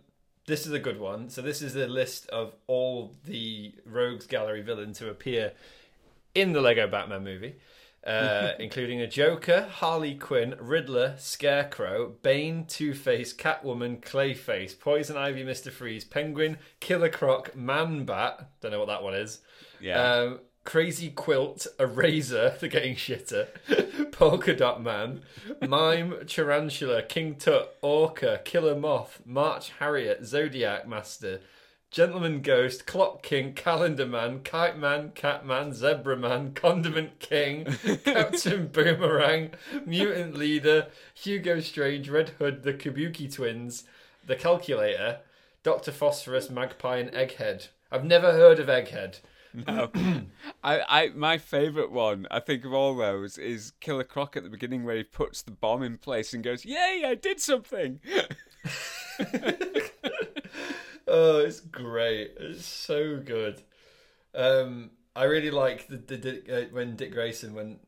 this 0.46 0.66
is 0.66 0.74
a 0.74 0.80
good 0.80 1.00
one. 1.00 1.30
So 1.30 1.42
this 1.42 1.62
is 1.62 1.76
a 1.76 1.88
list 1.88 2.28
of 2.30 2.54
all 2.68 3.16
the 3.26 3.74
Rogues 3.86 4.28
Gallery 4.28 4.62
villains 4.62 5.00
who 5.00 5.08
appear 5.10 5.54
in 6.36 6.52
the 6.52 6.62
Lego 6.62 6.88
Batman 6.88 7.24
movie, 7.24 7.56
uh, 8.06 8.52
including 8.60 9.02
a 9.02 9.08
Joker, 9.08 9.68
Harley 9.72 10.16
Quinn, 10.16 10.56
Riddler, 10.60 11.16
Scarecrow, 11.18 12.14
Bane, 12.22 12.66
Two 12.66 12.94
Face, 12.94 13.34
Catwoman, 13.34 14.02
Clayface, 14.02 14.80
Poison 14.80 15.18
Ivy, 15.18 15.44
Mister 15.44 15.72
Freeze, 15.72 16.04
Penguin, 16.04 16.58
Killer 16.80 17.10
Croc, 17.10 17.56
Man 17.56 18.06
Bat. 18.06 18.50
Don't 18.62 18.72
know 18.72 18.80
what 18.80 18.88
that 18.88 19.04
one 19.04 19.14
is. 19.16 19.42
yeah. 19.80 20.02
Um, 20.14 20.40
Crazy 20.66 21.10
Quilt, 21.10 21.68
Eraser, 21.78 22.56
the 22.62 22.70
getting 22.70 22.96
shitter, 22.96 23.48
Polka 24.14 24.56
Dot 24.56 24.82
Man, 24.82 25.22
Mime, 25.62 26.26
Tarantula, 26.26 27.04
King 27.04 27.36
Tut, 27.36 27.76
Orca, 27.82 28.40
Killer 28.46 28.76
Moth, 28.76 29.22
March 29.26 29.72
Harriet, 29.80 30.26
Zodiac 30.26 30.88
Master, 30.88 31.42
Gentleman 31.94 32.42
Ghost, 32.42 32.88
Clock 32.88 33.22
King, 33.22 33.54
Calendar 33.54 34.08
Man, 34.08 34.40
Kite 34.40 34.80
Man, 34.80 35.12
Cat 35.14 35.46
Man, 35.46 35.74
Zebra 35.74 36.18
Man, 36.18 36.54
Condiment 36.56 37.20
King, 37.20 37.66
Captain 38.04 38.66
Boomerang, 38.66 39.52
Mutant 39.86 40.36
Leader, 40.36 40.88
Hugo 41.14 41.60
Strange, 41.60 42.10
Red 42.10 42.30
Hood, 42.30 42.64
the 42.64 42.74
Kabuki 42.74 43.32
Twins, 43.32 43.84
The 44.26 44.36
Calculator, 44.36 45.20
Dr. 45.62 45.92
Phosphorus, 45.92 46.50
Magpie, 46.50 46.98
and 46.98 47.12
Egghead. 47.12 47.68
I've 47.92 48.06
never 48.06 48.32
heard 48.32 48.60
of 48.60 48.66
Egghead. 48.70 49.20
No. 49.54 49.92
I, 50.64 50.82
I, 50.90 51.10
my 51.10 51.38
favourite 51.38 51.92
one, 51.92 52.26
I 52.32 52.40
think 52.40 52.66
of 52.66 52.74
all 52.74 52.96
those, 52.96 53.38
is 53.38 53.74
Killer 53.82 54.04
Croc 54.04 54.36
at 54.36 54.42
the 54.42 54.50
beginning 54.50 54.84
where 54.84 54.98
he 54.98 55.04
puts 55.04 55.44
the 55.44 55.52
bomb 55.52 55.84
in 55.84 56.00
place 56.00 56.34
and 56.34 56.44
goes, 56.44 56.66
"Yay, 56.66 57.04
I 57.06 57.14
did 57.14 57.40
something!" 57.40 58.00
Oh, 61.08 61.40
it's 61.40 61.60
great. 61.60 62.34
It's 62.40 62.66
so 62.66 63.18
good. 63.18 63.62
Um, 64.34 64.92
I 65.16 65.26
really 65.26 65.52
like 65.52 65.88
the, 65.88 65.98
the, 65.98 66.18
Dick- 66.18 66.50
uh, 66.52 66.62
when 66.72 66.96
Dick 66.96 67.12
Grayson 67.12 67.54
when 67.54 67.80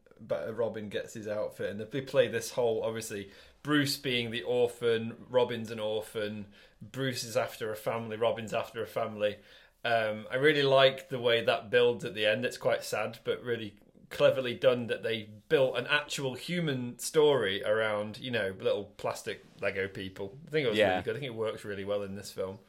Robin 0.53 0.89
gets 0.89 1.13
his 1.13 1.27
outfit 1.27 1.69
and 1.71 1.79
they 1.79 2.01
play 2.01 2.27
this 2.27 2.51
whole 2.51 2.83
obviously 2.83 3.29
Bruce 3.63 3.97
being 3.97 4.31
the 4.31 4.43
orphan, 4.43 5.15
Robin's 5.29 5.71
an 5.71 5.79
orphan, 5.79 6.45
Bruce 6.81 7.23
is 7.23 7.35
after 7.35 7.71
a 7.71 7.75
family, 7.75 8.15
Robin's 8.17 8.53
after 8.53 8.83
a 8.83 8.87
family. 8.87 9.37
Um, 9.83 10.25
I 10.31 10.35
really 10.35 10.63
like 10.63 11.09
the 11.09 11.19
way 11.19 11.43
that 11.45 11.69
builds 11.69 12.05
at 12.05 12.15
the 12.15 12.25
end. 12.25 12.45
It's 12.45 12.57
quite 12.57 12.83
sad, 12.83 13.19
but 13.23 13.43
really 13.43 13.75
cleverly 14.11 14.53
done 14.53 14.87
that 14.87 15.01
they 15.03 15.29
built 15.49 15.77
an 15.77 15.87
actual 15.89 16.35
human 16.35 16.97
story 16.99 17.63
around 17.63 18.19
you 18.19 18.29
know 18.29 18.53
little 18.59 18.83
plastic 18.97 19.43
Lego 19.61 19.87
people. 19.87 20.37
I 20.47 20.51
think 20.51 20.65
it 20.67 20.69
was 20.69 20.77
Yeah. 20.77 20.91
really 20.91 21.03
good. 21.03 21.15
I 21.15 21.19
think 21.19 21.31
it 21.31 21.35
works 21.35 21.65
really 21.65 21.85
well 21.85 22.03
in 22.03 22.15
this 22.15 22.31
film. 22.31 22.59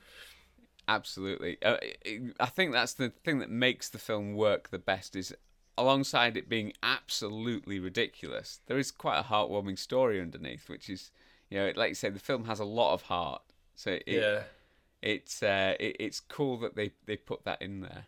Absolutely. 0.88 1.58
Uh, 1.62 1.76
I 2.38 2.46
think 2.46 2.72
that's 2.72 2.94
the 2.94 3.10
thing 3.24 3.40
that 3.40 3.50
makes 3.50 3.88
the 3.88 3.98
film 3.98 4.34
work 4.34 4.70
the 4.70 4.78
best 4.78 5.16
is 5.16 5.34
alongside 5.78 6.36
it 6.36 6.48
being 6.48 6.72
absolutely 6.82 7.78
ridiculous, 7.78 8.60
there 8.66 8.78
is 8.78 8.90
quite 8.90 9.18
a 9.18 9.24
heartwarming 9.24 9.78
story 9.78 10.20
underneath, 10.20 10.68
which 10.68 10.88
is, 10.88 11.10
you 11.50 11.58
know, 11.58 11.72
like 11.76 11.90
you 11.90 11.94
say, 11.94 12.08
the 12.08 12.18
film 12.18 12.44
has 12.44 12.60
a 12.60 12.64
lot 12.64 12.94
of 12.94 13.02
heart. 13.02 13.42
So 13.74 13.92
it, 13.92 14.04
yeah. 14.06 14.42
it's 15.02 15.42
uh, 15.42 15.74
it, 15.78 15.96
it's 16.00 16.20
cool 16.20 16.58
that 16.60 16.76
they, 16.76 16.92
they 17.06 17.16
put 17.16 17.44
that 17.44 17.60
in 17.60 17.80
there. 17.80 18.06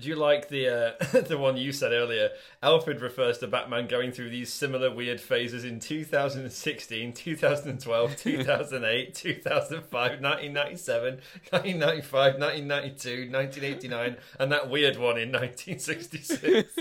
Do 0.00 0.08
you 0.08 0.16
like 0.16 0.48
the 0.48 0.68
uh, 0.68 1.20
the 1.20 1.38
one 1.38 1.56
you 1.56 1.72
said 1.72 1.92
earlier? 1.92 2.30
Alfred 2.62 3.00
refers 3.00 3.38
to 3.38 3.46
Batman 3.46 3.88
going 3.88 4.12
through 4.12 4.30
these 4.30 4.52
similar 4.52 4.94
weird 4.94 5.20
phases 5.20 5.64
in 5.64 5.80
2016, 5.80 7.12
2012, 7.12 8.16
2008, 8.22 9.14
2005, 9.14 9.92
1997, 9.92 11.14
1995, 11.50 12.12
1992, 12.38 13.30
1989, 13.30 14.16
and 14.38 14.52
that 14.52 14.70
weird 14.70 14.96
one 14.98 15.18
in 15.18 15.32
1966. 15.32 16.76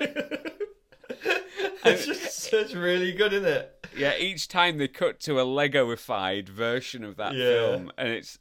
it's 1.84 2.06
just 2.06 2.52
it's 2.52 2.74
really 2.74 3.12
good, 3.12 3.32
isn't 3.32 3.48
it? 3.48 3.86
Yeah, 3.96 4.16
each 4.16 4.48
time 4.48 4.78
they 4.78 4.88
cut 4.88 5.20
to 5.20 5.40
a 5.40 5.44
Legoified 5.44 6.48
version 6.48 7.04
of 7.04 7.16
that 7.16 7.34
Yeah. 7.34 7.44
film, 7.52 7.92
and 7.98 8.08
it's 8.08 8.38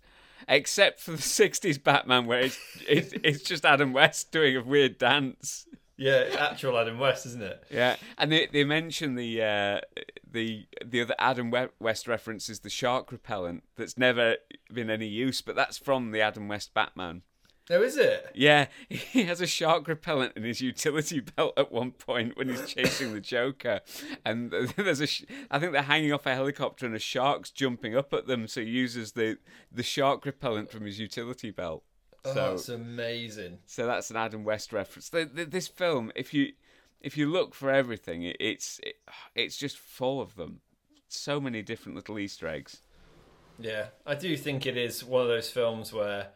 except 0.49 0.99
for 0.99 1.11
the 1.11 1.17
'60s 1.17 1.81
Batman, 1.81 2.25
where 2.25 2.41
it's 2.41 2.59
it's, 2.87 3.13
it's 3.23 3.43
just 3.43 3.65
Adam 3.65 3.93
West 3.93 4.31
doing 4.31 4.57
a 4.57 4.63
weird 4.63 4.97
dance. 4.97 5.65
Yeah, 5.95 6.33
actual 6.39 6.77
Adam 6.77 6.97
West, 6.97 7.25
isn't 7.25 7.43
it? 7.43 7.63
Yeah, 7.69 7.95
and 8.17 8.31
they 8.31 8.47
they 8.47 8.63
mention 8.63 9.15
the 9.15 9.41
uh, 9.41 9.81
the 10.29 10.65
the 10.83 11.01
other 11.01 11.15
Adam 11.19 11.53
West 11.79 12.07
reference 12.07 12.49
is 12.49 12.61
the 12.61 12.69
shark 12.69 13.11
repellent 13.11 13.63
that's 13.75 13.97
never 13.97 14.37
been 14.73 14.89
any 14.89 15.07
use, 15.07 15.41
but 15.41 15.55
that's 15.55 15.77
from 15.77 16.11
the 16.11 16.21
Adam 16.21 16.47
West 16.47 16.73
Batman. 16.73 17.21
Oh, 17.71 17.83
is 17.83 17.97
it? 17.97 18.31
Yeah, 18.33 18.65
he 18.89 19.25
has 19.25 19.41
a 19.41 19.47
shark 19.47 19.87
repellent 19.87 20.33
in 20.35 20.43
his 20.43 20.59
utility 20.59 21.19
belt 21.19 21.53
at 21.55 21.71
one 21.71 21.91
point 21.91 22.35
when 22.37 22.49
he's 22.49 22.65
chasing 22.65 23.13
the 23.13 23.21
Joker, 23.21 23.81
and 24.25 24.51
there's 24.75 24.99
a. 25.01 25.07
Sh- 25.07 25.25
I 25.51 25.59
think 25.59 25.73
they're 25.73 25.83
hanging 25.83 26.11
off 26.11 26.25
a 26.25 26.33
helicopter 26.33 26.85
and 26.85 26.95
a 26.95 26.99
shark's 26.99 27.51
jumping 27.51 27.95
up 27.95 28.11
at 28.13 28.25
them, 28.27 28.47
so 28.47 28.61
he 28.61 28.67
uses 28.69 29.11
the 29.11 29.37
the 29.71 29.83
shark 29.83 30.25
repellent 30.25 30.71
from 30.71 30.85
his 30.85 30.99
utility 30.99 31.51
belt. 31.51 31.83
Oh, 32.25 32.33
So 32.33 32.53
it's 32.53 32.69
amazing. 32.69 33.59
so 33.65 33.85
that's 33.85 34.09
an 34.09 34.17
Adam 34.17 34.43
West 34.43 34.73
reference. 34.73 35.09
The, 35.09 35.25
the, 35.25 35.45
this 35.45 35.67
film, 35.67 36.11
if 36.15 36.33
you 36.33 36.53
if 37.01 37.17
you 37.17 37.29
look 37.31 37.53
for 37.53 37.69
everything, 37.71 38.23
it, 38.23 38.35
it's 38.39 38.79
it, 38.83 38.95
it's 39.35 39.57
just 39.57 39.77
full 39.77 40.19
of 40.21 40.35
them. 40.35 40.61
So 41.07 41.39
many 41.39 41.61
different 41.61 41.95
little 41.95 42.19
Easter 42.19 42.47
eggs. 42.47 42.81
Yeah, 43.59 43.87
I 44.05 44.15
do 44.15 44.35
think 44.37 44.65
it 44.65 44.75
is 44.77 45.03
one 45.03 45.21
of 45.21 45.27
those 45.27 45.49
films 45.49 45.91
where 45.93 46.27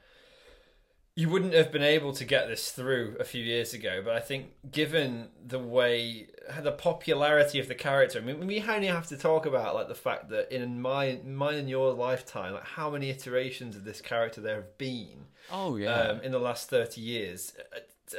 you 1.15 1.30
wouldn't 1.30 1.54
have 1.54 1.71
been 1.71 1.84
able 1.84 2.12
to 2.13 2.26
get 2.26 2.47
this 2.47 2.71
through 2.71 3.15
a 3.19 3.23
few 3.23 3.43
years 3.43 3.73
ago, 3.73 4.02
but 4.04 4.15
I 4.15 4.19
think 4.19 4.47
given 4.71 5.30
the 5.45 5.60
way 5.60 6.28
the 6.60 6.71
popularity 6.71 7.60
of 7.60 7.67
the 7.67 7.76
character, 7.76 8.19
I 8.19 8.21
mean, 8.21 8.47
we 8.47 8.62
only 8.62 8.88
have 8.88 9.08
to 9.08 9.17
talk 9.17 9.45
about 9.45 9.76
like 9.76 9.88
the 9.88 9.95
fact 9.95 10.30
that 10.30 10.52
in 10.52 10.82
my 10.82 11.19
mine 11.23 11.56
and 11.56 11.69
your 11.69 11.93
lifetime, 11.93 12.54
like 12.54 12.65
how 12.65 12.89
many 12.89 13.12
iterations 13.12 13.76
of 13.76 13.84
this 13.84 14.02
character 14.02 14.41
there 14.41 14.56
have 14.56 14.78
been 14.78 15.26
Oh 15.52 15.76
um, 15.88 16.21
in 16.21 16.32
the 16.32 16.39
last 16.39 16.69
30 16.69 16.99
years. 16.99 17.54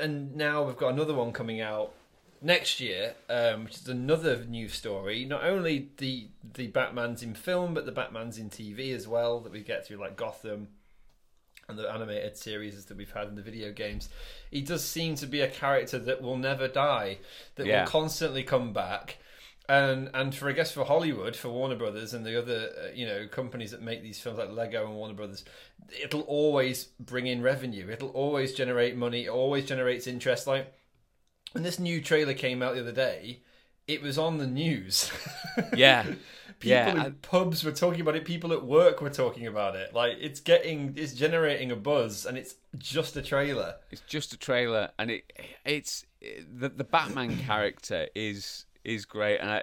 And 0.01 0.37
now 0.37 0.63
we've 0.63 0.77
got 0.77 0.93
another 0.93 1.15
one 1.15 1.33
coming 1.33 1.61
out 1.61 1.93
next 2.41 2.79
year, 2.79 3.15
um, 3.29 3.65
which 3.65 3.77
is 3.77 3.89
another 3.89 4.45
new 4.45 4.69
story. 4.69 5.25
Not 5.25 5.43
only 5.43 5.89
the 5.97 6.29
the 6.55 6.69
Batman's 6.69 7.25
in 7.25 7.35
film, 7.35 7.75
but 7.75 7.87
the 7.87 7.93
Batman's 7.93 8.39
in 8.39 8.51
TV 8.51 8.95
as 8.95 9.09
well 9.09 9.41
that 9.41 9.51
we 9.51 9.63
get 9.63 9.85
through, 9.85 9.97
like 9.97 10.17
Gotham 10.17 10.69
and 11.69 11.79
the 11.79 11.91
animated 11.91 12.37
series 12.37 12.85
that 12.85 12.97
we've 12.97 13.13
had 13.13 13.29
in 13.29 13.35
the 13.35 13.43
video 13.43 13.73
games. 13.73 14.09
He 14.51 14.61
does 14.61 14.85
seem 14.85 15.15
to 15.17 15.27
be 15.27 15.41
a 15.41 15.49
character 15.49 15.99
that 15.99 16.23
will 16.23 16.37
never 16.37 16.69
die, 16.69 17.19
that 17.57 17.67
Yeah. 17.67 17.81
will 17.81 17.91
constantly 17.91 18.43
come 18.43 18.73
back. 18.73 19.19
And 19.67 20.11
and 20.13 20.35
for 20.35 20.51
I 20.51 20.53
guess 20.53 20.73
for 20.73 20.85
Hollywood, 20.85 21.35
for 21.35 21.49
Warner 21.49 21.77
Brothers 21.77 22.13
and 22.13 22.27
the 22.27 22.39
other 22.39 22.69
uh, 22.79 22.89
you 22.95 23.07
know 23.07 23.27
companies 23.29 23.71
that 23.71 23.81
make 23.81 24.03
these 24.03 24.21
films 24.21 24.39
like 24.39 24.51
Lego 24.51 24.85
and 24.87 24.95
Warner 24.95 25.15
Brothers, 25.15 25.43
it'll 26.03 26.21
always 26.23 26.85
bring 27.01 27.27
in 27.27 27.41
revenue. 27.41 27.89
It'll 27.89 28.11
always 28.11 28.53
generate 28.53 28.95
money. 28.95 29.25
It 29.25 29.31
always 29.31 29.65
generates 29.65 30.07
interest. 30.07 30.47
Like 30.47 30.71
when 31.53 31.65
this 31.65 31.79
new 31.79 32.03
trailer 32.03 32.35
came 32.35 32.63
out 32.63 32.75
the 32.75 32.83
other 32.83 32.93
day, 32.93 33.41
it 33.87 34.03
was 34.03 34.19
on 34.19 34.39
the 34.39 34.47
news. 34.47 35.11
Yeah. 35.77 36.03
people 36.03 36.19
Yeah, 36.63 37.07
in 37.07 37.13
pubs 37.23 37.63
were 37.63 37.73
talking 37.73 38.01
about 38.01 38.17
it. 38.17 38.25
People 38.25 38.53
at 38.53 38.65
work 38.65 39.01
were 39.01 39.11
talking 39.11 39.47
about 39.47 39.77
it. 39.77 39.95
Like 39.95 40.17
it's 40.21 40.41
getting, 40.41 40.95
it's 40.97 41.13
generating 41.13 41.71
a 41.71 41.77
buzz, 41.77 42.27
and 42.27 42.37
it's 42.37 42.57
just 42.77 43.17
a 43.17 43.23
trailer. 43.23 43.77
It's 43.91 44.03
just 44.03 44.33
a 44.33 44.37
trailer, 44.37 44.91
and 44.99 45.11
it 45.11 45.33
it's 45.65 46.07
the 46.21 46.69
the 46.69 46.85
Batman 46.85 47.37
character 47.47 48.09
is 48.15 48.67
is 48.85 49.05
great, 49.05 49.39
and 49.39 49.51
I 49.51 49.63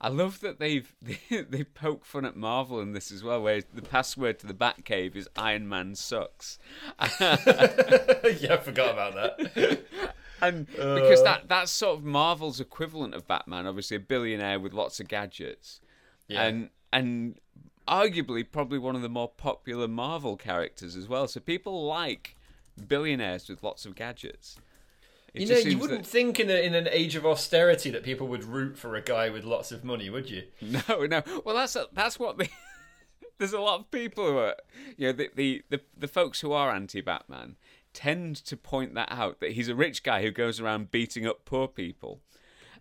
I 0.00 0.08
love 0.08 0.40
that 0.40 0.58
they've 0.58 0.92
they, 1.02 1.42
they 1.42 1.64
poke 1.64 2.04
fun 2.04 2.24
at 2.24 2.36
Marvel 2.36 2.80
in 2.80 2.92
this 2.92 3.10
as 3.12 3.22
well, 3.22 3.42
where 3.42 3.62
the 3.72 3.82
password 3.82 4.38
to 4.40 4.46
the 4.46 4.54
Batcave 4.54 5.16
is 5.16 5.28
Iron 5.36 5.68
Man 5.68 5.94
sucks, 5.94 6.58
yeah, 7.20 7.36
I 8.54 8.56
forgot 8.62 8.92
about 8.92 9.14
that. 9.14 9.82
And 10.40 10.66
because 10.66 11.22
that 11.24 11.48
that's 11.48 11.70
sort 11.70 11.98
of 11.98 12.04
Marvel's 12.04 12.60
equivalent 12.60 13.14
of 13.14 13.26
Batman, 13.26 13.66
obviously 13.66 13.96
a 13.96 14.00
billionaire 14.00 14.58
with 14.60 14.72
lots 14.72 15.00
of 15.00 15.08
gadgets, 15.08 15.80
Yeah. 16.28 16.42
and 16.44 16.70
and 16.92 17.38
arguably 17.88 18.44
probably 18.50 18.78
one 18.78 18.94
of 18.96 19.02
the 19.02 19.08
more 19.08 19.28
popular 19.28 19.88
Marvel 19.88 20.36
characters 20.36 20.96
as 20.96 21.08
well. 21.08 21.26
So 21.28 21.40
people 21.40 21.86
like 21.86 22.36
billionaires 22.88 23.48
with 23.48 23.62
lots 23.62 23.84
of 23.86 23.94
gadgets. 23.94 24.56
It 25.32 25.42
you 25.42 25.48
know, 25.48 25.58
you 25.58 25.78
wouldn't 25.78 26.02
that- 26.02 26.08
think 26.10 26.40
in, 26.40 26.50
a, 26.50 26.54
in 26.54 26.74
an 26.74 26.88
age 26.90 27.14
of 27.14 27.24
austerity 27.24 27.90
that 27.90 28.02
people 28.02 28.26
would 28.28 28.42
root 28.44 28.76
for 28.76 28.96
a 28.96 29.00
guy 29.00 29.28
with 29.30 29.44
lots 29.44 29.70
of 29.70 29.84
money, 29.84 30.10
would 30.10 30.28
you? 30.28 30.42
No, 30.60 31.06
no. 31.06 31.22
Well, 31.44 31.54
that's 31.54 31.76
that's 31.92 32.18
what 32.18 32.38
the. 32.38 32.48
There's 33.38 33.52
a 33.54 33.60
lot 33.60 33.80
of 33.80 33.90
people 33.90 34.26
who 34.26 34.38
are, 34.38 34.54
you 34.98 35.06
know, 35.06 35.12
the 35.12 35.30
the 35.34 35.62
the, 35.70 35.80
the 35.96 36.08
folks 36.08 36.40
who 36.40 36.52
are 36.52 36.70
anti-Batman 36.74 37.56
tend 37.92 38.36
to 38.36 38.56
point 38.56 38.94
that 38.94 39.10
out 39.10 39.40
that 39.40 39.52
he's 39.52 39.68
a 39.68 39.74
rich 39.74 40.02
guy 40.02 40.22
who 40.22 40.30
goes 40.30 40.60
around 40.60 40.90
beating 40.90 41.26
up 41.26 41.44
poor 41.44 41.68
people. 41.68 42.20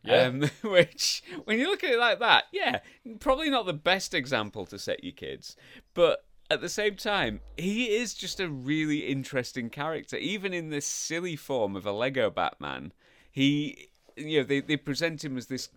Yeah. 0.04 0.24
Um, 0.24 0.42
which, 0.64 1.24
when 1.46 1.60
you 1.60 1.68
look 1.68 1.84
at 1.84 1.92
it 1.92 2.00
like 2.00 2.20
that, 2.20 2.46
yeah, 2.52 2.80
probably 3.20 3.50
not 3.50 3.66
the 3.66 3.74
best 3.74 4.14
example 4.14 4.66
to 4.68 4.80
set 4.80 5.04
your 5.04 5.14
kids, 5.14 5.56
but 5.94 6.26
at 6.50 6.62
the 6.62 6.70
same 6.70 6.96
time, 6.96 7.42
he 7.58 7.96
is 7.96 8.14
just 8.14 8.40
a 8.40 8.50
really 8.50 9.00
interesting 9.08 9.70
character. 9.70 10.18
Even 10.18 10.54
in 10.54 10.70
this 10.70 10.86
silly 10.86 11.36
form 11.36 11.76
of 11.76 11.86
a 11.86 11.92
Lego 11.92 12.30
Batman, 12.30 12.92
he, 13.32 13.90
you 14.16 14.40
know, 14.40 14.44
they, 14.44 14.60
they 14.60 14.78
present 14.78 15.24
him 15.24 15.38
as 15.38 15.46
this 15.46 15.70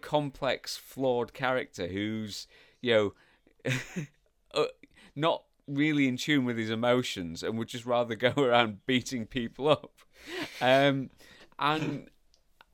complex, 0.00 0.76
flawed 0.76 1.32
character 1.32 1.88
who's, 1.88 2.46
you 2.80 3.14
know, 3.64 3.72
uh, 4.54 4.64
not 5.16 5.44
really 5.76 6.06
in 6.08 6.16
tune 6.16 6.44
with 6.44 6.56
his 6.58 6.70
emotions 6.70 7.42
and 7.42 7.58
would 7.58 7.68
just 7.68 7.86
rather 7.86 8.14
go 8.14 8.32
around 8.36 8.84
beating 8.86 9.26
people 9.26 9.68
up. 9.68 9.92
Um, 10.60 11.10
and 11.58 12.08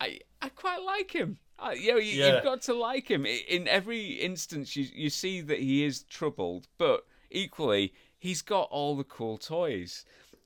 I 0.01 0.21
I 0.43 0.49
quite 0.51 0.83
like 0.83 1.13
him. 1.13 1.39
I, 1.59 1.73
you 1.73 1.93
know, 1.93 1.99
you, 1.99 2.13
Yeah. 2.23 2.35
you've 2.35 2.45
got 2.45 2.61
to 2.63 2.75
like 2.75 3.09
him. 3.09 3.25
In 3.25 3.67
every 3.69 4.13
instance, 4.13 4.77
you 4.77 4.87
you 4.95 5.11
see 5.11 5.41
that 5.41 5.59
he 5.61 5.85
is 5.85 6.03
troubled, 6.03 6.69
but 6.79 7.07
equally, 7.31 7.95
he's 8.19 8.43
got 8.43 8.69
all 8.71 8.97
the 8.97 9.05
cool 9.05 9.39
toys. 9.39 10.05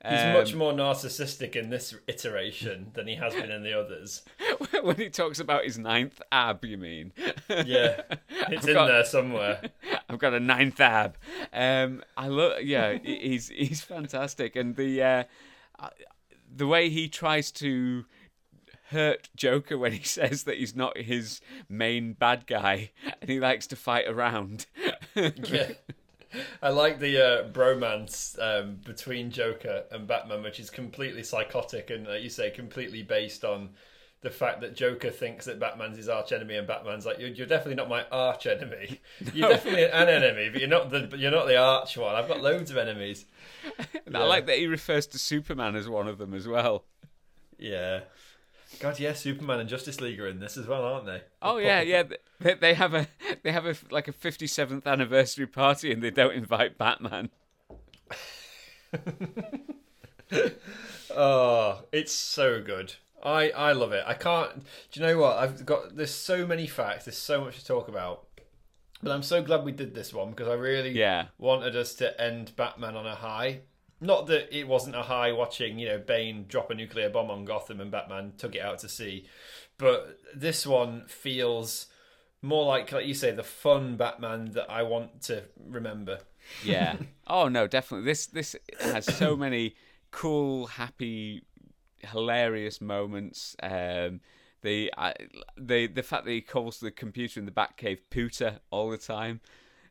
He's 0.08 0.18
Um, 0.20 0.32
much 0.32 0.54
more 0.54 0.72
narcissistic 0.72 1.56
in 1.56 1.68
this 1.68 1.94
iteration 2.06 2.90
than 2.94 3.06
he 3.06 3.16
has 3.16 3.34
been 3.34 3.50
in 3.50 3.62
the 3.62 3.78
others. 3.78 4.22
when 4.82 4.96
he 4.96 5.10
talks 5.10 5.38
about 5.38 5.64
his 5.64 5.78
ninth 5.78 6.22
ab, 6.32 6.64
you 6.64 6.78
mean? 6.78 7.12
Yeah, 7.48 8.00
it's 8.30 8.62
I've 8.64 8.68
in 8.68 8.74
got- 8.74 8.86
there 8.86 9.04
somewhere. 9.04 9.60
I've 10.08 10.18
got 10.18 10.32
a 10.34 10.40
ninth 10.40 10.80
ab. 10.80 11.18
Um, 11.52 12.02
I 12.16 12.28
love. 12.28 12.62
Yeah, 12.62 12.96
he's 13.02 13.48
he's 13.48 13.82
fantastic, 13.82 14.56
and 14.56 14.74
the 14.74 15.02
uh, 15.02 15.24
uh, 15.78 15.90
the 16.52 16.66
way 16.66 16.88
he 16.88 17.08
tries 17.08 17.50
to 17.52 18.06
hurt 18.88 19.28
Joker 19.36 19.78
when 19.78 19.92
he 19.92 20.02
says 20.02 20.44
that 20.44 20.56
he's 20.56 20.74
not 20.74 20.96
his 20.98 21.40
main 21.68 22.14
bad 22.14 22.46
guy, 22.46 22.90
and 23.20 23.30
he 23.30 23.38
likes 23.38 23.66
to 23.68 23.76
fight 23.76 24.06
around. 24.08 24.66
Yeah. 25.14 25.72
I 26.62 26.70
like 26.70 27.00
the 27.00 27.18
uh, 27.18 27.48
bromance 27.48 28.38
um, 28.40 28.76
between 28.84 29.30
Joker 29.30 29.84
and 29.90 30.06
Batman, 30.06 30.42
which 30.42 30.60
is 30.60 30.70
completely 30.70 31.22
psychotic 31.22 31.90
and, 31.90 32.06
like 32.06 32.22
you 32.22 32.30
say, 32.30 32.50
completely 32.50 33.02
based 33.02 33.44
on 33.44 33.70
the 34.22 34.30
fact 34.30 34.60
that 34.60 34.76
Joker 34.76 35.10
thinks 35.10 35.46
that 35.46 35.58
Batman's 35.58 35.96
his 35.96 36.08
arch 36.08 36.32
enemy, 36.32 36.56
and 36.56 36.66
Batman's 36.66 37.06
like, 37.06 37.18
"You're, 37.18 37.30
you're 37.30 37.46
definitely 37.46 37.76
not 37.76 37.88
my 37.88 38.04
arch 38.12 38.46
enemy. 38.46 39.00
You're 39.32 39.48
definitely 39.48 39.84
an 39.84 40.08
enemy, 40.08 40.50
but 40.50 40.60
you're 40.60 40.68
not 40.68 40.90
the 40.90 41.16
you're 41.16 41.30
not 41.30 41.46
the 41.46 41.56
arch 41.56 41.96
one. 41.96 42.14
I've 42.14 42.28
got 42.28 42.42
loads 42.42 42.70
of 42.70 42.76
enemies." 42.76 43.24
I 44.14 44.24
like 44.24 44.46
that 44.46 44.58
he 44.58 44.66
refers 44.66 45.06
to 45.08 45.18
Superman 45.18 45.74
as 45.74 45.88
one 45.88 46.06
of 46.06 46.18
them 46.18 46.34
as 46.34 46.46
well. 46.46 46.84
Yeah. 47.58 48.00
God, 48.78 48.98
yeah, 49.00 49.12
Superman 49.12 49.60
and 49.60 49.68
Justice 49.68 50.00
League 50.00 50.20
are 50.20 50.28
in 50.28 50.38
this 50.38 50.56
as 50.56 50.66
well, 50.66 50.84
aren't 50.84 51.06
they? 51.06 51.22
Oh 51.42 51.58
yeah, 51.58 51.80
yeah. 51.82 52.04
They, 52.40 52.54
they 52.54 52.74
have 52.74 52.94
a 52.94 53.08
they 53.42 53.52
have 53.52 53.66
a 53.66 53.74
like 53.90 54.08
a 54.08 54.12
fifty 54.12 54.46
seventh 54.46 54.86
anniversary 54.86 55.46
party, 55.46 55.92
and 55.92 56.02
they 56.02 56.10
don't 56.10 56.34
invite 56.34 56.78
Batman. 56.78 57.30
Oh, 61.12 61.82
it's 61.92 62.12
so 62.12 62.62
good. 62.62 62.94
I 63.22 63.50
I 63.50 63.72
love 63.72 63.92
it. 63.92 64.04
I 64.06 64.14
can't. 64.14 64.64
Do 64.92 65.00
you 65.00 65.06
know 65.06 65.18
what? 65.18 65.38
I've 65.38 65.66
got 65.66 65.96
there's 65.96 66.14
so 66.14 66.46
many 66.46 66.66
facts. 66.66 67.04
There's 67.04 67.18
so 67.18 67.40
much 67.44 67.58
to 67.58 67.64
talk 67.66 67.88
about. 67.88 68.26
But 69.02 69.12
I'm 69.12 69.22
so 69.22 69.42
glad 69.42 69.64
we 69.64 69.72
did 69.72 69.94
this 69.94 70.12
one 70.14 70.30
because 70.30 70.46
I 70.48 70.54
really 70.54 70.90
Yeah. 70.92 71.26
wanted 71.38 71.74
us 71.74 71.94
to 71.94 72.18
end 72.20 72.54
Batman 72.54 72.96
on 72.96 73.06
a 73.06 73.14
high. 73.16 73.60
Not 74.00 74.26
that 74.28 74.56
it 74.56 74.66
wasn't 74.66 74.96
a 74.96 75.02
high 75.02 75.32
watching, 75.32 75.78
you 75.78 75.88
know, 75.88 75.98
Bane 75.98 76.46
drop 76.48 76.70
a 76.70 76.74
nuclear 76.74 77.10
bomb 77.10 77.30
on 77.30 77.44
Gotham 77.44 77.80
and 77.80 77.90
Batman 77.90 78.32
took 78.38 78.54
it 78.54 78.62
out 78.62 78.78
to 78.80 78.88
sea, 78.88 79.26
but 79.76 80.18
this 80.34 80.66
one 80.66 81.04
feels 81.06 81.86
more 82.42 82.64
like, 82.64 82.92
like 82.92 83.06
you 83.06 83.14
say, 83.14 83.30
the 83.30 83.42
fun 83.42 83.96
Batman 83.96 84.52
that 84.52 84.70
I 84.70 84.82
want 84.82 85.22
to 85.22 85.44
remember. 85.62 86.20
Yeah. 86.64 86.96
oh 87.26 87.48
no, 87.48 87.66
definitely. 87.66 88.06
This 88.06 88.26
this 88.26 88.56
has 88.80 89.04
so 89.04 89.36
many 89.36 89.74
cool, 90.10 90.66
happy, 90.66 91.44
hilarious 91.98 92.80
moments. 92.80 93.56
Um, 93.62 94.20
the 94.62 94.92
I 94.96 95.14
the 95.56 95.86
the 95.86 96.02
fact 96.02 96.24
that 96.24 96.32
he 96.32 96.40
calls 96.40 96.80
the 96.80 96.90
computer 96.90 97.40
in 97.40 97.46
the 97.46 97.52
Batcave 97.52 98.00
"pooter" 98.10 98.58
all 98.70 98.90
the 98.90 98.98
time. 98.98 99.40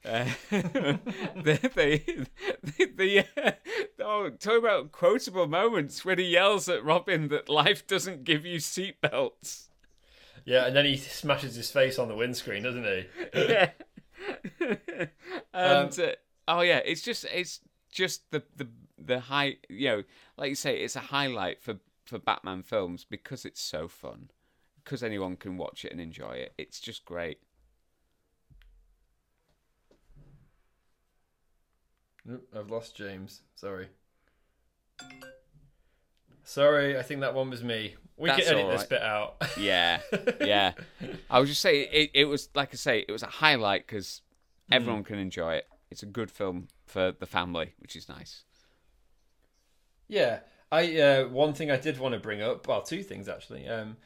Uh, 0.05 0.25
the 0.49 1.59
the 2.95 3.25
uh, 3.37 3.51
oh, 3.99 4.29
talk 4.29 4.59
about 4.59 4.91
quotable 4.91 5.47
moments 5.47 6.05
when 6.05 6.17
he 6.17 6.25
yells 6.25 6.69
at 6.69 6.83
Robin 6.83 7.27
that 7.27 7.49
life 7.49 7.85
doesn't 7.85 8.23
give 8.23 8.45
you 8.45 8.59
seatbelts. 8.59 9.67
Yeah, 10.45 10.67
and 10.67 10.75
then 10.75 10.85
he 10.85 10.95
smashes 10.95 11.55
his 11.55 11.69
face 11.69 11.99
on 11.99 12.07
the 12.07 12.15
windscreen, 12.15 12.63
doesn't 12.63 12.85
he? 12.85 13.05
yeah. 13.33 13.71
and 15.53 15.99
uh, 15.99 16.11
oh 16.47 16.61
yeah, 16.61 16.81
it's 16.85 17.01
just 17.01 17.25
it's 17.25 17.59
just 17.91 18.31
the 18.31 18.43
the 18.55 18.67
the 18.97 19.19
high 19.19 19.57
you 19.69 19.89
know 19.89 20.03
like 20.37 20.49
you 20.49 20.55
say 20.55 20.77
it's 20.77 20.95
a 20.95 20.99
highlight 20.99 21.61
for 21.61 21.75
for 22.05 22.19
Batman 22.19 22.63
films 22.63 23.05
because 23.07 23.45
it's 23.45 23.61
so 23.61 23.87
fun 23.87 24.31
because 24.83 25.03
anyone 25.03 25.35
can 25.35 25.57
watch 25.57 25.85
it 25.85 25.91
and 25.91 26.01
enjoy 26.01 26.31
it. 26.31 26.53
It's 26.57 26.79
just 26.79 27.05
great. 27.05 27.39
I've 32.55 32.69
lost 32.69 32.95
James. 32.95 33.41
Sorry. 33.55 33.87
Sorry, 36.43 36.97
I 36.97 37.03
think 37.03 37.21
that 37.21 37.33
one 37.33 37.49
was 37.49 37.63
me. 37.63 37.95
We 38.17 38.27
That's 38.27 38.47
can 38.47 38.55
edit 38.55 38.65
all 38.65 38.71
this 38.71 38.83
bit 38.85 39.01
out. 39.01 39.35
Yeah, 39.57 40.01
yeah. 40.41 40.73
I 41.29 41.39
was 41.39 41.49
just 41.49 41.61
say 41.61 41.81
it. 41.81 42.11
It 42.13 42.25
was 42.25 42.49
like 42.55 42.69
I 42.73 42.75
say, 42.75 43.05
it 43.07 43.11
was 43.11 43.23
a 43.23 43.27
highlight 43.27 43.87
because 43.87 44.21
everyone 44.71 45.03
can 45.03 45.19
enjoy 45.19 45.53
it. 45.53 45.67
It's 45.91 46.03
a 46.03 46.07
good 46.07 46.29
film 46.29 46.67
for 46.85 47.11
the 47.11 47.25
family, 47.25 47.73
which 47.79 47.95
is 47.95 48.09
nice. 48.09 48.43
Yeah, 50.07 50.39
I 50.71 50.99
uh, 50.99 51.27
one 51.27 51.53
thing 51.53 51.71
I 51.71 51.77
did 51.77 51.99
want 51.99 52.13
to 52.13 52.19
bring 52.19 52.41
up. 52.41 52.67
Well, 52.67 52.81
two 52.81 53.03
things 53.03 53.29
actually. 53.29 53.67
Um, 53.67 53.97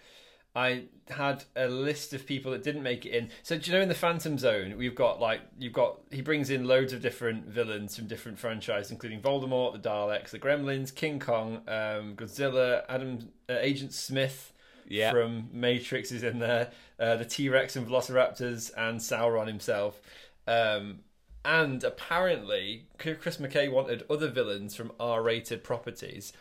I 0.56 0.84
had 1.10 1.44
a 1.56 1.68
list 1.68 2.14
of 2.14 2.26
people 2.28 2.52
that 2.52 2.64
didn't 2.64 2.84
make 2.84 3.06
it 3.06 3.14
in. 3.14 3.30
So 3.42 3.58
do 3.58 3.70
you 3.72 3.76
know 3.76 3.82
in 3.82 3.90
the 3.90 3.96
Phantom 3.96 4.38
Zone 4.38 4.78
we've 4.78 4.94
got 4.96 5.20
like 5.20 5.42
you've 5.58 5.74
got 5.74 6.00
he 6.12 6.22
brings 6.22 6.50
in 6.50 6.66
loads 6.66 6.94
of 6.94 7.02
different 7.02 7.48
villains 7.48 7.96
from 7.96 8.08
different 8.08 8.38
franchises, 8.38 8.92
including 8.92 9.20
Voldemort, 9.22 9.74
the 9.74 9.90
Daleks, 9.90 10.30
the 10.30 10.40
Gremlins, 10.40 10.94
King 10.94 11.20
Kong, 11.20 11.58
um, 11.68 12.16
Godzilla, 12.16 12.84
Adam 12.88 13.30
uh, 13.50 13.54
Agent 13.60 13.94
Smith 13.94 14.54
Yeah. 14.88 15.12
from 15.12 15.50
Matrix 15.52 16.12
is 16.12 16.24
in 16.24 16.40
there, 16.40 16.72
uh, 17.00 17.16
the 17.16 17.26
T 17.26 17.50
Rex 17.50 17.76
and 17.76 17.88
Velociraptors, 17.88 18.72
and 18.78 19.00
Sauron 19.00 19.48
himself. 19.48 20.00
Um, 20.48 21.00
and 21.46 21.84
apparently, 21.84 22.86
Chris 22.98 23.38
McKay 23.38 23.70
wanted 23.72 24.04
other 24.10 24.30
villains 24.30 24.76
from 24.76 24.94
R-rated 25.00 25.64
properties, 25.64 26.32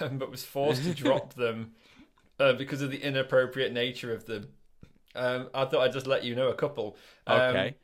um, 0.00 0.18
but 0.18 0.30
was 0.30 0.44
forced 0.44 0.82
to 0.84 0.94
drop 1.04 1.34
them 1.34 1.72
uh, 2.38 2.52
because 2.54 2.82
of 2.82 2.90
the 2.90 2.98
inappropriate 3.02 3.72
nature 3.72 4.12
of 4.12 4.26
them. 4.26 4.48
Um, 5.14 5.48
I 5.54 5.64
thought 5.64 5.80
I'd 5.82 5.92
just 5.92 6.06
let 6.06 6.24
you 6.24 6.34
know 6.34 6.48
a 6.48 6.54
couple. 6.54 6.96
Um, 7.26 7.40
Okay, 7.40 7.74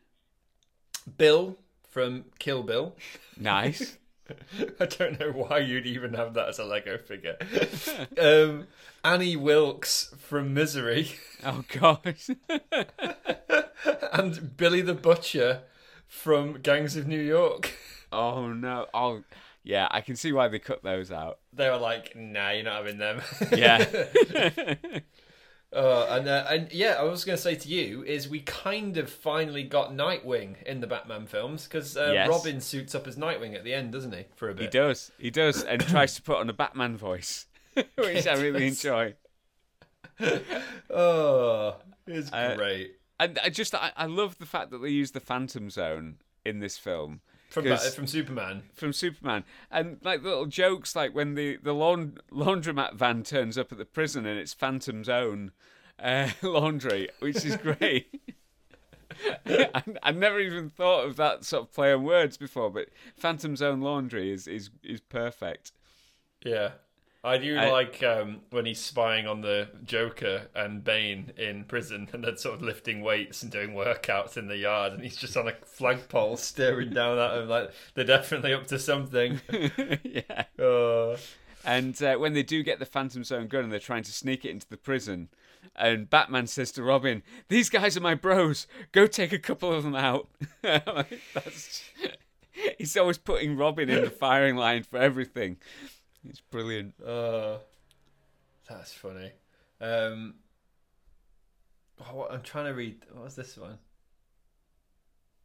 Bill 1.17 1.57
from 1.91 2.25
Kill 2.39 2.63
Bill. 2.63 2.97
nice. 3.39 3.99
I 4.81 4.87
don't 4.87 5.21
know 5.21 5.33
why 5.33 5.59
you'd 5.59 5.85
even 5.87 6.15
have 6.15 6.33
that 6.35 6.49
as 6.49 6.59
a 6.59 6.65
Lego 6.65 6.97
figure. 6.97 7.37
um, 8.19 8.67
Annie 9.05 9.37
Wilkes 9.37 10.15
from 10.19 10.55
Misery 10.55 11.13
Oh 11.45 11.63
gosh. 11.69 12.31
and 14.13 14.57
Billy 14.57 14.81
the 14.81 14.95
Butcher 14.95 15.63
from 16.07 16.61
Gangs 16.63 16.97
of 16.97 17.07
New 17.07 17.21
York. 17.21 17.73
oh 18.13 18.53
no. 18.53 18.87
Oh 18.95 19.25
yeah. 19.65 19.89
I 19.91 20.01
can 20.03 20.15
see 20.15 20.31
why 20.33 20.47
they 20.49 20.61
cut 20.61 20.83
those 20.85 21.11
out. 21.11 21.41
They 21.53 21.69
were 21.69 21.79
like, 21.79 22.15
"Nah, 22.15 22.51
you're 22.51 22.63
not 22.65 22.77
having 22.85 22.99
them." 22.99 23.21
Yeah. 23.51 24.75
Uh, 25.73 26.07
and 26.09 26.29
uh, 26.29 26.47
and 26.49 26.73
yeah, 26.73 26.95
I 27.01 27.03
was 27.03 27.25
going 27.25 27.35
to 27.37 27.43
say 27.43 27.57
to 27.57 27.69
you 27.69 28.05
is 28.05 28.29
we 28.29 28.39
kind 28.43 28.97
of 28.97 29.11
finally 29.11 29.65
got 29.65 29.91
Nightwing 29.93 30.63
in 30.63 30.81
the 30.81 30.87
Batman 30.87 31.27
films 31.27 31.65
because 31.65 31.97
uh, 31.97 32.13
Yes. 32.15 32.29
Robin 32.29 32.61
suits 32.61 32.95
up 32.95 33.09
as 33.09 33.17
Nightwing 33.17 33.57
at 33.57 33.65
the 33.65 33.75
end, 33.75 33.91
doesn't 33.91 34.13
he? 34.15 34.27
For 34.37 34.51
a 34.51 34.55
bit, 34.55 34.63
he 34.63 34.69
does. 34.71 35.11
He 35.19 35.31
does, 35.33 35.65
and 35.65 35.81
tries 35.85 36.15
to 36.17 36.23
put 36.23 36.37
on 36.37 36.49
a 36.49 36.53
Batman 36.53 36.97
voice, 36.97 37.47
which 37.97 38.25
I 38.25 38.35
really 38.35 38.69
enjoy. 38.69 39.15
Oh, 40.91 41.77
it's 42.07 42.33
Uh, 42.33 42.55
great. 42.57 42.97
And 43.19 43.39
I 43.43 43.49
just 43.49 43.75
I, 43.75 43.91
I 43.97 44.07
love 44.07 44.39
the 44.39 44.47
fact 44.47 44.71
that 44.71 44.79
they 44.79 44.91
use 44.91 45.11
the 45.11 45.19
Phantom 45.21 45.71
Zone 45.71 46.19
in 46.45 46.61
this 46.61 46.79
film. 46.79 47.21
From 47.55 47.77
from 47.77 48.07
Superman. 48.07 48.63
from 48.75 48.93
Superman, 48.93 49.45
and 49.71 49.99
like 50.03 50.23
little 50.23 50.47
jokes 50.47 50.97
like 50.97 51.15
when 51.15 51.35
the 51.35 51.57
the 51.57 51.73
laund- 51.73 52.21
laundromat 52.33 52.95
van 52.95 53.23
turns 53.23 53.57
up 53.57 53.71
at 53.71 53.79
the 53.79 53.85
prison 53.85 54.27
and 54.27 54.39
it's 54.39 54.53
Phantom's 54.53 55.09
own 55.09 55.53
uh, 55.99 56.31
laundry, 56.43 57.09
which 57.21 57.45
is 57.45 57.57
great. 57.57 58.35
I, 59.47 59.83
I've 60.03 60.17
never 60.17 60.41
even 60.41 60.69
thought 60.69 61.07
of 61.07 61.17
that 61.17 61.45
sort 61.45 61.63
of 61.65 61.73
play 61.73 61.93
on 61.93 62.03
words 62.03 62.37
before, 62.37 62.71
but 62.71 62.89
Phantom's 63.17 63.63
own 63.63 63.81
laundry 63.81 64.33
is 64.33 64.47
is 64.49 64.71
is 64.83 65.01
perfect. 65.01 65.73
Yeah. 66.45 66.73
I 67.25 67.39
do 67.39 67.57
I- 67.57 67.71
like 67.71 68.03
um, 68.03 68.41
when 68.51 68.67
he's 68.67 68.81
spying 68.81 69.27
on 69.27 69.41
the 69.41 69.69
Joker 69.85 70.49
and 70.55 70.85
Bane 70.85 71.33
in 71.39 71.65
prison 71.65 72.09
and 72.13 72.23
they're 72.23 72.37
sort 72.37 72.57
of 72.57 72.63
lifting 72.63 73.01
weights 73.01 73.43
and 73.43 73.51
doing 73.51 73.71
workouts 73.71 74.37
in 74.37 74.47
the 74.47 74.59
yard 74.59 74.93
and 74.93 75.03
he's 75.03 75.17
just 75.17 75.37
on 75.37 75.49
a 75.49 75.55
flagpole 75.65 76.37
staring 76.39 76.91
down 76.91 77.19
at 77.19 77.37
him 77.39 77.49
like 77.49 77.71
they're 77.95 78.05
definitely 78.05 78.53
up 78.53 78.67
to 78.67 78.79
something. 78.79 79.41
yeah, 80.05 80.45
Oh. 80.59 81.17
and 81.65 82.01
uh, 82.03 82.17
when 82.17 82.35
they 82.35 82.43
do 82.43 82.63
get 82.63 82.79
the 82.79 82.85
Phantom's 82.87 83.33
own 83.33 83.49
gun 83.49 83.65
and 83.65 83.73
they're 83.73 83.81
trying 83.81 84.03
to 84.05 84.13
sneak 84.13 84.45
it 84.45 84.51
into 84.51 84.69
the 84.69 84.77
prison, 84.77 85.29
and 85.75 86.11
Batman 86.11 86.47
says 86.47 86.71
to 86.73 86.83
Robin, 86.83 87.23
"These 87.49 87.71
guys 87.71 87.97
are 87.97 88.01
my 88.03 88.15
bros. 88.15 88.67
Go 88.93 89.07
take 89.07 89.33
a 89.33 89.39
couple 89.39 89.73
of 89.73 89.83
them 89.83 89.95
out." 89.97 90.29
That's... 90.63 91.83
He's 92.79 92.97
always 92.97 93.19
putting 93.19 93.57
Robin 93.57 93.89
in 93.89 94.05
the 94.05 94.11
firing 94.11 94.57
line 94.57 94.83
for 94.85 94.99
everything. 94.99 95.57
It's 96.29 96.41
brilliant. 96.41 96.95
Uh, 97.05 97.59
that's 98.69 98.93
funny. 98.93 99.33
Um, 99.81 100.35
oh, 102.01 102.17
what, 102.17 102.33
I'm 102.33 102.43
trying 102.43 102.67
to 102.67 102.73
read. 102.75 103.03
What 103.13 103.25
was 103.25 103.37
this 103.37 103.57
one? 103.57 103.79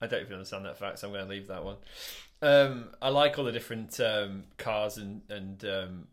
I 0.02 0.08
don't 0.08 0.22
even 0.22 0.34
understand 0.34 0.66
that 0.66 0.78
fact, 0.78 1.00
so 1.00 1.08
I'm 1.08 1.14
going 1.14 1.26
to 1.26 1.30
leave 1.30 1.48
that 1.48 1.64
one. 1.66 1.76
Um, 2.42 2.90
I 3.02 3.10
like 3.10 3.38
all 3.38 3.44
the 3.44 3.52
different 3.52 4.00
um, 4.00 4.46
cars 4.58 4.98
and 4.98 5.22
and 5.30 5.66
um, 5.66 6.08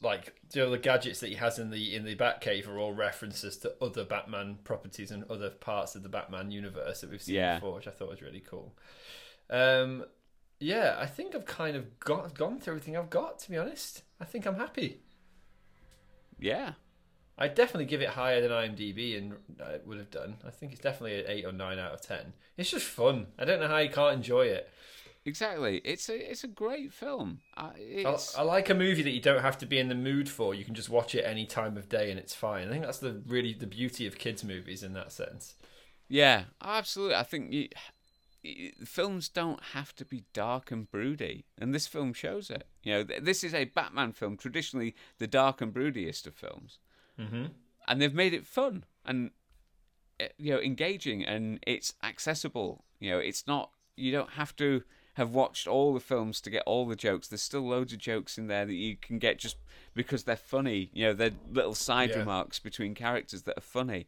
like 0.00 0.40
you 0.54 0.62
know, 0.62 0.70
the 0.70 0.78
gadgets 0.78 1.18
that 1.20 1.28
he 1.30 1.34
has 1.34 1.58
in 1.58 1.70
the 1.70 1.96
in 1.96 2.04
the 2.04 2.14
Batcave 2.14 2.68
are 2.68 2.78
all 2.78 2.92
references 2.92 3.56
to 3.58 3.74
other 3.82 4.04
Batman 4.04 4.58
properties 4.62 5.10
and 5.10 5.24
other 5.28 5.50
parts 5.50 5.96
of 5.96 6.04
the 6.04 6.08
Batman 6.08 6.52
universe 6.52 7.00
that 7.00 7.10
we've 7.10 7.20
seen 7.22 7.34
Yeah. 7.34 7.56
before, 7.56 7.74
which 7.74 7.88
I 7.88 7.90
thought 7.90 8.10
was 8.10 8.22
really 8.22 8.44
cool. 8.48 8.72
Um, 9.50 10.04
yeah, 10.60 10.96
I 10.98 11.06
think 11.06 11.34
I've 11.34 11.46
kind 11.46 11.76
of 11.76 11.98
got 12.00 12.34
gone 12.34 12.58
through 12.60 12.74
everything 12.74 12.96
I've 12.96 13.10
got. 13.10 13.38
To 13.40 13.50
be 13.50 13.58
honest, 13.58 14.02
I 14.20 14.24
think 14.24 14.46
I'm 14.46 14.56
happy. 14.56 15.02
Yeah. 16.38 16.72
I'd 17.38 17.54
definitely 17.54 17.84
give 17.86 18.00
it 18.00 18.10
higher 18.10 18.40
than 18.40 18.50
IMDb 18.50 19.16
and 19.18 19.34
I 19.62 19.78
would 19.84 19.98
have 19.98 20.10
done. 20.10 20.36
I 20.46 20.50
think 20.50 20.72
it's 20.72 20.80
definitely 20.80 21.20
an 21.20 21.26
eight 21.28 21.44
or 21.44 21.52
nine 21.52 21.78
out 21.78 21.92
of 21.92 22.00
ten. 22.00 22.32
It's 22.56 22.70
just 22.70 22.86
fun. 22.86 23.26
I 23.38 23.44
don't 23.44 23.60
know 23.60 23.68
how 23.68 23.78
you 23.78 23.90
can't 23.90 24.14
enjoy 24.16 24.46
it. 24.46 24.70
Exactly. 25.26 25.78
It's 25.84 26.08
a 26.08 26.30
it's 26.30 26.44
a 26.44 26.48
great 26.48 26.92
film. 26.92 27.40
Uh, 27.56 27.72
I, 27.74 27.78
it's, 27.78 28.34
I 28.36 28.42
like 28.42 28.70
a 28.70 28.74
movie 28.74 29.02
that 29.02 29.10
you 29.10 29.20
don't 29.20 29.42
have 29.42 29.58
to 29.58 29.66
be 29.66 29.78
in 29.78 29.88
the 29.88 29.94
mood 29.94 30.28
for. 30.28 30.54
You 30.54 30.64
can 30.64 30.74
just 30.74 30.88
watch 30.88 31.14
it 31.14 31.24
any 31.24 31.46
time 31.46 31.76
of 31.76 31.88
day 31.88 32.10
and 32.10 32.18
it's 32.18 32.34
fine. 32.34 32.68
I 32.68 32.70
think 32.70 32.84
that's 32.84 33.00
the 33.00 33.22
really 33.26 33.52
the 33.52 33.66
beauty 33.66 34.06
of 34.06 34.18
kids 34.18 34.44
movies 34.44 34.82
in 34.82 34.92
that 34.94 35.12
sense. 35.12 35.56
yeah, 36.08 36.44
absolutely. 36.62 37.16
I 37.16 37.22
think 37.24 37.52
you, 37.52 37.68
films 38.84 39.28
don't 39.28 39.62
have 39.72 39.94
to 39.96 40.04
be 40.04 40.24
dark 40.32 40.70
and 40.70 40.90
broody, 40.90 41.44
and 41.58 41.74
this 41.74 41.86
film 41.86 42.12
shows 42.12 42.50
it. 42.50 42.66
You 42.82 42.92
know, 42.92 43.02
this 43.02 43.42
is 43.44 43.54
a 43.54 43.64
Batman 43.64 44.12
film, 44.12 44.36
traditionally 44.36 44.94
the 45.18 45.26
dark 45.26 45.60
and 45.60 45.72
broodiest 45.72 46.26
of 46.26 46.34
films, 46.34 46.78
Mm-hmm. 47.18 47.46
and 47.88 48.00
they've 48.02 48.12
made 48.14 48.34
it 48.34 48.46
fun 48.46 48.84
and 49.04 49.30
uh, 50.20 50.26
you 50.38 50.52
know 50.52 50.60
engaging, 50.60 51.24
and 51.24 51.58
it's 51.66 51.94
accessible. 52.02 52.84
You 53.00 53.12
know, 53.12 53.18
it's 53.18 53.46
not 53.46 53.70
you 53.96 54.12
don't 54.12 54.30
have 54.30 54.54
to 54.56 54.82
have 55.14 55.30
watched 55.32 55.66
all 55.66 55.94
the 55.94 56.00
films 56.00 56.42
to 56.42 56.50
get 56.50 56.62
all 56.66 56.86
the 56.86 56.96
jokes. 56.96 57.28
There's 57.28 57.40
still 57.42 57.66
loads 57.66 57.92
of 57.94 57.98
jokes 57.98 58.36
in 58.36 58.48
there 58.48 58.66
that 58.66 58.74
you 58.74 58.96
can 58.96 59.18
get 59.18 59.38
just 59.38 59.56
because 59.94 60.24
they're 60.24 60.36
funny. 60.36 60.90
You 60.92 61.06
know, 61.06 61.12
they're 61.14 61.30
little 61.50 61.74
side 61.74 62.10
Yeah. 62.10 62.18
remarks 62.18 62.58
between 62.58 62.94
characters 62.94 63.42
that 63.44 63.56
are 63.56 63.62
funny. 63.62 64.06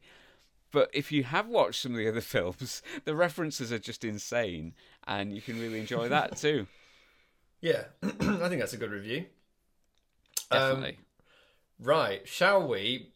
But 0.71 0.91
if 0.93 1.11
you 1.12 1.25
have 1.25 1.49
watched 1.49 1.81
some 1.83 1.93
of 1.93 1.99
the 1.99 2.09
other 2.09 2.21
films, 2.35 2.83
the 3.05 3.14
references 3.14 3.73
are 3.73 3.79
just 3.79 4.05
insane, 4.05 4.75
and 5.07 5.33
you 5.35 5.41
can 5.41 5.59
really 5.61 5.81
enjoy 5.81 6.09
that 6.09 6.37
too. 6.39 6.66
Yeah, 7.61 7.85
I 8.03 8.49
think 8.49 8.61
that's 8.61 8.73
a 8.75 8.77
good 8.79 8.91
review. 8.93 9.27
Um, 10.51 10.59
Definitely. 10.61 10.99
Right, 11.81 12.27
shall 12.29 12.66
we 12.69 13.11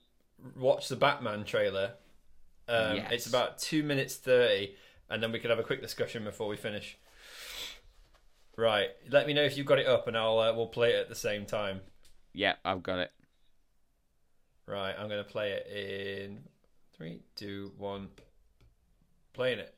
watch 0.57 0.89
the 0.89 0.97
Batman 0.97 1.45
trailer? 1.45 1.93
Um, 2.69 2.97
Yes. 2.97 3.13
It's 3.13 3.27
about 3.27 3.59
two 3.59 3.83
minutes 3.83 4.17
thirty, 4.17 4.75
and 5.11 5.23
then 5.23 5.33
we 5.33 5.39
can 5.39 5.51
have 5.51 5.59
a 5.59 5.63
quick 5.65 5.81
discussion 5.81 6.25
before 6.25 6.49
we 6.49 6.57
finish. 6.57 6.97
Right, 8.57 8.91
let 9.11 9.27
me 9.27 9.33
know 9.33 9.43
if 9.43 9.57
you've 9.57 9.67
got 9.67 9.79
it 9.79 9.87
up, 9.87 10.07
and 10.09 10.17
I'll 10.17 10.39
uh, 10.39 10.53
we'll 10.55 10.67
play 10.67 10.93
it 10.93 11.01
at 11.01 11.09
the 11.09 11.15
same 11.15 11.47
time. 11.47 11.81
yeah, 12.35 12.55
I've 12.65 12.83
got 12.83 12.99
it. 12.99 13.11
Right, 14.67 14.95
I'm 14.99 15.09
gonna 15.09 15.25
play 15.25 15.53
it 15.53 15.67
in 15.67 16.41
three, 17.03 17.19
two, 17.35 17.73
one. 17.79 18.09
Playing 19.33 19.59
it. 19.59 19.75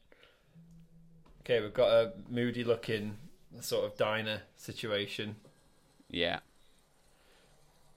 Okay, 1.41 1.61
we've 1.61 1.72
got 1.72 1.89
a 1.89 2.12
moody-looking 2.29 3.16
sort 3.61 3.87
of 3.87 3.97
diner 3.97 4.43
situation. 4.57 5.37
Yeah. 6.11 6.41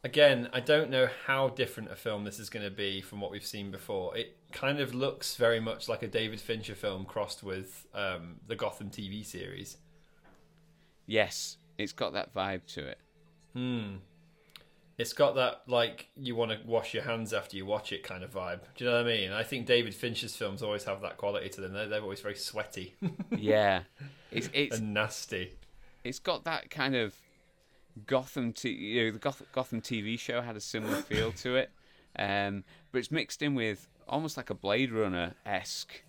Again, 0.01 0.47
I 0.53 0.61
don't 0.61 0.89
know 0.89 1.09
how 1.25 1.49
different 1.49 1.91
a 1.91 1.97
film 1.97 2.23
this 2.23 2.39
is 2.39 2.49
going 2.49 2.63
to 2.63 2.71
be 2.71 3.01
from 3.01 3.19
what 3.19 3.29
we've 3.29 3.45
seen 3.45 3.69
before. 3.69 4.15
It 4.15 4.37
kind 4.53 4.79
of 4.79 4.95
looks 4.95 5.35
very 5.35 5.59
much 5.59 5.89
like 5.89 6.03
a 6.03 6.07
David 6.07 6.39
Fincher 6.39 6.75
film 6.75 7.03
crossed 7.03 7.43
with 7.43 7.85
um, 7.93 8.37
the 8.47 8.55
Gotham 8.55 8.89
TV 8.89 9.25
series. 9.25 9.75
Yes, 11.05 11.57
it's 11.77 11.91
got 11.91 12.13
that 12.13 12.33
vibe 12.33 12.65
to 12.75 12.87
it. 12.87 12.99
Hmm. 13.53 13.95
It's 14.97 15.13
got 15.13 15.35
that 15.35 15.61
like 15.67 16.09
you 16.15 16.35
want 16.35 16.51
to 16.51 16.59
wash 16.65 16.93
your 16.93 17.03
hands 17.03 17.31
after 17.31 17.55
you 17.55 17.65
watch 17.65 17.91
it 17.91 18.01
kind 18.03 18.23
of 18.23 18.31
vibe. 18.33 18.61
Do 18.75 18.83
you 18.83 18.89
know 18.89 18.97
what 18.97 19.05
I 19.05 19.15
mean? 19.15 19.31
I 19.31 19.43
think 19.43 19.67
David 19.67 19.93
Fincher's 19.93 20.35
films 20.35 20.63
always 20.63 20.85
have 20.85 21.01
that 21.01 21.17
quality 21.17 21.49
to 21.49 21.61
them. 21.61 21.73
They're, 21.73 21.87
they're 21.87 22.01
always 22.01 22.21
very 22.21 22.35
sweaty 22.35 22.95
Yeah. 23.37 23.81
It's 24.31 24.49
it's 24.53 24.77
and 24.79 24.93
nasty. 24.95 25.51
it's 26.03 26.19
got 26.19 26.45
that 26.45 26.69
kind 26.71 26.95
of 26.95 27.13
Gotham, 28.05 28.53
t- 28.53 28.69
you 28.69 29.05
know, 29.05 29.11
the 29.11 29.19
Goth- 29.19 29.51
Gotham 29.51 29.81
TV 29.81 30.19
show 30.19 30.41
had 30.41 30.55
a 30.55 30.59
similar 30.59 30.97
feel 31.01 31.31
to 31.33 31.55
it, 31.55 31.71
um, 32.19 32.63
but 32.91 32.99
it's 32.99 33.11
mixed 33.11 33.41
in 33.41 33.55
with 33.55 33.87
almost 34.07 34.37
like 34.37 34.49
a 34.49 34.53
Blade 34.53 34.91
Runner 34.91 35.33
esque. 35.45 36.03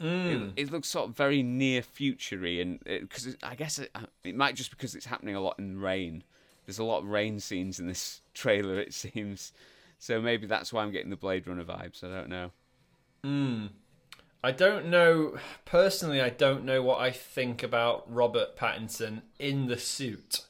Mm. 0.00 0.52
It, 0.56 0.64
it 0.64 0.70
looks 0.72 0.88
sort 0.88 1.08
of 1.08 1.16
very 1.16 1.42
near 1.42 1.80
futury, 1.80 2.60
and 2.60 2.80
because 2.84 3.34
I 3.42 3.54
guess 3.54 3.78
it, 3.78 3.90
it 4.24 4.34
might 4.36 4.56
just 4.56 4.70
because 4.70 4.94
it's 4.94 5.06
happening 5.06 5.34
a 5.36 5.40
lot 5.40 5.58
in 5.58 5.80
rain. 5.80 6.22
There's 6.66 6.78
a 6.78 6.84
lot 6.84 6.98
of 6.98 7.06
rain 7.08 7.40
scenes 7.40 7.78
in 7.80 7.86
this 7.86 8.20
trailer, 8.34 8.78
it 8.78 8.92
seems. 8.92 9.52
So 9.98 10.20
maybe 10.20 10.46
that's 10.46 10.72
why 10.72 10.82
I'm 10.82 10.92
getting 10.92 11.10
the 11.10 11.16
Blade 11.16 11.46
Runner 11.46 11.64
vibes. 11.64 12.04
I 12.04 12.08
don't 12.08 12.28
know. 12.28 12.50
Mm. 13.24 13.70
I 14.44 14.52
don't 14.52 14.86
know 14.86 15.36
personally. 15.64 16.20
I 16.20 16.28
don't 16.28 16.64
know 16.64 16.82
what 16.82 17.00
I 17.00 17.10
think 17.10 17.62
about 17.62 18.12
Robert 18.12 18.56
Pattinson 18.56 19.22
in 19.38 19.66
the 19.66 19.78
suit, 19.78 20.44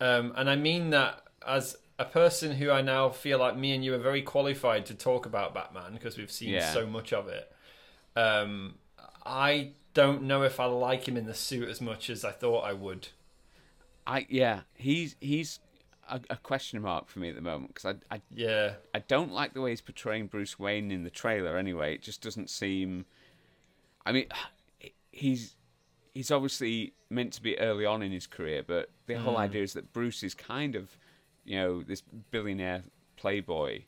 um, 0.00 0.32
and 0.36 0.50
I 0.50 0.56
mean 0.56 0.90
that 0.90 1.22
as 1.46 1.76
a 1.98 2.04
person 2.04 2.52
who 2.56 2.70
I 2.70 2.82
now 2.82 3.08
feel 3.10 3.38
like 3.38 3.56
me 3.56 3.72
and 3.72 3.84
you 3.84 3.94
are 3.94 3.98
very 3.98 4.20
qualified 4.22 4.84
to 4.86 4.94
talk 4.94 5.24
about 5.24 5.54
Batman 5.54 5.94
because 5.94 6.18
we've 6.18 6.30
seen 6.32 6.50
Yeah. 6.50 6.72
so 6.72 6.86
much 6.86 7.12
of 7.12 7.28
it. 7.28 7.50
Um, 8.16 8.74
I 9.24 9.70
don't 9.94 10.22
know 10.24 10.42
if 10.42 10.58
I 10.58 10.64
like 10.64 11.06
him 11.06 11.16
in 11.16 11.26
the 11.26 11.34
suit 11.34 11.68
as 11.68 11.80
much 11.80 12.10
as 12.10 12.24
I 12.24 12.32
thought 12.32 12.62
I 12.64 12.72
would. 12.72 13.08
I 14.06 14.26
yeah, 14.28 14.60
he's 14.74 15.16
he's 15.20 15.60
a, 16.08 16.20
a 16.30 16.36
question 16.36 16.82
mark 16.82 17.08
for 17.08 17.20
me 17.20 17.28
at 17.28 17.34
the 17.36 17.40
moment 17.40 17.74
because 17.74 17.96
I, 18.10 18.14
I 18.16 18.20
Yeah, 18.34 18.74
I 18.94 18.98
don't 19.00 19.32
like 19.32 19.54
the 19.54 19.60
way 19.60 19.70
he's 19.70 19.80
portraying 19.80 20.26
Bruce 20.26 20.58
Wayne 20.58 20.90
in 20.90 21.04
the 21.04 21.10
trailer. 21.10 21.56
Anyway, 21.56 21.94
it 21.94 22.02
just 22.02 22.22
doesn't 22.22 22.50
seem. 22.50 23.06
I 24.04 24.12
mean, 24.12 24.26
he's 25.10 25.56
he's 26.14 26.30
obviously 26.30 26.94
meant 27.10 27.32
to 27.34 27.42
be 27.42 27.58
early 27.58 27.84
on 27.86 28.02
in 28.02 28.12
his 28.12 28.26
career, 28.26 28.62
but 28.66 28.90
the 29.06 29.14
whole 29.14 29.34
Hmm. 29.34 29.40
idea 29.42 29.62
is 29.62 29.72
that 29.74 29.92
Bruce 29.92 30.22
is 30.22 30.34
kind 30.34 30.74
of, 30.76 30.96
you 31.44 31.56
know, 31.56 31.82
this 31.82 32.02
billionaire 32.30 32.82
playboy. 33.16 33.82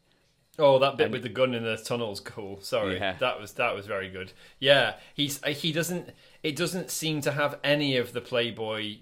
Oh, 0.59 0.79
that 0.79 0.97
bit 0.97 1.05
And- 1.07 1.13
with 1.13 1.23
the 1.25 1.29
gun 1.29 1.53
in 1.53 1.65
the 1.65 1.77
tunnel's 1.77 2.21
cool. 2.21 2.61
Sorry, 2.61 2.97
Yeah. 2.97 3.15
that 3.15 3.41
was 3.41 3.55
that 3.55 3.75
was 3.75 3.87
very 3.87 4.09
good. 4.09 4.33
Yeah, 4.61 4.97
he's 5.15 5.43
he 5.45 5.73
doesn't. 5.73 6.11
It 6.43 6.55
doesn't 6.55 6.91
seem 6.91 7.21
to 7.23 7.33
have 7.33 7.59
any 7.65 7.97
of 7.97 8.13
the 8.13 8.21
Playboy 8.21 8.99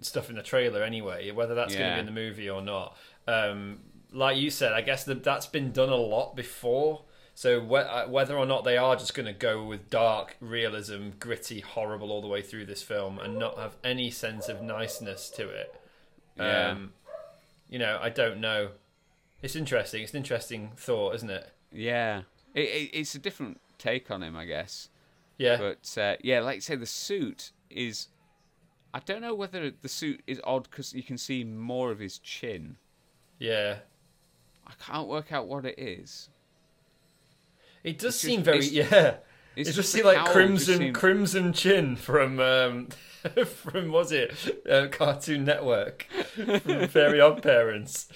stuff 0.00 0.30
in 0.30 0.36
the 0.36 0.42
trailer 0.42 0.82
anyway. 0.82 1.30
Whether 1.30 1.54
that's 1.54 1.74
going 1.74 1.88
to 1.90 1.94
be 1.96 2.00
in 2.00 2.06
the 2.06 2.12
movie 2.12 2.48
or 2.50 2.62
not. 2.62 2.96
Um, 3.26 3.80
like 4.12 4.36
you 4.38 4.50
said, 4.50 4.72
I 4.72 4.80
guess 4.80 5.04
that 5.04 5.22
that's 5.22 5.46
been 5.46 5.70
done 5.72 5.88
a 5.90 5.94
lot 5.96 6.34
before. 6.34 7.02
So 7.34 7.60
wh- 7.64 7.74
uh, 7.88 8.06
whether 8.08 8.36
or 8.36 8.44
not 8.44 8.64
they 8.64 8.76
are 8.76 8.96
just 8.96 9.14
going 9.14 9.26
to 9.26 9.32
go 9.32 9.64
with 9.64 9.88
dark 9.88 10.36
realism, 10.40 11.10
gritty, 11.18 11.60
horrible 11.60 12.10
all 12.10 12.20
the 12.20 12.28
way 12.28 12.42
through 12.42 12.66
this 12.66 12.82
film, 12.82 13.18
and 13.18 13.38
not 13.38 13.56
have 13.56 13.76
any 13.84 14.10
sense 14.10 14.48
of 14.48 14.60
niceness 14.62 15.30
to 15.30 15.48
it, 15.48 15.80
Yeah. 16.36 16.70
um, 16.70 16.92
you 17.68 17.78
know, 17.78 17.98
I 18.02 18.10
don't 18.10 18.40
know. 18.40 18.70
It's 19.42 19.56
interesting. 19.56 20.02
It's 20.02 20.12
an 20.12 20.18
interesting 20.18 20.72
thought, 20.76 21.14
isn't 21.14 21.30
it? 21.30 21.50
Yeah, 21.72 22.22
it, 22.52 22.62
it, 22.62 22.90
it's 22.92 23.14
a 23.14 23.18
different 23.18 23.60
take 23.78 24.10
on 24.10 24.22
him, 24.22 24.36
I 24.36 24.44
guess. 24.44 24.88
Yeah. 25.38 25.56
But 25.56 25.96
uh, 25.98 26.16
yeah, 26.22 26.40
like 26.40 26.56
you 26.56 26.60
say, 26.62 26.74
the 26.76 26.84
suit 26.84 27.52
is. 27.70 28.08
I 28.92 28.98
don't 29.00 29.20
know 29.20 29.34
whether 29.34 29.70
the 29.70 29.88
suit 29.88 30.22
is 30.26 30.40
odd 30.44 30.64
because 30.70 30.92
you 30.92 31.02
can 31.02 31.16
see 31.18 31.44
more 31.44 31.90
of 31.90 31.98
his 31.98 32.18
chin. 32.18 32.76
yeah. 33.38 33.76
I 34.66 34.72
can't 34.84 35.08
work 35.08 35.32
out 35.32 35.48
what 35.48 35.64
it 35.64 35.78
is. 35.80 36.28
It 37.82 37.98
does 37.98 38.14
It's 38.14 38.18
seem 38.22 38.40
just- 38.40 38.44
very 38.44 38.58
it's- 38.58 38.72
yeah. 38.72 39.16
It's 39.56 39.70
It 39.70 39.72
just 39.72 39.90
seems 39.90 40.04
like 40.04 40.24
crimson 40.26 40.92
crimson 40.92 41.52
chin 41.52 41.96
from 41.96 42.38
um 42.38 42.88
from 43.46 43.90
was 43.90 44.12
it 44.12 44.32
uh, 44.70 44.86
Cartoon 44.92 45.44
Network 45.44 46.04
from 46.04 46.86
Fairy 46.88 47.20
Odd 47.20 47.42
Parents. 47.42 48.06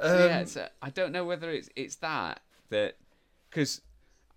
Um, 0.00 0.46
So, 0.46 0.60
yeah, 0.60 0.68
I 0.80 0.88
don't 0.88 1.12
know 1.12 1.24
whether 1.26 1.50
it's 1.50 1.68
it's 1.76 1.96
that 1.96 2.40
that 2.70 2.96
because 3.50 3.82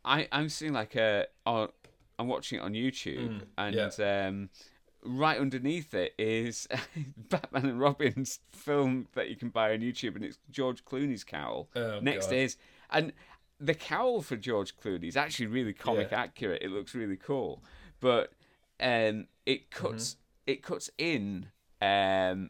I 0.04 0.28
I'm 0.34 0.50
seeing 0.50 0.74
like 0.74 0.94
a 0.98 1.28
on 1.46 1.70
I'm 2.20 2.28
watching 2.28 2.60
it 2.60 2.62
on 2.62 2.74
YouTube 2.74 3.42
and 3.58 3.74
Mm, 3.76 3.98
yeah. 3.98 4.28
um, 4.28 4.50
right 5.06 5.38
underneath 5.40 5.94
it 5.94 6.14
is 6.18 6.68
Batman 7.30 7.66
and 7.66 7.80
Robin's 7.80 8.40
film 8.52 9.08
that 9.14 9.30
you 9.30 9.36
can 9.36 9.50
buy 9.50 9.74
on 9.74 9.80
YouTube 9.80 10.16
and 10.16 10.24
it's 10.24 10.38
George 10.52 10.84
Clooney's 10.86 11.24
cowl. 11.24 11.70
Oh, 11.76 12.00
Next 12.00 12.28
God. 12.28 12.36
is 12.36 12.58
and 12.90 13.14
the 13.60 13.74
cowl 13.74 14.22
for 14.22 14.36
George 14.36 14.76
Clooney 14.78 15.06
is 15.08 15.16
actually 15.18 15.48
really 15.48 15.74
comic 15.74 16.10
Yeah. 16.12 16.22
accurate. 16.22 16.62
It 16.62 16.72
looks 16.72 16.94
really 16.96 17.18
cool, 17.18 17.64
but 18.00 18.34
um, 18.80 19.28
it 19.46 19.72
cuts 19.72 20.16
Mm-hmm. 20.16 20.52
it 20.52 20.64
cuts 20.64 20.90
in 20.98 21.48
um, 21.82 22.50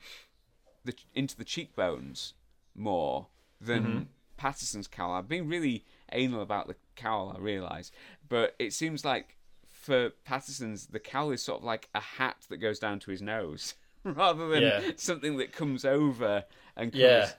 the 0.86 0.94
into 1.14 1.36
the 1.38 1.44
cheekbones 1.46 2.34
more 2.76 3.28
than 3.62 3.84
Mm-hmm. 3.84 4.04
Pattinson's 4.38 4.88
cowl. 4.88 5.14
I've 5.14 5.28
been 5.30 5.48
really 5.48 5.86
anal 6.12 6.42
about 6.42 6.68
the 6.68 6.76
cowl, 6.96 7.34
I 7.36 7.40
realise, 7.40 7.92
but 8.28 8.56
it 8.60 8.74
seems 8.74 9.06
like 9.06 9.38
for 9.84 10.10
Pattinson's 10.26 10.88
the 10.88 11.00
cowl 11.00 11.32
is 11.32 11.42
sort 11.44 11.60
of 11.60 11.64
like 11.66 11.90
a 11.94 12.00
hat 12.00 12.38
that 12.50 12.58
goes 12.58 12.80
down 12.80 13.00
to 13.00 13.12
his 13.12 13.22
nose, 13.22 13.76
rather 14.04 14.48
than 14.48 14.64
Yeah. 14.64 14.82
something 14.96 15.38
that 15.38 15.52
comes 15.52 15.86
over 15.86 16.44
and 16.76 16.92
covers. 16.92 17.02
Yeah. 17.02 17.30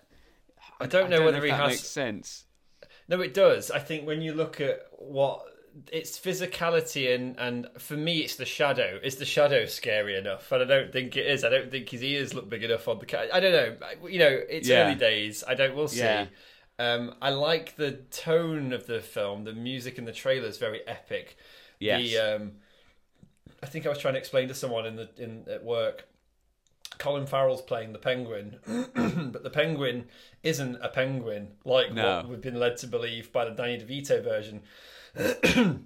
I 0.80 0.86
don't 0.86 1.10
know 1.10 1.24
whether 1.24 1.38
if 1.38 1.44
he 1.44 1.50
that 1.50 1.60
has 1.60 1.68
makes 1.70 1.86
sense. 1.88 2.44
No, 3.08 3.20
it 3.20 3.34
does. 3.34 3.70
I 3.70 3.78
think 3.78 4.06
when 4.06 4.20
you 4.22 4.32
look 4.34 4.60
at 4.60 4.86
what 4.98 5.44
its 5.90 6.16
physicality 6.18 7.12
and 7.14 7.36
and 7.38 7.66
for 7.78 7.94
me 7.96 8.20
it's 8.20 8.36
the 8.36 8.44
shadow. 8.44 8.98
Is 9.02 9.16
the 9.16 9.24
shadow 9.24 9.66
scary 9.66 10.16
enough? 10.16 10.50
And 10.52 10.62
I 10.62 10.66
don't 10.66 10.92
think 10.92 11.16
it 11.16 11.26
is. 11.26 11.44
I 11.44 11.48
don't 11.48 11.70
think 11.70 11.88
his 11.88 12.02
ears 12.02 12.32
look 12.34 12.48
big 12.48 12.62
enough 12.62 12.86
on 12.88 12.98
the 12.98 13.06
cat. 13.06 13.28
I 13.32 13.40
don't 13.40 13.52
know. 13.52 14.08
You 14.08 14.18
know, 14.20 14.40
it's 14.48 14.68
Yeah. 14.68 14.84
early 14.86 14.94
days. 14.94 15.42
I 15.46 15.54
don't. 15.54 15.74
We'll 15.74 15.88
see. 15.88 15.98
Yeah. 15.98 16.26
Um, 16.78 17.14
I 17.22 17.30
like 17.30 17.76
the 17.76 17.92
tone 18.10 18.72
of 18.72 18.86
the 18.86 19.00
film. 19.00 19.44
The 19.44 19.52
music 19.52 19.96
in 19.98 20.04
the 20.06 20.12
trailer 20.12 20.48
is 20.48 20.58
very 20.58 20.80
epic. 20.86 21.36
Yes. 21.80 22.02
The, 22.02 22.18
um, 22.36 22.52
I 23.62 23.66
think 23.66 23.86
I 23.86 23.88
was 23.88 23.98
trying 23.98 24.14
to 24.14 24.18
explain 24.20 24.48
to 24.48 24.54
someone 24.54 24.86
in 24.86 24.96
the 24.96 25.08
in 25.18 25.44
at 25.50 25.64
work. 25.64 26.06
Colin 26.98 27.26
Farrell's 27.26 27.62
playing 27.62 27.92
the 27.92 27.98
penguin, 27.98 28.58
but 29.32 29.42
the 29.42 29.50
penguin 29.50 30.04
isn't 30.44 30.76
a 30.80 30.88
penguin 30.88 31.48
like 31.64 31.92
No. 31.92 32.16
what 32.18 32.28
we've 32.28 32.40
been 32.40 32.60
led 32.60 32.76
to 32.78 32.86
believe 32.86 33.32
by 33.32 33.44
the 33.44 33.50
Danny 33.50 33.78
DeVito 33.78 34.22
version. 34.22 34.62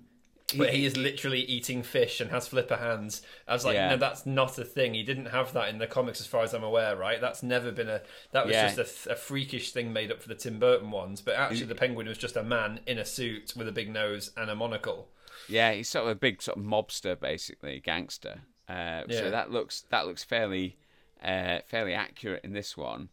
but 0.57 0.70
he 0.70 0.86
is 0.86 0.97
literally 0.97 1.41
eating 1.41 1.82
fish 1.82 2.20
and 2.20 2.30
has 2.30 2.49
flipper 2.49 2.76
hands. 2.76 3.22
I 3.47 3.53
was 3.53 3.64
like, 3.64 3.74
Yeah. 3.74 3.91
no, 3.91 3.97
that's 3.97 4.24
not 4.26 4.59
a 4.59 4.64
thing. 4.64 4.95
He 4.95 5.03
didn't 5.03 5.26
have 5.26 5.53
that 5.53 5.68
in 5.68 5.78
the 5.78 5.86
comics, 5.86 6.20
as 6.20 6.26
far 6.26 6.43
as 6.43 6.55
I'm 6.55 6.64
aware. 6.64 6.97
Right? 6.97 7.20
That's 7.20 7.43
never 7.43 7.70
been 7.70 7.89
a. 7.89 8.03
That 8.32 8.47
was 8.47 8.55
Yeah. 8.55 8.74
just 8.74 9.07
a, 9.07 9.12
a 9.12 9.16
freakish 9.16 9.72
thing 9.72 9.93
made 9.93 10.11
up 10.11 10.20
for 10.22 10.28
the 10.28 10.34
Tim 10.34 10.59
Burton 10.59 10.91
ones. 10.91 11.20
But 11.20 11.36
actually, 11.36 11.66
the 11.66 11.74
penguin 11.74 12.07
was 12.09 12.18
just 12.18 12.36
a 12.36 12.43
man 12.43 12.80
in 12.86 12.99
a 12.99 13.05
suit 13.05 13.55
with 13.57 13.68
a 13.68 13.72
big 13.72 13.91
nose 13.91 14.30
and 14.36 14.51
a 14.51 14.55
monocle. 14.55 15.09
Yeah, 15.49 15.72
he's 15.72 15.89
sort 15.89 16.05
of 16.05 16.11
a 16.11 16.14
big 16.14 16.43
sort 16.43 16.59
of 16.59 16.64
mobster, 16.64 17.18
basically 17.18 17.80
gangster. 17.80 18.41
Uh, 18.68 19.05
Yeah. 19.09 19.20
So 19.20 19.30
that 19.30 19.51
looks 19.51 19.82
that 19.91 20.07
looks 20.07 20.24
fairly 20.24 20.76
uh, 21.22 21.61
fairly 21.66 21.95
accurate 21.95 22.45
in 22.45 22.53
this 22.53 22.76
one. 22.76 23.09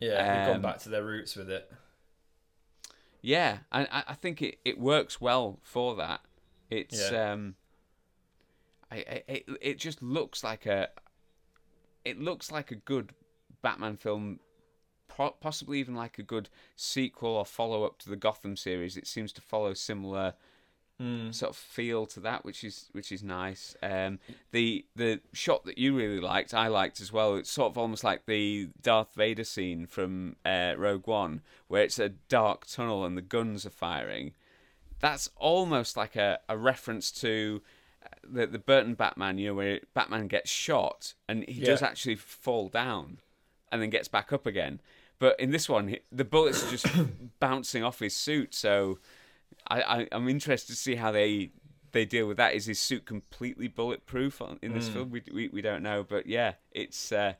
Yeah, 0.00 0.22
they've 0.22 0.46
gone 0.46 0.56
Um, 0.56 0.62
back 0.62 0.78
to 0.80 0.88
their 0.88 1.04
roots 1.04 1.34
with 1.34 1.50
it. 1.50 1.70
Yeah, 3.20 3.58
and 3.72 3.88
I, 3.90 4.04
I 4.08 4.14
think 4.14 4.40
it, 4.42 4.58
it 4.64 4.78
works 4.78 5.20
well 5.20 5.58
for 5.62 5.96
that. 5.96 6.20
It's 6.70 7.10
Yeah. 7.10 7.32
um, 7.32 7.56
I, 8.90 8.96
I 8.96 9.22
it 9.28 9.44
it 9.60 9.78
just 9.78 10.02
looks 10.02 10.44
like 10.44 10.66
a 10.66 10.88
it 12.04 12.20
looks 12.20 12.52
like 12.52 12.70
a 12.70 12.76
good 12.76 13.12
Batman 13.60 13.96
film, 13.96 14.38
possibly 15.40 15.80
even 15.80 15.94
like 15.94 16.18
a 16.18 16.22
good 16.22 16.48
sequel 16.76 17.30
or 17.30 17.44
follow 17.44 17.84
up 17.84 17.98
to 17.98 18.08
the 18.08 18.16
Gotham 18.16 18.56
series. 18.56 18.96
It 18.96 19.06
seems 19.06 19.32
to 19.32 19.40
follow 19.40 19.74
similar 19.74 20.34
Mm. 21.00 21.32
sort 21.32 21.50
of 21.50 21.56
feel 21.56 22.06
to 22.06 22.20
that, 22.20 22.44
which 22.44 22.64
is 22.64 22.88
which 22.90 23.12
is 23.12 23.22
nice. 23.22 23.76
Um, 23.84 24.18
the 24.50 24.84
the 24.96 25.20
shot 25.32 25.64
that 25.66 25.78
you 25.78 25.96
really 25.96 26.18
liked, 26.18 26.52
I 26.52 26.66
liked 26.66 27.00
as 27.00 27.12
well. 27.12 27.36
It's 27.36 27.50
sort 27.50 27.70
of 27.70 27.78
almost 27.78 28.02
like 28.02 28.26
the 28.26 28.70
Darth 28.82 29.14
Vader 29.14 29.44
scene 29.44 29.86
from 29.86 30.34
uh, 30.44 30.74
Rogue 30.76 31.06
One, 31.06 31.42
where 31.68 31.84
it's 31.84 32.00
a 32.00 32.08
dark 32.08 32.66
tunnel 32.66 33.04
and 33.04 33.16
the 33.16 33.22
guns 33.22 33.64
are 33.64 33.70
firing. 33.70 34.32
That's 34.98 35.30
almost 35.36 35.96
like 35.96 36.16
a, 36.16 36.40
a 36.48 36.58
reference 36.58 37.12
to 37.20 37.62
uh, 38.04 38.08
the 38.24 38.46
the 38.48 38.58
Burton 38.58 38.94
Batman, 38.94 39.38
you 39.38 39.50
know, 39.50 39.54
where 39.54 39.78
Batman 39.94 40.26
gets 40.26 40.50
shot 40.50 41.14
and 41.28 41.44
he 41.48 41.60
does 41.60 41.80
actually 41.80 42.16
fall 42.16 42.68
down 42.68 43.18
and 43.70 43.80
then 43.80 43.90
gets 43.90 44.08
back 44.08 44.32
up 44.32 44.46
again. 44.46 44.80
But 45.20 45.38
in 45.38 45.50
this 45.50 45.68
one, 45.68 45.96
the 46.10 46.24
bullets 46.24 46.66
are 46.66 46.70
just 46.70 46.86
bouncing 47.38 47.84
off 47.84 48.00
his 48.00 48.16
suit, 48.16 48.52
so 48.52 48.98
I, 49.68 49.82
I 49.82 50.08
I'm 50.12 50.28
interested 50.28 50.72
to 50.72 50.76
see 50.78 50.96
how 50.96 51.12
they 51.12 51.50
they 51.92 52.04
deal 52.04 52.26
with 52.26 52.36
that. 52.36 52.54
Is 52.54 52.66
his 52.66 52.78
suit 52.80 53.06
completely 53.06 53.68
bulletproof 53.68 54.40
on, 54.42 54.58
in 54.62 54.72
this 54.72 54.88
film? 54.88 55.10
We, 55.10 55.22
we 55.32 55.48
we 55.48 55.62
don't 55.62 55.82
know, 55.82 56.04
but 56.08 56.26
yeah, 56.26 56.54
it's 56.72 57.12
uh, 57.12 57.34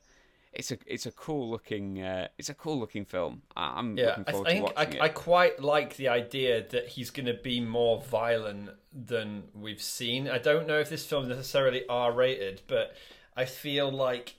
it's 0.53 0.71
a 0.71 0.77
it's 0.85 1.05
a 1.05 1.11
cool 1.11 1.49
looking 1.49 2.01
uh, 2.01 2.27
it's 2.37 2.49
a 2.49 2.53
cool 2.53 2.79
looking 2.79 3.05
film. 3.05 3.43
I- 3.55 3.73
I'm 3.77 3.95
Yeah, 3.95 4.05
looking 4.07 4.25
I 4.25 4.31
think 4.31 4.47
to 4.47 4.61
I, 4.77 4.81
watching 4.83 4.93
I 5.01 5.07
it. 5.07 5.13
quite 5.13 5.59
like 5.61 5.95
the 5.97 6.07
idea 6.09 6.65
that 6.69 6.87
he's 6.89 7.09
going 7.09 7.25
to 7.27 7.33
be 7.33 7.59
more 7.59 8.01
violent 8.01 8.71
than 8.93 9.43
we've 9.53 9.81
seen. 9.81 10.27
I 10.29 10.37
don't 10.39 10.67
know 10.67 10.79
if 10.79 10.89
this 10.89 11.05
film 11.05 11.23
is 11.23 11.29
necessarily 11.29 11.87
R 11.87 12.11
rated, 12.11 12.61
but 12.67 12.95
I 13.35 13.45
feel 13.45 13.91
like 13.91 14.35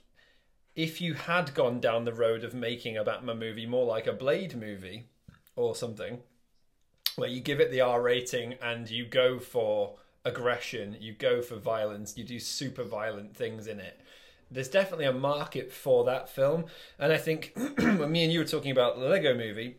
if 0.75 1.01
you 1.01 1.13
had 1.13 1.53
gone 1.53 1.79
down 1.79 2.05
the 2.05 2.13
road 2.13 2.43
of 2.43 2.53
making 2.53 2.97
a 2.97 3.03
Batman 3.03 3.39
movie 3.39 3.65
more 3.65 3.85
like 3.85 4.07
a 4.07 4.13
Blade 4.13 4.55
movie 4.55 5.09
or 5.55 5.75
something, 5.75 6.19
where 7.15 7.29
you 7.29 7.41
give 7.41 7.59
it 7.59 7.71
the 7.71 7.81
R 7.81 8.01
rating 8.01 8.55
and 8.61 8.89
you 8.89 9.05
go 9.05 9.39
for 9.39 9.95
aggression, 10.23 10.97
you 10.99 11.13
go 11.13 11.41
for 11.41 11.55
violence, 11.55 12.17
you 12.17 12.23
do 12.23 12.39
super 12.39 12.83
violent 12.83 13.35
things 13.35 13.67
in 13.67 13.79
it. 13.79 13.99
There's 14.49 14.69
definitely 14.69 15.05
a 15.05 15.13
market 15.13 15.71
for 15.71 16.03
that 16.05 16.29
film, 16.29 16.65
and 16.99 17.13
I 17.13 17.17
think 17.17 17.53
when 17.77 18.11
me 18.11 18.23
and 18.23 18.33
you 18.33 18.39
were 18.39 18.45
talking 18.45 18.71
about 18.71 18.99
the 18.99 19.07
Lego 19.07 19.33
Movie, 19.33 19.77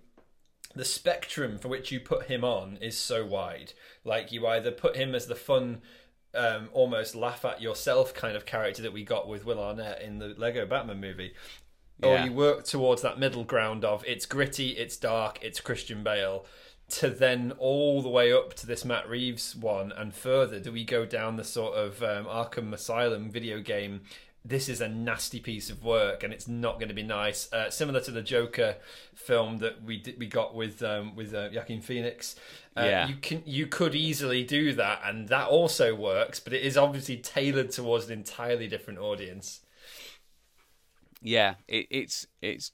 the 0.74 0.84
spectrum 0.84 1.58
for 1.58 1.68
which 1.68 1.92
you 1.92 2.00
put 2.00 2.24
him 2.24 2.42
on 2.42 2.78
is 2.80 2.96
so 2.96 3.26
wide. 3.26 3.74
Like 4.04 4.32
you 4.32 4.46
either 4.46 4.70
put 4.70 4.96
him 4.96 5.14
as 5.14 5.26
the 5.26 5.34
fun, 5.34 5.82
um, 6.34 6.70
almost 6.72 7.14
laugh 7.14 7.44
at 7.44 7.60
yourself 7.60 8.14
kind 8.14 8.34
of 8.34 8.46
character 8.46 8.80
that 8.82 8.94
we 8.94 9.04
got 9.04 9.28
with 9.28 9.44
Will 9.44 9.60
Arnett 9.60 10.00
in 10.00 10.18
the 10.18 10.28
Lego 10.38 10.64
Batman 10.64 11.00
movie, 11.00 11.34
or 12.02 12.18
you 12.20 12.32
work 12.32 12.64
towards 12.64 13.02
that 13.02 13.18
middle 13.18 13.44
ground 13.44 13.84
of 13.84 14.02
it's 14.06 14.26
gritty, 14.26 14.70
it's 14.70 14.96
dark, 14.96 15.38
it's 15.42 15.60
Christian 15.60 16.02
Bale, 16.02 16.46
to 17.00 17.10
then 17.10 17.52
all 17.58 18.02
the 18.02 18.08
way 18.08 18.32
up 18.32 18.54
to 18.54 18.66
this 18.66 18.84
Matt 18.84 19.08
Reeves 19.08 19.54
one 19.56 19.92
and 19.92 20.14
further. 20.14 20.58
Do 20.60 20.72
we 20.72 20.84
go 20.84 21.04
down 21.06 21.36
the 21.36 21.44
sort 21.44 21.74
of 21.74 22.02
um, 22.02 22.26
Arkham 22.26 22.72
Asylum 22.72 23.30
video 23.30 23.60
game? 23.60 24.02
this 24.44 24.68
is 24.68 24.80
a 24.80 24.88
nasty 24.88 25.38
piece 25.38 25.70
of 25.70 25.84
work 25.84 26.24
and 26.24 26.32
it's 26.32 26.48
not 26.48 26.80
going 26.80 26.88
to 26.88 26.94
be 26.94 27.02
nice. 27.04 27.48
Uh, 27.52 27.70
similar 27.70 28.00
to 28.00 28.10
the 28.10 28.22
Joker 28.22 28.74
film 29.14 29.58
that 29.58 29.84
we 29.84 29.98
did, 29.98 30.18
we 30.18 30.26
got 30.26 30.52
with 30.52 30.82
um, 30.82 31.14
with 31.14 31.32
uh, 31.32 31.48
Joaquin 31.54 31.80
Phoenix. 31.80 32.34
Uh, 32.76 32.82
Yeah. 32.82 33.06
you 33.06 33.14
can 33.22 33.42
you 33.46 33.68
could 33.68 33.94
easily 33.94 34.42
do 34.42 34.72
that, 34.74 35.00
and 35.04 35.28
that 35.28 35.46
also 35.46 35.94
works. 35.94 36.40
But 36.40 36.54
it 36.54 36.62
is 36.62 36.76
obviously 36.76 37.18
tailored 37.18 37.70
towards 37.70 38.06
an 38.06 38.12
entirely 38.14 38.66
different 38.66 38.98
audience. 38.98 39.60
yeah, 41.20 41.54
it, 41.68 41.86
it's 41.90 42.26
it's 42.40 42.72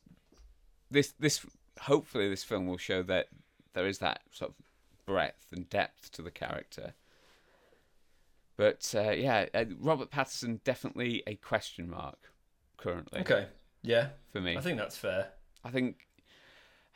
this 0.91 1.13
this 1.21 1.45
hopefully 1.83 2.31
this 2.31 2.45
film 2.45 2.67
will 2.67 2.79
show 2.79 3.03
that 3.03 3.27
there 3.79 3.87
is 3.87 3.99
that 3.99 4.23
sort 4.33 4.51
of 4.51 4.57
breadth 5.07 5.53
and 5.53 5.71
depth 5.71 6.11
to 6.11 6.21
the 6.21 6.33
character. 6.33 6.95
But 8.57 8.93
uh, 8.97 9.13
yeah, 9.13 9.47
uh, 9.55 9.67
Robert 9.79 10.11
Pattinson 10.11 10.65
definitely 10.65 11.23
a 11.29 11.37
question 11.37 11.89
mark 11.89 12.33
currently 12.77 13.21
Okay, 13.21 13.47
yeah, 13.83 14.09
for 14.33 14.41
me. 14.41 14.57
I 14.57 14.61
think 14.61 14.79
that's 14.79 14.97
fair. 14.97 15.29
I 15.65 15.71
think 15.71 16.09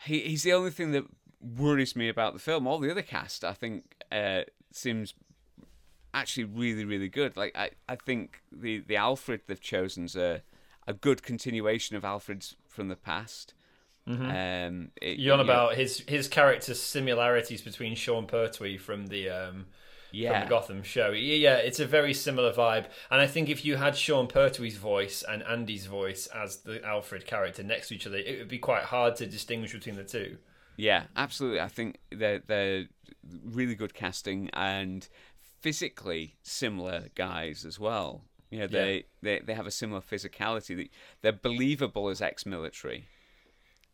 he 0.05 0.23
he's 0.23 0.43
the 0.43 0.53
only 0.53 0.73
thing 0.73 0.91
that 0.91 1.05
worries 1.41 1.95
me 1.95 2.09
about 2.09 2.33
the 2.33 2.41
film. 2.41 2.67
All 2.67 2.81
the 2.81 2.91
other 2.91 3.03
cast, 3.03 3.45
I 3.45 3.53
think, 3.53 4.05
uh, 4.11 4.43
seems 4.73 5.15
actually 6.13 6.45
really 6.45 6.85
really 6.85 7.09
good. 7.09 7.37
Like 7.37 7.57
I, 7.57 7.71
I 7.89 7.95
think 7.95 8.43
the 8.51 8.81
the 8.81 8.97
Alfred 8.97 9.43
they've 9.47 9.61
chosen's 9.61 10.17
a 10.17 10.43
a 10.89 10.93
good 10.93 11.23
continuation 11.23 11.95
of 11.95 12.05
Alfred's 12.05 12.57
from 12.67 12.89
the 12.89 12.97
past. 12.97 13.55
Um, 14.07 14.91
it- 15.01 15.19
You're 15.19 15.35
on 15.35 15.41
you 15.41 15.47
know, 15.47 15.53
about 15.53 15.75
his 15.77 16.01
his 16.09 16.29
character's 16.29 16.81
similarities 16.81 17.63
between 17.63 17.95
Sean 17.95 18.27
Pertwee 18.27 18.77
from 18.79 19.07
the 19.07 19.31
um, 19.31 19.53
from 19.53 19.67
yeah 20.11 20.43
the 20.45 20.51
Gotham 20.51 20.83
show. 20.83 21.11
Yeah, 21.11 21.35
yeah, 21.37 21.57
it's 21.57 21.79
a 21.81 21.87
very 21.87 22.13
similar 22.13 22.53
vibe. 22.53 22.87
And 23.11 23.21
I 23.21 23.27
think 23.27 23.49
if 23.49 23.65
you 23.65 23.77
had 23.77 23.97
Sean 23.97 24.27
Pertwee's 24.27 24.77
voice 24.77 25.23
and 25.29 25.43
Andy's 25.45 25.87
voice 25.87 26.27
as 26.35 26.59
the 26.59 26.85
Alfred 26.85 27.27
character 27.27 27.63
next 27.63 27.89
to 27.89 27.95
each 27.95 28.07
other, 28.07 28.17
it 28.19 28.39
would 28.39 28.49
be 28.49 28.59
quite 28.59 28.83
hard 28.85 29.15
to 29.17 29.27
distinguish 29.27 29.73
between 29.73 29.95
the 29.97 30.05
two. 30.05 30.37
Yeah, 30.77 31.05
absolutely. 31.17 31.61
I 31.61 31.69
think 31.69 31.99
they're 32.11 32.41
they're 32.41 32.87
really 33.45 33.75
good 33.77 33.95
casting 33.95 34.51
and 34.53 35.07
physically 35.61 36.35
similar 36.43 37.05
guys 37.15 37.65
as 37.65 37.79
well. 37.79 38.25
You 38.51 38.59
know, 38.61 38.67
they, 38.67 39.05
they 39.23 39.39
they 39.41 39.55
have 39.55 39.67
a 39.67 39.71
similar 39.71 40.01
physicality. 40.01 40.77
They- 40.77 40.91
They're 41.23 41.33
believable 41.33 42.09
as 42.09 42.21
ex-military. 42.21 43.07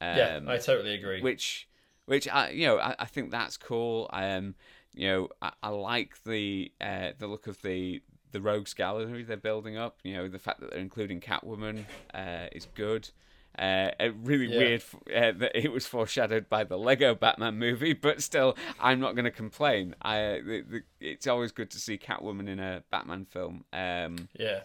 Um, 0.01 0.17
yeah, 0.17 0.41
I 0.47 0.59
totally 0.59 0.95
agree. 0.95 1.21
which 1.23 1.69
which 2.07 2.29
I 2.29 2.51
you 2.51 2.67
know 2.67 2.79
I, 2.79 2.95
I 3.01 3.05
think 3.07 3.31
that's 3.31 3.57
cool. 3.57 4.09
Um, 4.13 4.55
you 4.95 5.09
know, 5.09 5.29
I, 5.43 5.53
I 5.63 5.69
like 5.71 6.23
the 6.25 6.73
uh, 6.81 7.11
the 7.19 7.27
look 7.27 7.47
of 7.47 7.61
the 7.63 8.03
the 8.33 8.41
rogues 8.41 8.75
gallery 8.75 9.23
they're 9.23 9.37
building 9.37 9.77
up. 9.77 9.99
You 10.05 10.15
know, 10.15 10.29
the 10.29 10.39
fact 10.39 10.61
that 10.61 10.71
they're 10.71 10.81
including 10.81 11.21
Catwoman 11.21 11.85
uh, 12.15 12.47
is 12.53 12.67
good. 12.75 13.11
Uh, 13.59 13.91
really 14.23 14.47
Yeah. 14.47 14.59
weird 14.59 14.83
uh, 15.15 15.33
that 15.33 15.51
it 15.57 15.73
was 15.73 15.85
foreshadowed 15.87 16.49
by 16.49 16.63
the 16.63 16.79
Lego 16.79 17.15
Batman 17.17 17.59
movie, 17.59 17.93
but 17.93 18.23
still, 18.23 18.57
I'm 18.79 19.01
not 19.01 19.17
going 19.17 19.25
to 19.25 19.33
complain. 19.33 19.97
I 20.01 20.41
the, 20.45 20.65
the, 20.69 20.83
it's 21.01 21.27
always 21.27 21.51
good 21.51 21.71
to 21.71 21.79
see 21.79 21.99
Catwoman 21.99 22.49
in 22.49 22.61
a 22.61 22.85
Batman 22.91 23.25
film. 23.25 23.65
Um, 23.73 24.29
yeah, 24.39 24.61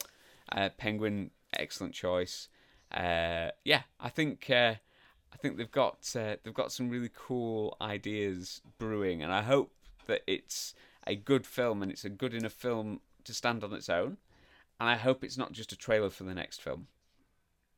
uh, 0.51 0.69
Penguin, 0.77 1.31
excellent 1.57 1.93
choice. 1.95 2.49
Uh, 2.91 3.49
yeah, 3.65 3.83
I 3.99 4.09
think 4.09 4.47
uh, 4.49 4.75
I 5.33 5.37
think 5.37 5.57
they've 5.57 5.71
got 5.71 5.97
uh, 6.15 6.35
they've 6.43 6.53
got 6.53 6.71
some 6.71 6.89
really 6.89 7.09
cool 7.13 7.75
ideas 7.81 8.61
brewing, 8.77 9.23
and 9.23 9.33
I 9.33 9.41
hope 9.41 9.71
that 10.07 10.21
it's 10.27 10.73
a 11.07 11.15
good 11.15 11.45
film 11.45 11.81
and 11.81 11.91
it's 11.91 12.05
a 12.05 12.09
good 12.09 12.33
enough 12.33 12.53
film 12.53 13.01
to 13.23 13.33
stand 13.33 13.63
on 13.63 13.73
its 13.73 13.89
own. 13.89 14.17
And 14.79 14.89
I 14.89 14.95
hope 14.95 15.23
it's 15.23 15.37
not 15.37 15.51
just 15.51 15.71
a 15.71 15.77
trailer 15.77 16.09
for 16.09 16.23
the 16.23 16.33
next 16.33 16.61
film. 16.61 16.87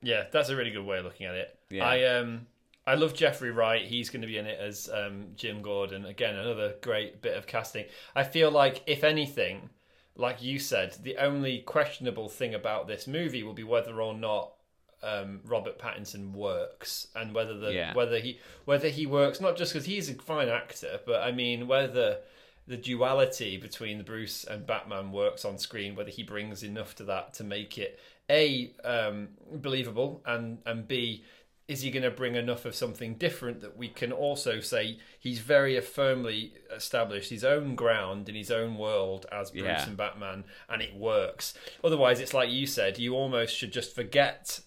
yeah, 0.02 0.26
that's 0.32 0.50
a 0.50 0.56
really 0.56 0.72
good 0.72 0.86
way 0.86 1.00
of 1.00 1.06
looking 1.06 1.26
at 1.28 1.36
it. 1.36 1.60
Yeah. 1.70 1.86
I 1.86 2.04
um 2.06 2.48
I 2.88 2.96
love 2.96 3.14
Jeffrey 3.14 3.52
Wright. 3.52 3.84
He's 3.84 4.10
going 4.10 4.22
to 4.22 4.28
be 4.28 4.38
in 4.38 4.46
it 4.46 4.60
as 4.60 4.90
um, 4.94 5.30
Jim 5.36 5.64
Gordon. 5.64 6.06
Again, 6.06 6.36
another 6.36 6.76
great 6.82 7.20
bit 7.20 7.36
of 7.36 7.48
casting. 7.48 7.86
I 8.16 8.24
feel 8.24 8.52
like, 8.52 8.84
if 8.86 9.04
anything, 9.04 9.72
like 10.16 10.44
you 10.44 10.60
said, 10.60 10.96
the 11.02 11.18
only 11.18 11.62
questionable 11.62 12.30
thing 12.30 12.54
about 12.54 12.88
this 12.88 13.08
movie 13.08 13.42
will 13.42 13.54
be 13.54 13.64
whether 13.64 14.02
or 14.02 14.14
not 14.14 14.54
um, 15.06 15.40
Robert 15.46 15.78
Pattinson 15.80 16.32
works 16.34 17.08
and 17.16 17.34
whether 17.34 17.58
the 17.58 17.72
Yeah. 17.74 17.94
whether 17.94 18.20
he 18.20 18.40
whether 18.66 18.90
he 18.90 19.06
works 19.06 19.40
not 19.40 19.56
just 19.58 19.72
because 19.74 19.86
he's 19.86 20.10
a 20.10 20.16
fine 20.16 20.50
actor, 20.50 21.00
but 21.06 21.22
I 21.22 21.32
mean 21.32 21.68
whether 21.68 22.20
the 22.68 22.78
duality 22.78 23.58
between 23.58 24.00
the 24.00 24.04
Bruce 24.04 24.44
and 24.44 24.66
Batman 24.66 25.12
works 25.12 25.46
on 25.46 25.58
screen, 25.60 25.96
whether 25.96 26.10
he 26.10 26.24
brings 26.24 26.64
enough 26.64 26.96
to 26.96 27.04
that 27.04 27.34
to 27.36 27.44
make 27.44 27.78
it 27.78 28.00
a 28.30 28.74
um, 28.84 29.30
believable 29.54 30.22
and 30.26 30.58
and 30.66 30.88
b 30.88 31.24
is 31.68 31.82
he 31.82 31.90
going 31.90 32.04
to 32.04 32.12
bring 32.12 32.36
enough 32.36 32.64
of 32.66 32.76
something 32.76 33.16
different 33.16 33.60
that 33.62 33.76
we 33.76 33.88
can 33.88 34.12
also 34.12 34.60
say 34.60 35.00
he's 35.20 35.40
very 35.40 35.80
firmly 35.82 36.54
established 36.72 37.32
his 37.32 37.44
own 37.44 37.74
ground 37.74 38.30
in 38.30 38.36
his 38.36 38.52
own 38.52 38.78
world 38.78 39.26
as 39.32 39.50
Bruce 39.50 39.64
Yeah. 39.64 39.84
and 39.88 39.98
Batman, 39.98 40.44
and 40.70 40.84
it 40.84 40.94
works. 40.96 41.56
Otherwise, 41.84 42.20
it's 42.20 42.36
like 42.36 42.52
you 42.52 42.68
said, 42.68 43.00
you 43.00 43.16
almost 43.16 43.56
should 43.56 43.74
just 43.74 43.96
forget 43.96 44.60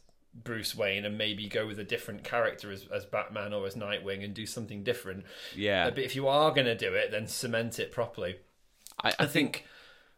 Bruce 0.45 0.75
Wayne 0.75 1.05
and 1.05 1.17
maybe 1.19 1.49
go 1.49 1.67
with 1.67 1.79
a 1.79 1.85
different 1.85 2.25
character 2.25 2.71
as, 2.71 2.87
as 2.93 3.05
Batman 3.05 3.53
or 3.53 3.67
as 3.67 3.75
Nightwing 3.75 4.25
and 4.25 4.35
do 4.35 4.47
something 4.47 4.83
different. 4.83 5.25
Yeah, 5.55 5.89
But 5.89 5.99
if 5.99 6.15
you 6.17 6.29
are 6.29 6.51
going 6.51 6.67
to 6.67 6.77
do 6.77 6.95
it, 6.95 7.11
then 7.11 7.27
cement 7.27 7.79
it 7.79 7.93
properly. 7.93 8.37
I, 9.03 9.13
I 9.21 9.27
think. 9.27 9.65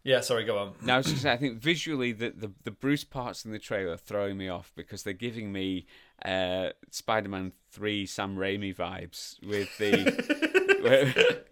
Yeah, 0.03 0.21
sorry, 0.21 0.45
go 0.45 0.57
on. 0.59 0.73
Now, 0.83 0.95
I 0.95 0.97
was 0.99 1.07
just 1.07 1.23
saying, 1.23 1.35
I 1.35 1.39
think 1.39 1.61
visually 1.61 2.13
the, 2.13 2.31
the, 2.31 2.51
the 2.65 2.71
Bruce 2.71 3.05
parts 3.05 3.45
in 3.45 3.53
the 3.53 3.59
trailer 3.59 3.93
are 3.93 3.99
throwing 3.99 4.39
me 4.39 4.49
off 4.49 4.73
because 4.75 5.03
they're 5.03 5.13
giving 5.13 5.53
me 5.53 5.87
uh, 6.25 6.71
Spider-Man 6.91 7.53
Three 7.71 8.07
Sam 8.07 8.37
Raimi 8.37 8.75
vibes 8.75 9.37
with 9.47 9.77
the. 9.79 10.57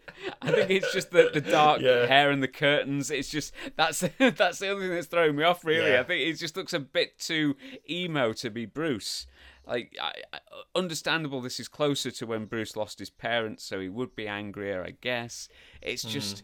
I 0.42 0.50
think 0.50 0.70
it's 0.70 0.92
just 0.92 1.10
the, 1.10 1.30
the 1.32 1.40
dark 1.40 1.80
Yeah. 1.80 2.06
hair 2.06 2.30
and 2.30 2.42
the 2.42 2.48
curtains. 2.48 3.10
It's 3.10 3.28
just 3.30 3.52
that's 3.76 4.00
that's 4.18 4.58
the 4.58 4.68
only 4.68 4.86
thing 4.86 4.94
that's 4.94 5.06
throwing 5.06 5.36
me 5.36 5.44
off. 5.44 5.64
Really, 5.64 5.90
Yeah. 5.92 6.00
I 6.00 6.04
think 6.04 6.26
it 6.28 6.34
just 6.38 6.56
looks 6.56 6.72
a 6.72 6.80
bit 6.80 7.18
too 7.18 7.56
emo 7.88 8.32
to 8.34 8.50
be 8.50 8.66
Bruce. 8.66 9.26
Like, 9.66 9.94
I, 10.00 10.12
I, 10.32 10.38
understandable. 10.74 11.42
This 11.42 11.60
is 11.60 11.68
closer 11.68 12.10
to 12.10 12.26
when 12.26 12.46
Bruce 12.46 12.74
lost 12.74 12.98
his 12.98 13.10
parents, 13.10 13.64
so 13.64 13.78
he 13.80 13.88
would 13.90 14.16
be 14.16 14.26
angrier, 14.26 14.82
I 14.82 14.94
guess. 15.00 15.48
It's 15.82 16.02
just, 16.02 16.42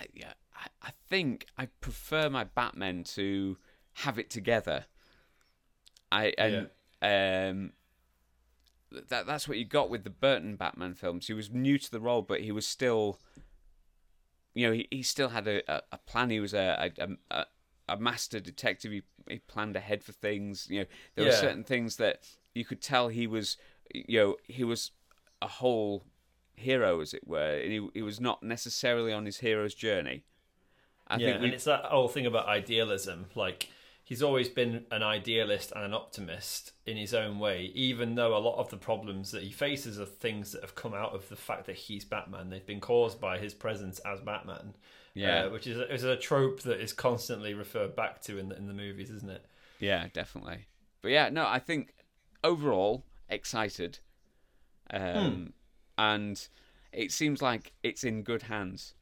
I, 0.00 0.06
yeah, 0.14 0.32
I, 0.56 0.68
I 0.88 0.90
think 1.10 1.46
I 1.58 1.66
prefer 1.82 2.30
my 2.30 2.44
Batman 2.44 3.04
to 3.14 3.58
have 3.96 4.18
it 4.18 4.30
together. 4.30 4.86
I 6.10 6.32
and 6.38 6.68
um, 7.02 7.72
that 9.08 9.26
that's 9.26 9.48
what 9.48 9.58
you 9.58 9.64
got 9.64 9.90
with 9.90 10.04
the 10.04 10.10
Burton 10.10 10.56
Batman 10.56 10.94
films. 10.94 11.26
He 11.26 11.34
was 11.34 11.50
new 11.50 11.78
to 11.78 11.90
the 11.90 12.00
role, 12.00 12.22
but 12.22 12.40
he 12.40 12.52
was 12.52 12.66
still, 12.66 13.18
you 14.54 14.66
know, 14.66 14.72
he, 14.72 14.88
he 14.90 15.02
still 15.02 15.30
had 15.30 15.46
a, 15.46 15.62
a, 15.72 15.82
a 15.92 15.98
plan. 15.98 16.30
He 16.30 16.40
was 16.40 16.54
a 16.54 16.90
a, 16.98 17.08
a, 17.30 17.46
a 17.88 17.96
master 17.96 18.40
detective. 18.40 18.92
He, 18.92 19.02
he 19.28 19.38
planned 19.38 19.76
ahead 19.76 20.02
for 20.02 20.12
things. 20.12 20.66
You 20.70 20.80
know, 20.80 20.86
there 21.14 21.24
were 21.24 21.32
certain 21.32 21.64
things 21.64 21.96
that 21.96 22.22
you 22.54 22.64
could 22.64 22.82
tell 22.82 23.08
he 23.08 23.26
was, 23.26 23.56
you 23.92 24.18
know, 24.18 24.36
he 24.46 24.64
was 24.64 24.92
a 25.40 25.48
whole 25.48 26.04
hero, 26.54 27.00
as 27.00 27.14
it 27.14 27.26
were, 27.26 27.58
and 27.58 27.72
he 27.72 27.88
he 27.94 28.02
was 28.02 28.20
not 28.20 28.42
necessarily 28.42 29.12
on 29.12 29.26
his 29.26 29.38
hero's 29.38 29.74
journey. 29.74 30.24
I 31.08 31.16
yeah, 31.16 31.26
think 31.26 31.40
we, 31.40 31.46
and 31.46 31.54
it's 31.54 31.64
that 31.64 31.84
whole 31.86 32.08
thing 32.08 32.26
about 32.26 32.46
idealism. 32.46 33.26
Like 33.34 33.68
he's 34.04 34.22
always 34.22 34.48
been 34.48 34.84
an 34.90 35.02
idealist 35.02 35.72
and 35.74 35.84
an 35.84 35.94
optimist 35.94 36.72
in 36.86 36.96
his 36.96 37.14
own 37.14 37.38
way, 37.38 37.70
even 37.74 38.14
though 38.14 38.36
a 38.36 38.38
lot 38.38 38.58
of 38.58 38.68
the 38.70 38.76
problems 38.76 39.30
that 39.30 39.42
he 39.42 39.50
faces 39.50 39.98
are 40.00 40.06
things 40.06 40.52
that 40.52 40.62
have 40.62 40.74
come 40.74 40.94
out 40.94 41.14
of 41.14 41.28
the 41.28 41.36
fact 41.36 41.66
that 41.66 41.76
he's 41.76 42.04
Batman. 42.04 42.50
They've 42.50 42.66
been 42.66 42.80
caused 42.80 43.20
by 43.20 43.38
his 43.38 43.54
presence 43.54 43.98
as 44.00 44.20
Batman. 44.20 44.74
Yeah. 45.14 45.44
uh, 45.44 45.50
which 45.50 45.66
is 45.66 45.78
is 45.90 46.04
a 46.04 46.16
trope 46.16 46.62
that 46.62 46.80
is 46.80 46.94
constantly 46.94 47.52
referred 47.52 47.94
back 47.94 48.22
to 48.22 48.38
in 48.38 48.48
the, 48.48 48.56
in 48.56 48.66
the 48.66 48.72
movies, 48.72 49.10
isn't 49.10 49.30
it? 49.30 49.44
Yeah, 49.78 50.06
definitely. 50.14 50.66
But 51.02 51.10
yeah, 51.10 51.28
no, 51.28 51.46
I 51.46 51.58
think 51.58 51.92
overall 52.42 53.04
excited, 53.28 53.98
um, 54.90 55.52
and 55.98 56.48
it 56.92 57.12
seems 57.12 57.42
like 57.42 57.74
it's 57.82 58.04
in 58.04 58.22
good 58.22 58.42
hands. 58.44 58.94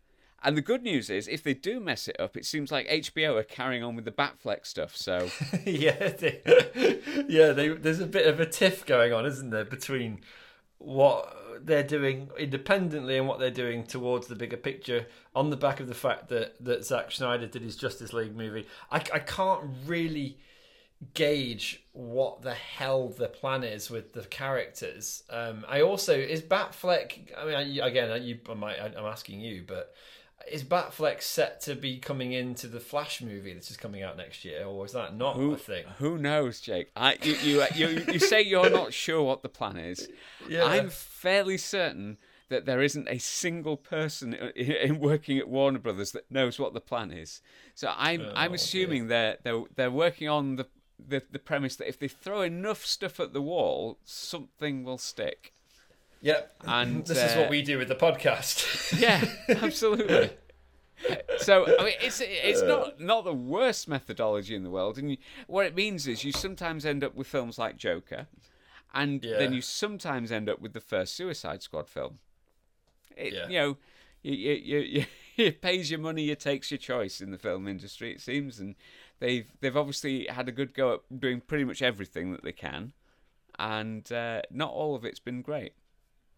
And 0.42 0.56
the 0.56 0.62
good 0.62 0.82
news 0.82 1.10
is, 1.10 1.28
if 1.28 1.42
they 1.42 1.54
do 1.54 1.80
mess 1.80 2.08
it 2.08 2.18
up, 2.18 2.36
it 2.36 2.46
seems 2.46 2.72
like 2.72 2.88
HBO 2.88 3.38
are 3.38 3.42
carrying 3.42 3.82
on 3.82 3.94
with 3.94 4.06
the 4.06 4.10
Batfleck 4.10 4.64
stuff. 4.64 4.96
So 4.96 5.28
yeah, 5.66 6.08
they, 6.08 6.40
yeah. 7.28 7.52
They, 7.52 7.68
there's 7.68 8.00
a 8.00 8.06
bit 8.06 8.26
of 8.26 8.40
a 8.40 8.46
tiff 8.46 8.86
going 8.86 9.12
on, 9.12 9.26
isn't 9.26 9.50
there, 9.50 9.64
between 9.64 10.20
what 10.78 11.36
they're 11.62 11.82
doing 11.82 12.30
independently 12.38 13.18
and 13.18 13.28
what 13.28 13.38
they're 13.38 13.50
doing 13.50 13.84
towards 13.84 14.28
the 14.28 14.34
bigger 14.34 14.56
picture. 14.56 15.06
On 15.34 15.50
the 15.50 15.56
back 15.56 15.80
of 15.80 15.88
the 15.88 15.94
fact 15.94 16.28
that 16.30 16.54
that 16.64 16.84
Zack 16.84 17.12
Snyder 17.12 17.46
did 17.46 17.62
his 17.62 17.76
Justice 17.76 18.12
League 18.12 18.34
movie, 18.34 18.66
I, 18.90 18.96
I 18.96 19.18
can't 19.18 19.62
really 19.86 20.38
gauge 21.14 21.82
what 21.92 22.42
the 22.42 22.54
hell 22.54 23.08
the 23.08 23.28
plan 23.28 23.64
is 23.64 23.90
with 23.90 24.12
the 24.12 24.22
characters. 24.22 25.22
Um, 25.30 25.64
I 25.68 25.82
also 25.82 26.14
is 26.14 26.42
Batfleck. 26.42 27.36
I 27.36 27.44
mean, 27.44 27.54
I, 27.54 27.86
again, 27.86 28.22
you, 28.22 28.38
I 28.48 28.54
might, 28.54 28.78
I'm 28.78 29.06
asking 29.06 29.40
you, 29.40 29.64
but 29.66 29.94
is 30.50 30.64
Batfleck 30.64 31.22
set 31.22 31.60
to 31.62 31.74
be 31.74 31.98
coming 31.98 32.32
into 32.32 32.66
the 32.66 32.80
Flash 32.80 33.20
movie 33.22 33.52
that 33.54 33.70
is 33.70 33.76
coming 33.76 34.02
out 34.02 34.16
next 34.16 34.44
year, 34.44 34.64
or 34.64 34.84
is 34.84 34.92
that 34.92 35.16
not 35.16 35.36
Who, 35.36 35.52
a 35.52 35.56
thing? 35.56 35.84
who 35.98 36.18
knows, 36.18 36.60
Jake? 36.60 36.90
I, 36.96 37.16
you, 37.22 37.32
you, 37.34 37.62
uh, 37.62 37.66
you, 37.74 38.04
you 38.12 38.18
say 38.18 38.42
you're 38.42 38.70
not 38.70 38.92
sure 39.04 39.22
what 39.22 39.42
the 39.42 39.48
plan 39.48 39.76
is. 39.76 40.08
Yeah. 40.48 40.64
I'm 40.64 40.90
fairly 40.90 41.56
certain 41.56 42.18
that 42.48 42.66
there 42.66 42.82
isn't 42.82 43.08
a 43.08 43.18
single 43.18 43.76
person 43.76 44.34
in, 44.34 44.70
in 44.72 44.98
working 45.00 45.38
at 45.38 45.48
Warner 45.48 45.78
Brothers 45.78 46.12
that 46.12 46.30
knows 46.30 46.58
what 46.58 46.74
the 46.74 46.80
plan 46.80 47.12
is. 47.12 47.40
So 47.74 47.92
I'm 47.96 48.22
Oh, 48.22 48.32
I'm 48.34 48.54
assuming 48.54 49.06
they're 49.06 49.38
they're 49.44 49.62
they're 49.76 49.90
working 49.90 50.28
on 50.28 50.56
the, 50.56 50.66
the 50.98 51.22
the 51.30 51.38
premise 51.38 51.76
that 51.76 51.88
if 51.88 51.98
they 51.98 52.08
throw 52.08 52.42
enough 52.42 52.84
stuff 52.84 53.20
at 53.20 53.32
the 53.32 53.40
wall, 53.42 53.98
something 54.04 54.82
will 54.82 54.98
stick. 54.98 55.52
Yep. 56.22 56.54
And 56.66 57.06
this 57.06 57.18
is 57.18 57.36
uh, 57.36 57.40
what 57.40 57.50
we 57.50 57.62
do 57.62 57.78
with 57.78 57.88
the 57.88 57.94
podcast. 57.94 58.66
Yeah, 59.00 59.24
absolutely. 59.62 60.30
So 61.38 61.64
I 61.78 61.84
mean, 61.84 61.94
it's 62.02 62.20
it's 62.22 62.62
not 62.62 63.00
not 63.00 63.24
the 63.24 63.32
worst 63.32 63.88
methodology 63.88 64.54
in 64.54 64.62
the 64.64 64.70
world, 64.70 64.98
and 64.98 65.12
you, 65.12 65.16
what 65.46 65.64
it 65.64 65.74
means 65.74 66.06
is 66.06 66.24
you 66.24 66.32
sometimes 66.32 66.84
end 66.84 67.02
up 67.02 67.14
with 67.14 67.26
films 67.26 67.58
like 67.58 67.78
Joker, 67.78 68.26
and 68.92 69.24
Yeah. 69.24 69.38
then 69.38 69.54
you 69.54 69.62
sometimes 69.62 70.30
end 70.30 70.50
up 70.50 70.60
with 70.60 70.74
the 70.74 70.80
first 70.80 71.14
Suicide 71.16 71.62
Squad 71.62 71.88
film. 71.88 72.18
It, 73.16 73.32
Yeah. 73.32 73.48
You 73.48 73.58
know, 73.58 73.76
you, 74.22 74.32
you, 74.34 74.52
you, 74.52 74.78
you, 74.78 75.04
it 75.46 75.62
pays 75.62 75.90
your 75.90 76.00
money, 76.00 76.28
it 76.30 76.40
takes 76.40 76.70
your 76.70 76.78
choice 76.78 77.22
in 77.22 77.30
the 77.30 77.38
film 77.38 77.66
industry. 77.66 78.12
It 78.12 78.20
seems, 78.20 78.60
and 78.60 78.74
they've 79.20 79.46
they've 79.60 79.76
obviously 79.76 80.26
had 80.26 80.48
a 80.48 80.52
good 80.52 80.74
go 80.74 80.94
at 80.94 81.20
doing 81.20 81.40
pretty 81.40 81.64
much 81.64 81.80
everything 81.80 82.32
that 82.32 82.42
they 82.44 82.52
can, 82.52 82.92
and 83.58 84.10
uh, 84.12 84.42
not 84.50 84.70
all 84.70 84.94
of 84.94 85.06
it's 85.06 85.20
been 85.20 85.40
great. 85.40 85.72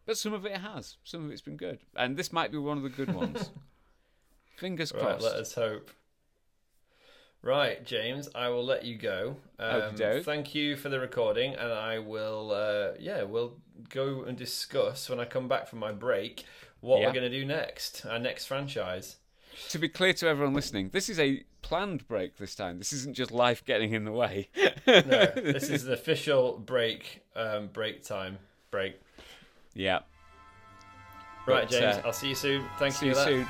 But 0.05 0.19
some 0.19 0.33
of 0.33 0.45
it 0.45 0.57
has. 0.57 0.97
Some 1.05 1.25
of 1.25 1.31
it's 1.31 1.41
been 1.43 1.57
good. 1.57 1.79
And 1.97 2.17
this 2.17 2.33
might 2.33 2.51
be 2.51 2.59
one 2.59 2.77
of 2.77 2.83
the 2.83 2.89
good 2.89 3.15
ones. 3.15 3.51
Fingers 4.57 4.93
right, 4.93 5.03
crossed. 5.03 5.25
let 5.25 5.35
us 5.37 5.55
hope. 5.55 5.91
Right, 7.43 7.85
James, 7.85 8.29
I 8.37 8.49
will 8.51 8.65
let 8.65 8.85
you 8.85 8.97
go. 8.97 9.37
Um, 9.59 9.97
thank 9.97 10.55
you 10.55 10.77
for 10.77 10.89
the 10.89 11.01
recording, 11.01 11.55
and 11.55 11.73
I 11.73 11.99
will, 11.99 12.53
uh, 12.53 12.97
yeah, 13.01 13.25
we'll 13.25 13.55
go 13.89 14.23
and 14.23 14.39
discuss 14.39 15.11
when 15.11 15.19
I 15.19 15.25
come 15.25 15.49
back 15.49 15.67
from 15.67 15.81
my 15.81 15.91
break 15.91 16.45
what 16.81 17.01
Yeah. 17.01 17.07
we're 17.09 17.15
going 17.15 17.31
to 17.31 17.41
do 17.41 17.45
next, 17.45 18.07
our 18.07 18.21
next 18.21 18.47
franchise. 18.47 19.17
To 19.71 19.79
be 19.79 19.89
clear 19.89 20.13
to 20.15 20.29
everyone 20.29 20.55
listening, 20.55 20.91
this 20.91 21.09
is 21.09 21.19
a 21.19 21.43
planned 21.63 22.07
break 22.07 22.37
this 22.39 22.55
time. 22.55 22.79
This 22.79 22.93
isn't 22.93 23.15
just 23.15 23.33
life 23.33 23.65
getting 23.65 23.93
in 23.93 24.05
the 24.05 24.13
way. 24.13 24.49
No, 24.87 25.03
this 25.35 25.69
is 25.69 25.85
an 25.85 25.93
official 25.93 26.59
break, 26.59 27.23
um, 27.35 27.69
break 27.73 28.05
time 28.05 28.39
break. 28.73 29.01
Yeah. 29.75 30.01
Right, 31.47 31.69
But, 31.69 31.71
James, 31.71 31.97
uh, 31.97 32.03
I'll 32.05 32.13
see 32.13 32.29
you 32.29 32.35
soon. 32.35 32.65
Thank 32.79 32.95
See 32.95 33.07
you 33.07 33.13
you 33.13 33.19
for 33.19 33.25
that. 33.25 33.29
soon. 33.29 33.47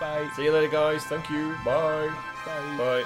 Bye. 0.00 0.28
See 0.36 0.44
you 0.44 0.52
later, 0.52 0.70
guys. 0.70 1.04
Thank 1.04 1.30
you. 1.30 1.54
Bye. 1.64 2.10
Bye. 2.44 2.76
Bye. 2.76 3.04